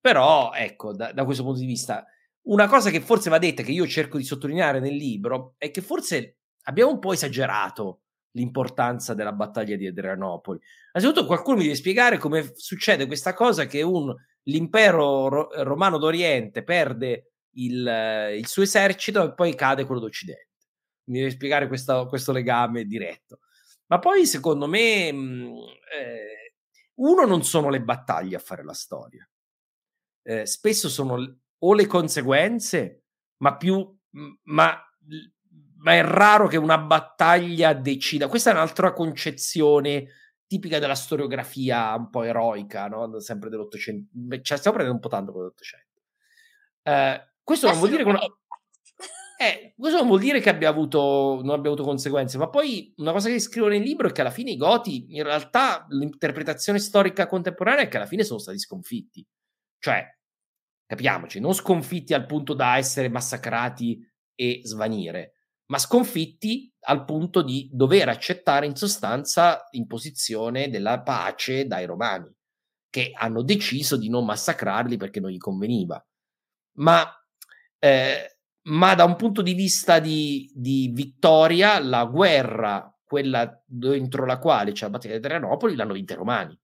[0.00, 2.04] Però, ecco, da, da questo punto di vista,
[2.48, 5.80] una cosa che forse va detta, che io cerco di sottolineare nel libro, è che
[5.80, 8.02] forse abbiamo un po' esagerato
[8.38, 10.60] l'importanza della battaglia di Adrianopoli.
[10.92, 16.62] Innanzitutto qualcuno mi deve spiegare come succede questa cosa che un, l'impero ro- romano d'Oriente
[16.62, 20.46] perde il, il, suo esercito e poi cade quello d'Occidente.
[21.08, 23.40] Mi deve spiegare questa, questo legame diretto.
[23.86, 25.54] Ma poi secondo me, mh,
[25.96, 26.54] eh,
[26.96, 29.28] uno non sono le battaglie a fare la storia.
[30.22, 33.04] Eh, spesso sono o le conseguenze,
[33.38, 33.96] ma più...
[34.44, 34.82] Ma
[35.78, 38.28] ma è raro che una battaglia decida.
[38.28, 40.08] Questa è un'altra concezione
[40.46, 43.20] tipica della storiografia un po' eroica, no?
[43.20, 44.10] sempre dell'Ottocento.
[44.42, 46.02] Cioè, stiamo prendendo un po' tanto con l'Ottocento.
[46.82, 48.20] Eh, questo non che una...
[49.38, 53.12] eh, questo non vuol dire che abbia avuto, non abbia avuto conseguenze, ma poi una
[53.12, 57.26] cosa che scrivo nel libro è che alla fine i Goti, in realtà, l'interpretazione storica
[57.26, 59.24] contemporanea è che alla fine sono stati sconfitti.
[59.78, 60.04] Cioè,
[60.86, 64.00] capiamoci, non sconfitti al punto da essere massacrati
[64.34, 65.37] e svanire,
[65.68, 72.32] ma sconfitti al punto di dover accettare in sostanza l'imposizione della pace dai romani,
[72.88, 76.02] che hanno deciso di non massacrarli perché non gli conveniva.
[76.78, 77.06] Ma,
[77.78, 84.38] eh, ma da un punto di vista di, di, vittoria, la guerra, quella dentro la
[84.38, 86.58] quale c'è la battaglia di Adrianopoli, l'hanno vinta i romani.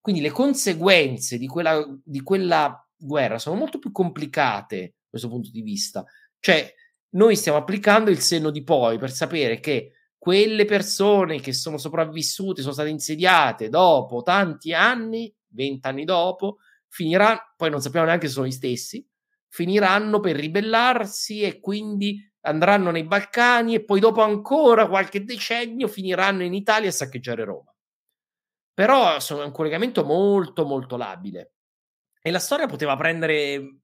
[0.00, 5.50] Quindi le conseguenze di quella, di quella guerra sono molto più complicate da questo punto
[5.50, 6.04] di vista.
[6.40, 6.74] Cioè,
[7.10, 12.60] noi stiamo applicando il senno di poi per sapere che quelle persone che sono sopravvissute,
[12.60, 16.58] sono state insediate dopo tanti anni, vent'anni dopo,
[16.88, 19.06] finiranno, poi non sappiamo neanche se sono gli stessi,
[19.48, 26.42] finiranno per ribellarsi e quindi andranno nei Balcani e poi dopo ancora qualche decennio finiranno
[26.42, 27.74] in Italia a saccheggiare Roma.
[28.74, 31.52] Però sono un collegamento molto molto labile
[32.20, 33.78] e la storia poteva prendere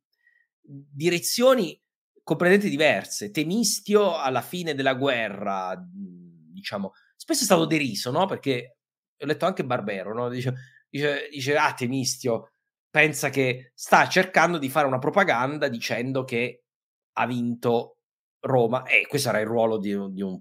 [0.61, 1.81] direzioni
[2.23, 3.31] completamente diverse.
[3.31, 8.27] Temistio alla fine della guerra, diciamo, spesso è stato deriso, no?
[8.27, 8.77] Perché
[9.19, 10.28] ho letto anche Barbero, no?
[10.28, 10.55] Dice,
[10.89, 12.53] dice, dice ah, Temistio
[12.90, 16.65] pensa che sta cercando di fare una propaganda dicendo che
[17.15, 17.97] ha vinto
[18.40, 20.39] Roma e questo era il ruolo di, di, un,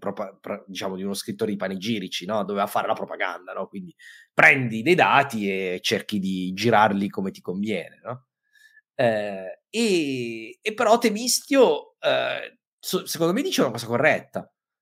[0.66, 2.44] diciamo, di uno scrittore di panegirici, no?
[2.44, 3.68] doveva fare la propaganda, no?
[3.68, 3.95] quindi
[4.34, 7.99] prendi dei dati e cerchi di girarli come ti conviene.
[8.03, 8.26] No?
[9.02, 14.41] Eh, e, e, però Temistio, eh, secondo me, dice una cosa corretta.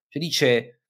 [0.10, 0.82] Cioè dice,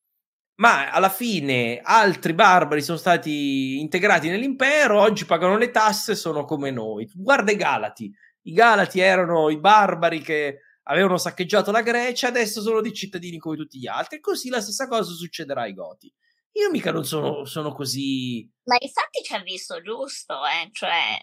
[0.56, 6.72] ma alla fine altri barbari sono stati integrati nell'impero, oggi pagano le tasse, sono come
[6.72, 7.08] noi.
[7.14, 8.12] Guarda i Galati,
[8.44, 13.58] i Galati erano i barbari che avevano saccheggiato la Grecia, adesso sono dei cittadini come
[13.58, 16.12] tutti gli altri, così la stessa cosa succederà ai Goti.
[16.54, 18.50] Io mica non sono, sono così...
[18.64, 20.70] Ma infatti ci ha visto giusto, eh?
[20.72, 21.20] cioè...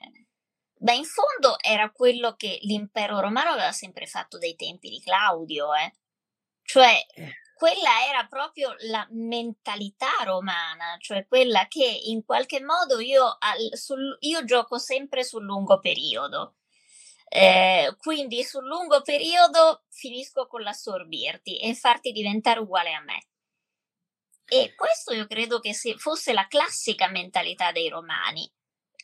[0.79, 5.75] Beh, in fondo era quello che l'impero romano aveva sempre fatto dai tempi di Claudio,
[5.75, 5.93] eh?
[6.63, 7.33] Cioè, eh.
[7.55, 13.39] quella era proprio la mentalità romana, cioè quella che in qualche modo io,
[13.73, 16.57] sul, io gioco sempre sul lungo periodo.
[17.29, 23.27] Eh, quindi sul lungo periodo finisco con l'assorbirti e farti diventare uguale a me.
[24.49, 28.49] E questo io credo che fosse la classica mentalità dei romani,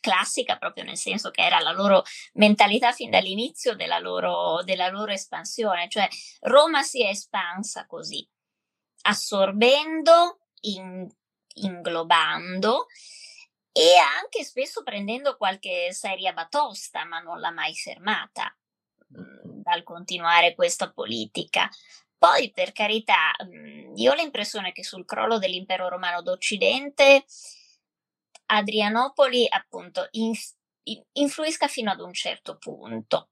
[0.03, 2.03] classica proprio nel senso che era la loro
[2.33, 6.05] mentalità fin dall'inizio della loro, della loro espansione, cioè
[6.41, 8.27] Roma si è espansa così,
[9.03, 11.07] assorbendo, in,
[11.55, 12.87] inglobando
[13.71, 18.53] e anche spesso prendendo qualche seria batosta, ma non l'ha mai fermata
[19.17, 21.69] mm, dal continuare questa politica.
[22.17, 27.25] Poi, per carità, mhmm, io ho l'impressione che sul crollo dell'impero romano d'Occidente
[28.45, 30.55] Adrianopoli, appunto, inf-
[31.13, 33.29] influisca fino ad un certo punto.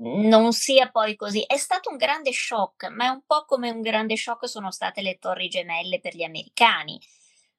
[0.00, 1.42] Non sia poi così.
[1.44, 5.02] È stato un grande shock, ma è un po' come un grande shock sono state
[5.02, 7.00] le torri gemelle per gli americani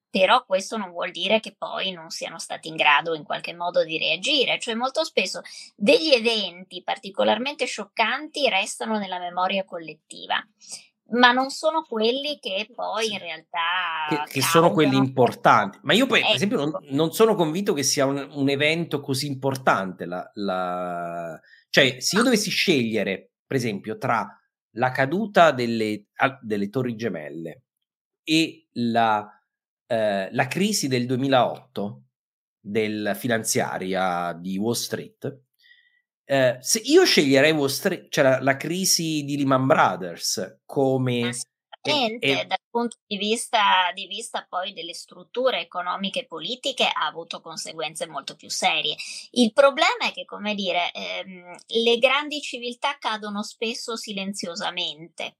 [0.09, 3.83] però questo non vuol dire che poi non siano stati in grado in qualche modo
[3.83, 5.41] di reagire, cioè molto spesso
[5.75, 10.43] degli eventi particolarmente scioccanti restano nella memoria collettiva.
[11.11, 14.07] Ma non sono quelli che poi in realtà.
[14.09, 15.79] Che, che sono quelli importanti.
[15.83, 19.27] Ma io poi, per esempio, non, non, sono convinto che sia un, un evento così
[19.27, 20.05] importante.
[20.05, 21.39] La, la...
[21.69, 24.27] Cioè, se io dovessi scegliere, per esempio, tra
[24.73, 26.05] la caduta delle,
[26.41, 27.63] delle torri gemelle
[28.23, 29.33] e la
[29.91, 32.03] eh, la crisi del 2008
[32.59, 35.45] del finanziaria di Wall Street,
[36.31, 41.31] eh, se io sceglierei Street, cioè la, la crisi di Lehman Brothers come...
[41.81, 42.45] E, e...
[42.45, 48.05] dal punto di vista, di vista poi delle strutture economiche e politiche ha avuto conseguenze
[48.05, 48.95] molto più serie.
[49.31, 55.37] Il problema è che, come dire, ehm, le grandi civiltà cadono spesso silenziosamente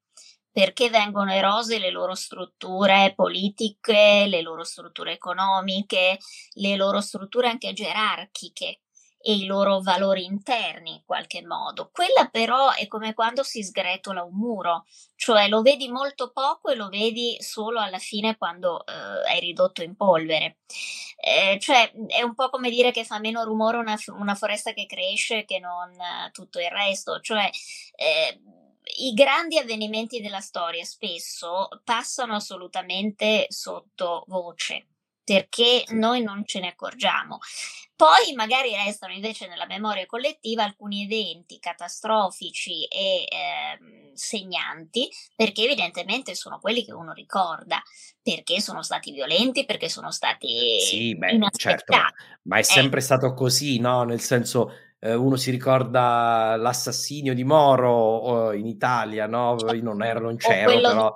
[0.52, 6.18] perché vengono erose le loro strutture politiche, le loro strutture economiche,
[6.53, 8.80] le loro strutture anche gerarchiche
[9.22, 11.90] e i loro valori interni in qualche modo.
[11.91, 14.86] Quella però è come quando si sgretola un muro,
[15.16, 19.84] cioè lo vedi molto poco e lo vedi solo alla fine quando eh, è ridotto
[19.84, 20.60] in polvere.
[21.18, 24.86] Eh, cioè è un po' come dire che fa meno rumore una, una foresta che
[24.86, 27.50] cresce che non eh, tutto il resto, cioè
[27.96, 28.41] eh,
[29.00, 34.88] i grandi avvenimenti della storia spesso passano assolutamente sotto voce
[35.30, 37.38] perché noi non ce ne accorgiamo.
[37.95, 46.34] Poi magari restano invece nella memoria collettiva alcuni eventi catastrofici e eh, segnanti, perché evidentemente
[46.34, 47.80] sono quelli che uno ricorda,
[48.23, 51.93] perché sono stati violenti, perché sono stati sì, beh, certo,
[52.43, 53.03] ma è sempre eh.
[53.03, 54.03] stato così, no?
[54.03, 59.57] Nel senso eh, uno si ricorda l'assassinio di Moro in Italia, no?
[59.73, 61.15] Io non ero, non c'ero, o però...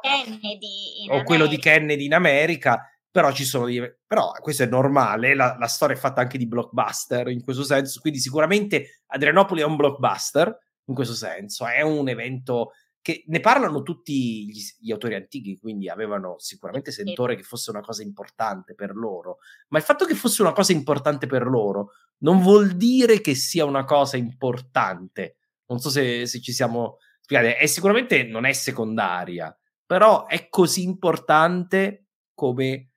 [0.60, 3.68] Di o quello di Kennedy in America, però ci sono...
[4.08, 8.00] Però questo è normale, la, la storia è fatta anche di blockbuster in questo senso,
[8.00, 12.72] quindi sicuramente Adrianopoli è un blockbuster in questo senso, è un evento
[13.02, 17.82] che ne parlano tutti gli, gli, autori antichi, quindi avevano sicuramente sentore che fosse una
[17.82, 19.38] cosa importante per loro,
[19.68, 23.64] ma il fatto che fosse una cosa importante per loro non vuol dire che sia
[23.64, 25.36] una cosa importante.
[25.68, 30.82] Non so se, se ci siamo spiegati, è sicuramente non è secondaria, però è così
[30.82, 32.93] importante come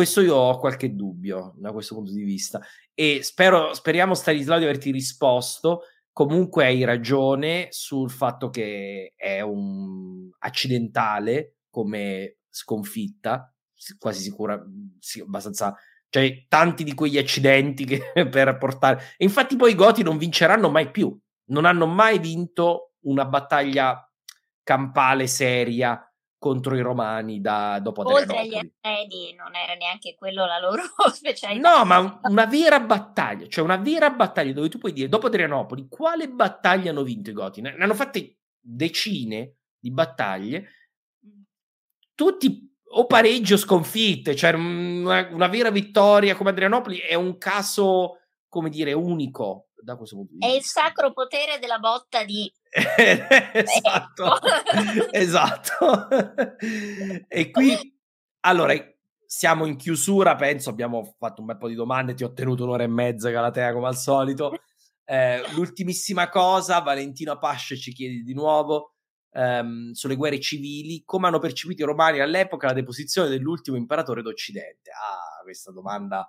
[0.00, 2.58] questo io ho qualche dubbio da questo punto di vista
[2.94, 5.82] e spero, speriamo Stanislao di averti risposto.
[6.10, 13.54] Comunque hai ragione sul fatto che è un accidentale come sconfitta,
[13.98, 14.58] quasi sicura,
[14.98, 15.76] sì, abbastanza
[16.08, 20.70] cioè tanti di quegli accidenti che per portare e infatti poi i Goti non vinceranno
[20.70, 21.14] mai più,
[21.50, 24.02] non hanno mai vinto una battaglia
[24.62, 26.09] campale seria
[26.40, 31.76] contro i romani da, dopo Oltre agli arredi non era neanche quello la loro specialità.
[31.76, 35.86] No, ma una vera battaglia, cioè una vera battaglia dove tu puoi dire, dopo Adrianopoli,
[35.86, 37.60] quale battaglia hanno vinto i Goti?
[37.60, 40.68] Ne hanno fatte decine di battaglie,
[42.14, 48.16] tutti o pareggio o sconfitte, cioè una, una vera vittoria come Adrianopoli è un caso,
[48.48, 50.54] come dire, unico da questo punto di vista.
[50.54, 54.38] È il sacro potere della botta di esatto,
[55.10, 56.08] esatto.
[57.28, 57.98] e qui
[58.40, 58.74] Allora,
[59.26, 62.84] siamo in chiusura, penso, abbiamo fatto un bel po' di domande, ti ho tenuto un'ora
[62.84, 64.52] e mezza, Galatea, come al solito.
[65.04, 68.94] Eh, l'ultimissima cosa, Valentino Apasce ci chiede di nuovo
[69.32, 74.90] ehm, sulle guerre civili, come hanno percepito i romani all'epoca la deposizione dell'ultimo imperatore d'Occidente?
[74.90, 76.28] Ah, questa domanda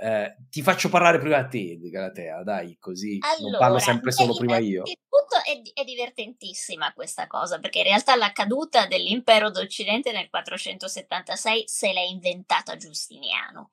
[0.00, 4.34] eh, ti faccio parlare prima a te, Galatea, dai, così allora, non parlo sempre solo
[4.34, 4.82] prima io.
[4.84, 11.64] Innanzitutto è, è divertentissima questa cosa, perché in realtà la caduta dell'impero d'Occidente nel 476
[11.66, 13.72] se l'è inventata Giustiniano.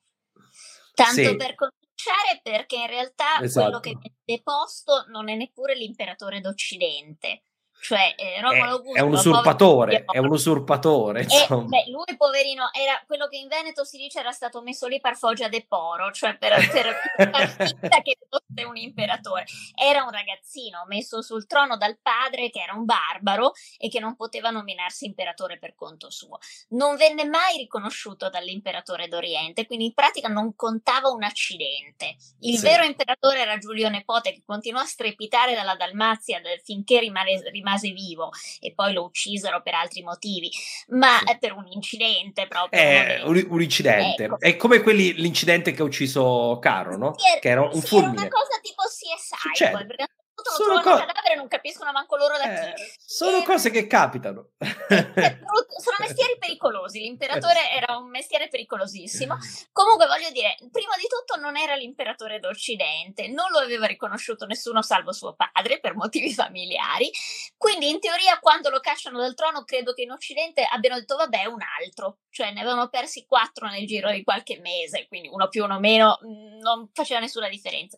[0.94, 1.36] Tanto sì.
[1.36, 3.66] per cominciare, perché in realtà esatto.
[3.66, 7.44] quello che è deposto non è neppure l'imperatore d'Occidente,
[7.86, 11.20] cioè eh, Romolo Augusto è un usurpatore, è un usurpatore.
[11.20, 15.00] E, beh, lui poverino era quello che in Veneto si dice era stato messo lì
[15.00, 16.96] per foggia de poro, cioè per, per
[17.30, 19.44] far finta che fosse un imperatore.
[19.72, 24.16] Era un ragazzino messo sul trono dal padre che era un barbaro e che non
[24.16, 26.38] poteva nominarsi imperatore per conto suo.
[26.70, 32.16] Non venne mai riconosciuto dall'imperatore d'Oriente, quindi in pratica non contava un accidente.
[32.40, 32.64] Il sì.
[32.64, 37.90] vero imperatore era Giulio Nepote che continuò a strepitare dalla Dalmazia finché rimase, rimase rimase
[37.90, 38.30] vivo
[38.60, 40.50] e poi lo uccisero per altri motivi,
[40.88, 41.36] ma sì.
[41.38, 42.80] per un incidente proprio.
[42.80, 44.40] È un, un incidente, ecco.
[44.40, 47.14] è come quelli, l'incidente che ha ucciso Caro, no?
[47.16, 48.12] Sì, che era un sì, fulmine.
[48.12, 50.06] Era una cosa tipo CSI, poi, perché
[50.54, 52.82] sono co- cadavere non capiscono manco loro da chi.
[52.82, 53.44] Eh, sono e...
[53.44, 54.50] cose che capitano.
[54.58, 57.00] sono mestieri pericolosi.
[57.00, 59.36] L'imperatore era un mestiere pericolosissimo.
[59.72, 64.82] Comunque, voglio dire, prima di tutto non era l'imperatore d'Occidente, non lo aveva riconosciuto nessuno
[64.82, 67.10] salvo suo padre per motivi familiari.
[67.56, 71.44] Quindi, in teoria, quando lo cacciano dal trono, credo che in Occidente abbiano detto: vabbè,
[71.46, 72.18] un altro.
[72.30, 76.18] Cioè, ne avevano persi quattro nel giro di qualche mese, quindi uno più, uno meno,
[76.60, 77.96] non faceva nessuna differenza.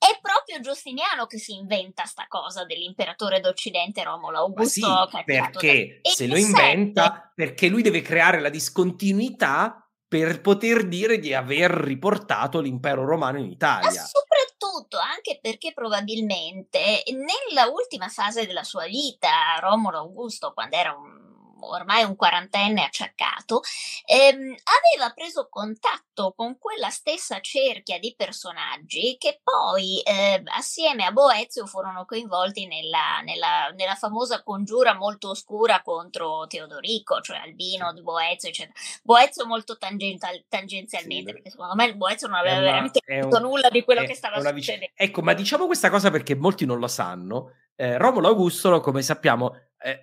[0.00, 5.08] È proprio Giustiniano che si inventa sta cosa dell'imperatore d'Occidente Romolo Augusto.
[5.10, 6.10] Sì, perché da...
[6.10, 12.60] se lo inventa, perché lui deve creare la discontinuità per poter dire di aver riportato
[12.60, 13.90] l'impero romano in Italia.
[13.90, 19.28] Ma soprattutto anche perché probabilmente nella ultima fase della sua vita,
[19.60, 21.19] Romolo Augusto, quando era un
[21.68, 23.60] ormai un quarantenne acciaccato,
[24.06, 31.12] ehm, aveva preso contatto con quella stessa cerchia di personaggi che poi eh, assieme a
[31.12, 38.48] Boezio furono coinvolti nella, nella, nella, famosa congiura molto oscura contro Teodorico, cioè Albino, Boezio,
[38.48, 38.78] eccetera.
[39.02, 43.82] Boezio molto tangenzial, tangenzialmente, sì, perché secondo me Boezio non aveva veramente un, nulla di
[43.82, 44.86] quello è, che stava succedendo.
[44.86, 47.54] Vic- ecco, ma diciamo questa cosa perché molti non lo sanno.
[47.76, 50.00] Eh, Romolo Augusto, come sappiamo, eh,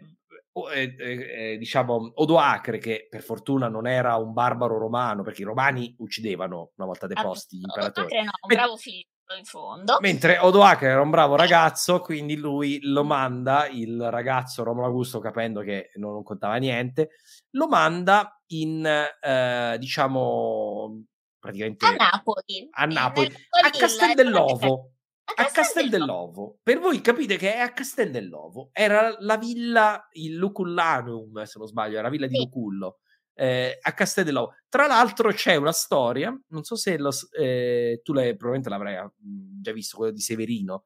[0.69, 5.95] eh, eh, diciamo Odoacre che per fortuna non era un barbaro romano perché i romani
[5.99, 8.07] uccidevano una volta deposti gli imperatori.
[8.07, 9.05] Odoacre no, un bravo figlio
[9.37, 9.97] in fondo.
[9.99, 15.61] Mentre Odoacre era un bravo ragazzo quindi lui lo manda il ragazzo Romolo Augusto capendo
[15.61, 17.09] che non, non contava niente
[17.51, 21.03] lo manda in eh, diciamo
[21.39, 22.67] praticamente a Napoli.
[22.71, 24.96] a Napoli a Castel dell'Ovo
[25.35, 26.59] a Castel dell'Ovo.
[26.63, 28.69] Per voi capite che è a Castel dell'Ovo.
[28.71, 32.99] Era la villa, il Lucullanum, se non sbaglio, era la villa di Lucullo.
[33.33, 34.55] Eh, a Castel dell'Ovo.
[34.67, 39.61] Tra l'altro c'è una storia, non so se lo, eh, tu l'hai, probabilmente l'avrai mm,
[39.61, 40.85] già visto, quello di Severino,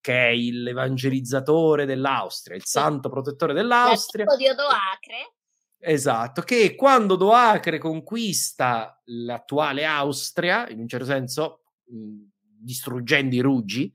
[0.00, 2.72] che è l'evangelizzatore dell'Austria, il sì.
[2.72, 4.24] santo protettore dell'Austria.
[4.24, 5.34] L'arrivo di Odoacre.
[5.78, 12.24] Esatto, che quando Odoacre conquista l'attuale Austria, in un certo senso, mh,
[12.66, 13.94] distruggendo i Ruggi,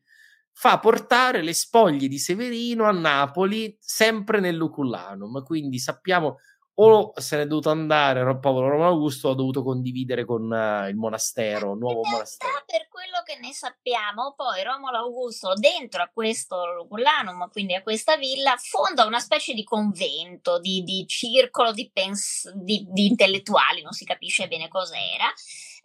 [0.51, 5.43] fa portare le spoglie di Severino a Napoli, sempre nel Lucullanum.
[5.43, 6.37] Quindi sappiamo
[6.75, 10.95] o se n'è dovuto andare povero Romano Augusto o ha dovuto condividere con uh, il
[10.95, 12.63] monastero, il nuovo monastero.
[12.65, 18.15] Per quello che ne sappiamo, poi Romolo Augusto, dentro a questo Lucullanum, quindi a questa
[18.15, 23.91] villa, fonda una specie di convento, di, di circolo di, pens- di, di intellettuali, non
[23.91, 25.25] si capisce bene cos'era,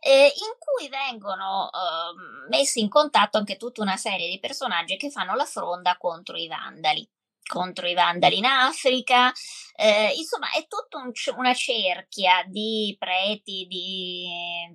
[0.07, 5.11] eh, in cui vengono eh, messi in contatto anche tutta una serie di personaggi che
[5.11, 7.09] fanno la fronda contro i vandali.
[7.45, 9.33] Contro i vandali in Africa,
[9.77, 14.27] eh, insomma è tutta un, una cerchia di preti, di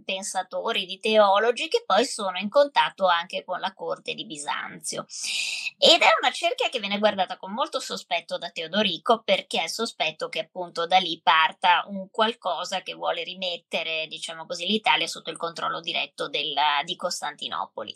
[0.06, 5.06] pensatori, di teologi che poi sono in contatto anche con la corte di Bisanzio.
[5.78, 10.30] Ed è una cerchia che viene guardata con molto sospetto da Teodorico perché è sospetto
[10.30, 15.38] che appunto da lì parta un qualcosa che vuole rimettere, diciamo così, l'Italia sotto il
[15.38, 17.94] controllo diretto della, di Costantinopoli.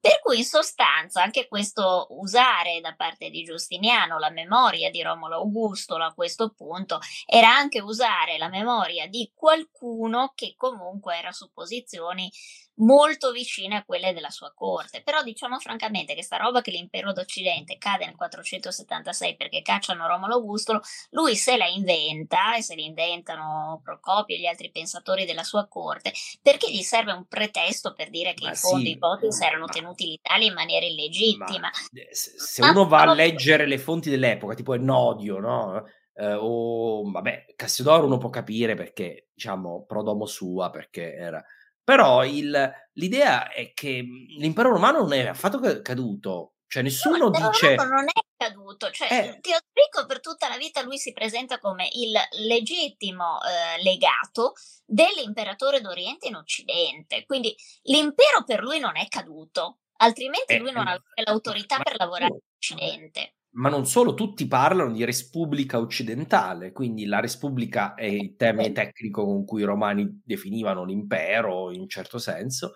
[0.00, 5.34] Per cui in sostanza anche questo usare da parte di Giustiniano la memoria di Romolo
[5.36, 11.32] Augusto a questo certo punto era anche usare la memoria di qualcuno che comunque era
[11.32, 12.30] su posizioni
[12.76, 15.02] molto vicine a quelle della sua corte.
[15.02, 20.34] Però diciamo francamente che sta roba che l'impero d'Occidente cade nel 476 perché cacciano Romolo
[20.34, 20.80] Augusto,
[21.10, 25.66] lui se la inventa e se la inventano Procopio e gli altri pensatori della sua
[25.66, 26.12] corte
[26.42, 29.66] perché gli serve un pretesto per dire che Ma in fondo sì, i Potis erano
[29.66, 31.58] ma- tenuti l'Italia in maniera illegittima.
[31.58, 35.84] Ma, eh, se se Ma uno va a leggere le fonti dell'epoca, tipo Ennodio, no?
[36.14, 41.44] Eh, o vabbè, Cassiodoro uno può capire perché, diciamo, pro domo sua, perché era.
[41.86, 46.88] Però il- l'idea è che mh, l'impero romano non è affatto ca- caduto, cioè No,
[46.88, 47.84] nessuno terrorismo dice.
[47.84, 49.40] non è caduto, cioè Eh.
[49.40, 52.12] Teodorico per tutta la vita lui si presenta come il
[52.44, 54.54] legittimo eh, legato
[54.84, 57.54] dell'imperatore d'Oriente in Occidente, quindi
[57.84, 62.32] l'impero per lui non è caduto, altrimenti Eh, lui non ma- avrebbe l'autorità per lavorare
[62.34, 63.34] in Occidente.
[63.56, 69.24] Ma non solo, tutti parlano di Respubblica occidentale, quindi la Respubblica è il termine tecnico
[69.24, 72.74] con cui i romani definivano l'impero in un certo senso,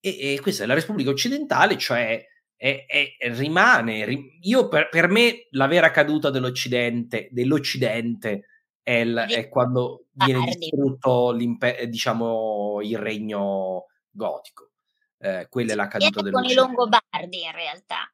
[0.00, 2.24] e, e questa è la Repubblica occidentale, cioè
[2.56, 8.46] è- è- rimane, ri- io per, per me la vera caduta dell'Occidente, dell'Occidente
[8.82, 14.70] è, il- è quando viene distrutto eh, diciamo, il regno gotico.
[15.18, 16.76] Eh, quella è la caduta Viene con i dell'Occidente.
[16.76, 18.12] Longobardi in realtà,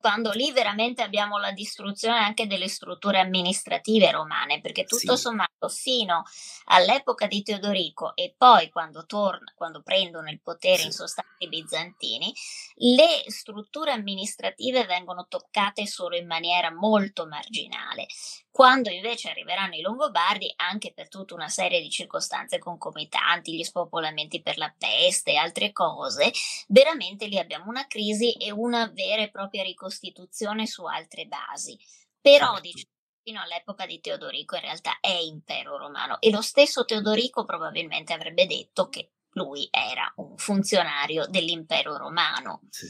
[0.00, 5.22] quando lì veramente abbiamo la distruzione anche delle strutture amministrative romane, perché tutto Sì.
[5.22, 6.22] sommato fino
[6.66, 10.86] all'epoca di Teodorico e poi quando, torna, quando prendono il potere Sì.
[10.86, 12.32] in sostanza i bizantini,
[12.76, 18.06] le strutture amministrative vengono toccate solo in maniera molto marginale.
[18.52, 24.42] Quando invece arriveranno i Longobardi, anche per tutta una serie di circostanze concomitanti, gli spopolamenti
[24.42, 26.32] per la peste e altre cose,
[26.68, 31.78] veramente lì abbiamo una crisi e una vera e propria ricostituzione su altre basi.
[32.20, 32.60] Però Certo.
[32.60, 38.12] diciamo, fino all'epoca di Teodorico in realtà è impero romano e lo stesso Teodorico probabilmente
[38.12, 42.62] avrebbe detto che lui era un funzionario dell'impero romano.
[42.70, 42.86] Sì.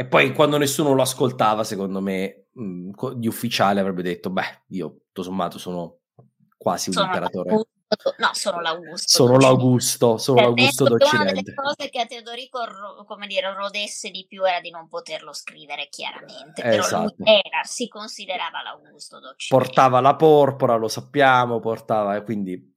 [0.00, 5.00] E poi quando nessuno lo ascoltava, secondo me, mh, di ufficiale avrebbe detto, beh, io
[5.08, 5.98] tutto sommato sono
[6.56, 7.50] quasi un Sono imperatore.
[7.50, 9.08] l'Augusto, no, sono l'Augusto.
[9.08, 9.46] Sono d'Occidente.
[9.58, 11.54] l'Augusto, sono Cioè, l'Augusto che una delle d'Occidente.
[11.54, 12.58] cose che a Teodorico
[13.06, 17.22] come dire, rodesse di più era di non poterlo scrivere chiaramente, però Esatto.
[17.22, 19.64] era, si considerava l'Augusto d'Occidente.
[19.66, 22.74] Portava la porpora, lo sappiamo, portava, quindi...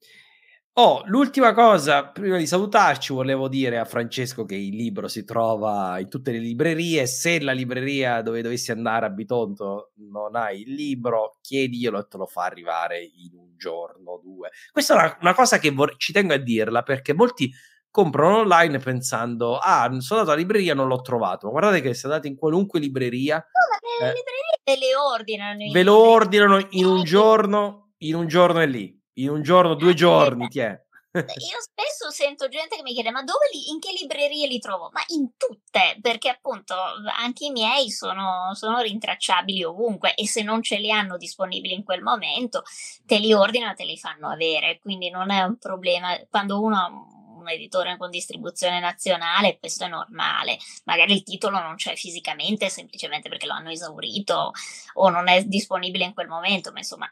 [0.75, 5.99] Oh, l'ultima cosa, prima di salutarci, volevo dire a Francesco che il libro si trova
[5.99, 7.05] in tutte le librerie.
[7.05, 12.17] Se la libreria dove dovessi andare a Bitonto non hai il libro, chiediglielo e te
[12.17, 14.49] lo fa arrivare in un giorno o due.
[14.71, 17.51] Questa è una, una cosa che vor- ci tengo a dirla perché molti
[17.91, 21.45] comprano online pensando, ah, sono andato alla libreria e non l'ho trovato.
[21.45, 24.13] Ma guardate che se andate in qualunque libreria, No, ma le Eh.
[24.15, 25.61] librerie ve le ordinano.
[25.61, 26.15] in ve lo libreria.
[26.15, 30.60] ordinano in un giorno, in un giorno è lì, in un giorno, due giorni, ti
[30.60, 30.81] è.
[31.15, 34.90] Io spesso sento gente che mi chiede: ma dove li, in che librerie li trovo?
[34.91, 36.73] Ma in tutte, perché appunto
[37.19, 41.84] anche i miei sono, sono rintracciabili ovunque e se non ce li hanno disponibili in
[41.84, 42.64] quel momento,
[43.06, 44.80] te li ordinano e te li fanno avere.
[44.80, 46.19] Quindi non è un problema.
[46.30, 50.57] Quando uno ha un editore con distribuzione nazionale, questo è normale.
[50.85, 54.52] Magari il titolo non c'è fisicamente, semplicemente perché lo hanno esaurito
[54.94, 57.07] o non è disponibile in quel momento, ma insomma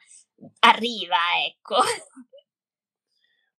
[0.60, 1.76] arriva, ecco.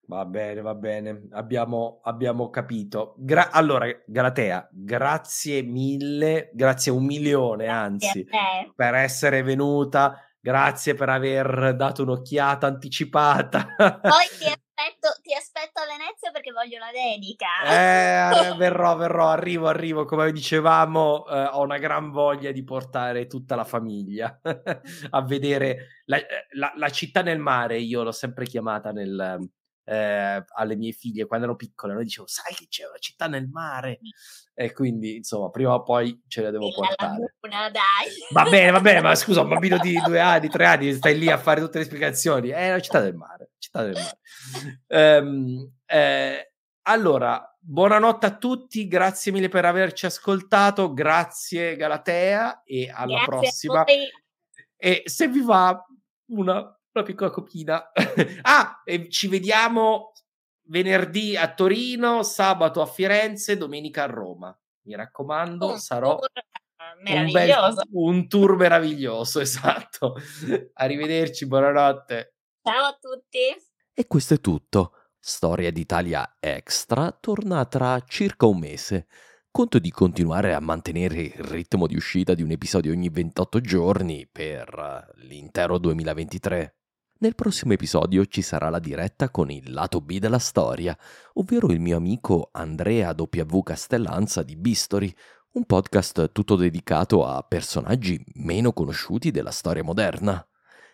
[0.06, 3.14] Va bene, va bene, abbiamo, abbiamo capito.
[3.16, 8.72] Gra- allora, Galatea, grazie mille, grazie un milione, anzi, Grazie a te.
[8.74, 13.74] per essere venuta, grazie per aver dato un'occhiata anticipata.
[13.76, 17.47] Poi ti aspetto, ti aspetto a Venezia perché voglio la dedica.
[17.66, 20.05] Eh, verrò, verrò, arrivo, arrivo.
[20.05, 24.40] Come dicevamo, eh, ho una gran voglia di portare tutta la famiglia
[25.10, 26.18] a vedere la,
[26.52, 27.78] la- la città nel mare.
[27.78, 29.48] Io l'ho sempre chiamata nel,
[29.84, 31.94] eh, alle mie figlie quando erano piccole.
[31.94, 33.98] Noi dicevo, sai che c'è una città nel mare?
[34.55, 37.34] E quindi, insomma, prima o poi ce la devo La portare.
[37.40, 38.12] laguna, dai.
[38.32, 41.30] Va bene, va bene, ma scusa, un bambino di due anni, tre anni, stai lì
[41.30, 42.51] a fare tutte le spiegazioni.
[42.51, 44.18] È la città del mare, città del mare.
[44.89, 46.51] Ehm, eh,
[46.82, 53.26] allora, buonanotte a tutti, grazie mille per averci ascoltato, grazie Galatea e alla Grazie a
[53.26, 53.84] prossima.
[53.84, 54.10] voi.
[54.76, 55.84] E se vi va
[56.30, 56.54] una,
[56.92, 57.92] una piccola copina.
[58.42, 60.12] ah, e ci vediamo
[60.64, 64.56] venerdì a Torino, sabato a Firenze, domenica a Roma.
[64.84, 66.30] Mi raccomando, Un sarò tour
[67.04, 70.16] un, bel- un tour meraviglioso, esatto.
[70.74, 72.34] Arrivederci, buonanotte.
[72.62, 73.38] Ciao a tutti.
[73.94, 74.96] E questo è tutto.
[75.24, 79.06] Storia d'Italia Extra torna tra circa un mese.
[79.52, 84.26] Conto di continuare a mantenere il ritmo di uscita di un episodio ogni 28 giorni
[84.26, 86.76] per eh, l'intero 2023.
[87.18, 90.98] Nel prossimo episodio ci sarà la diretta con il lato B della storia,
[91.34, 93.62] ovvero il mio amico Andrea W.
[93.62, 95.14] Castellanza di Bistori,
[95.52, 100.44] un podcast tutto dedicato a personaggi meno conosciuti della storia moderna.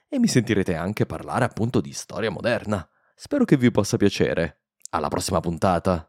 [0.06, 2.86] E mi sentirete anche parlare appunto di storia moderna.
[3.20, 4.61] Spero che vi possa piacere.
[4.90, 6.09] Alla prossima puntata!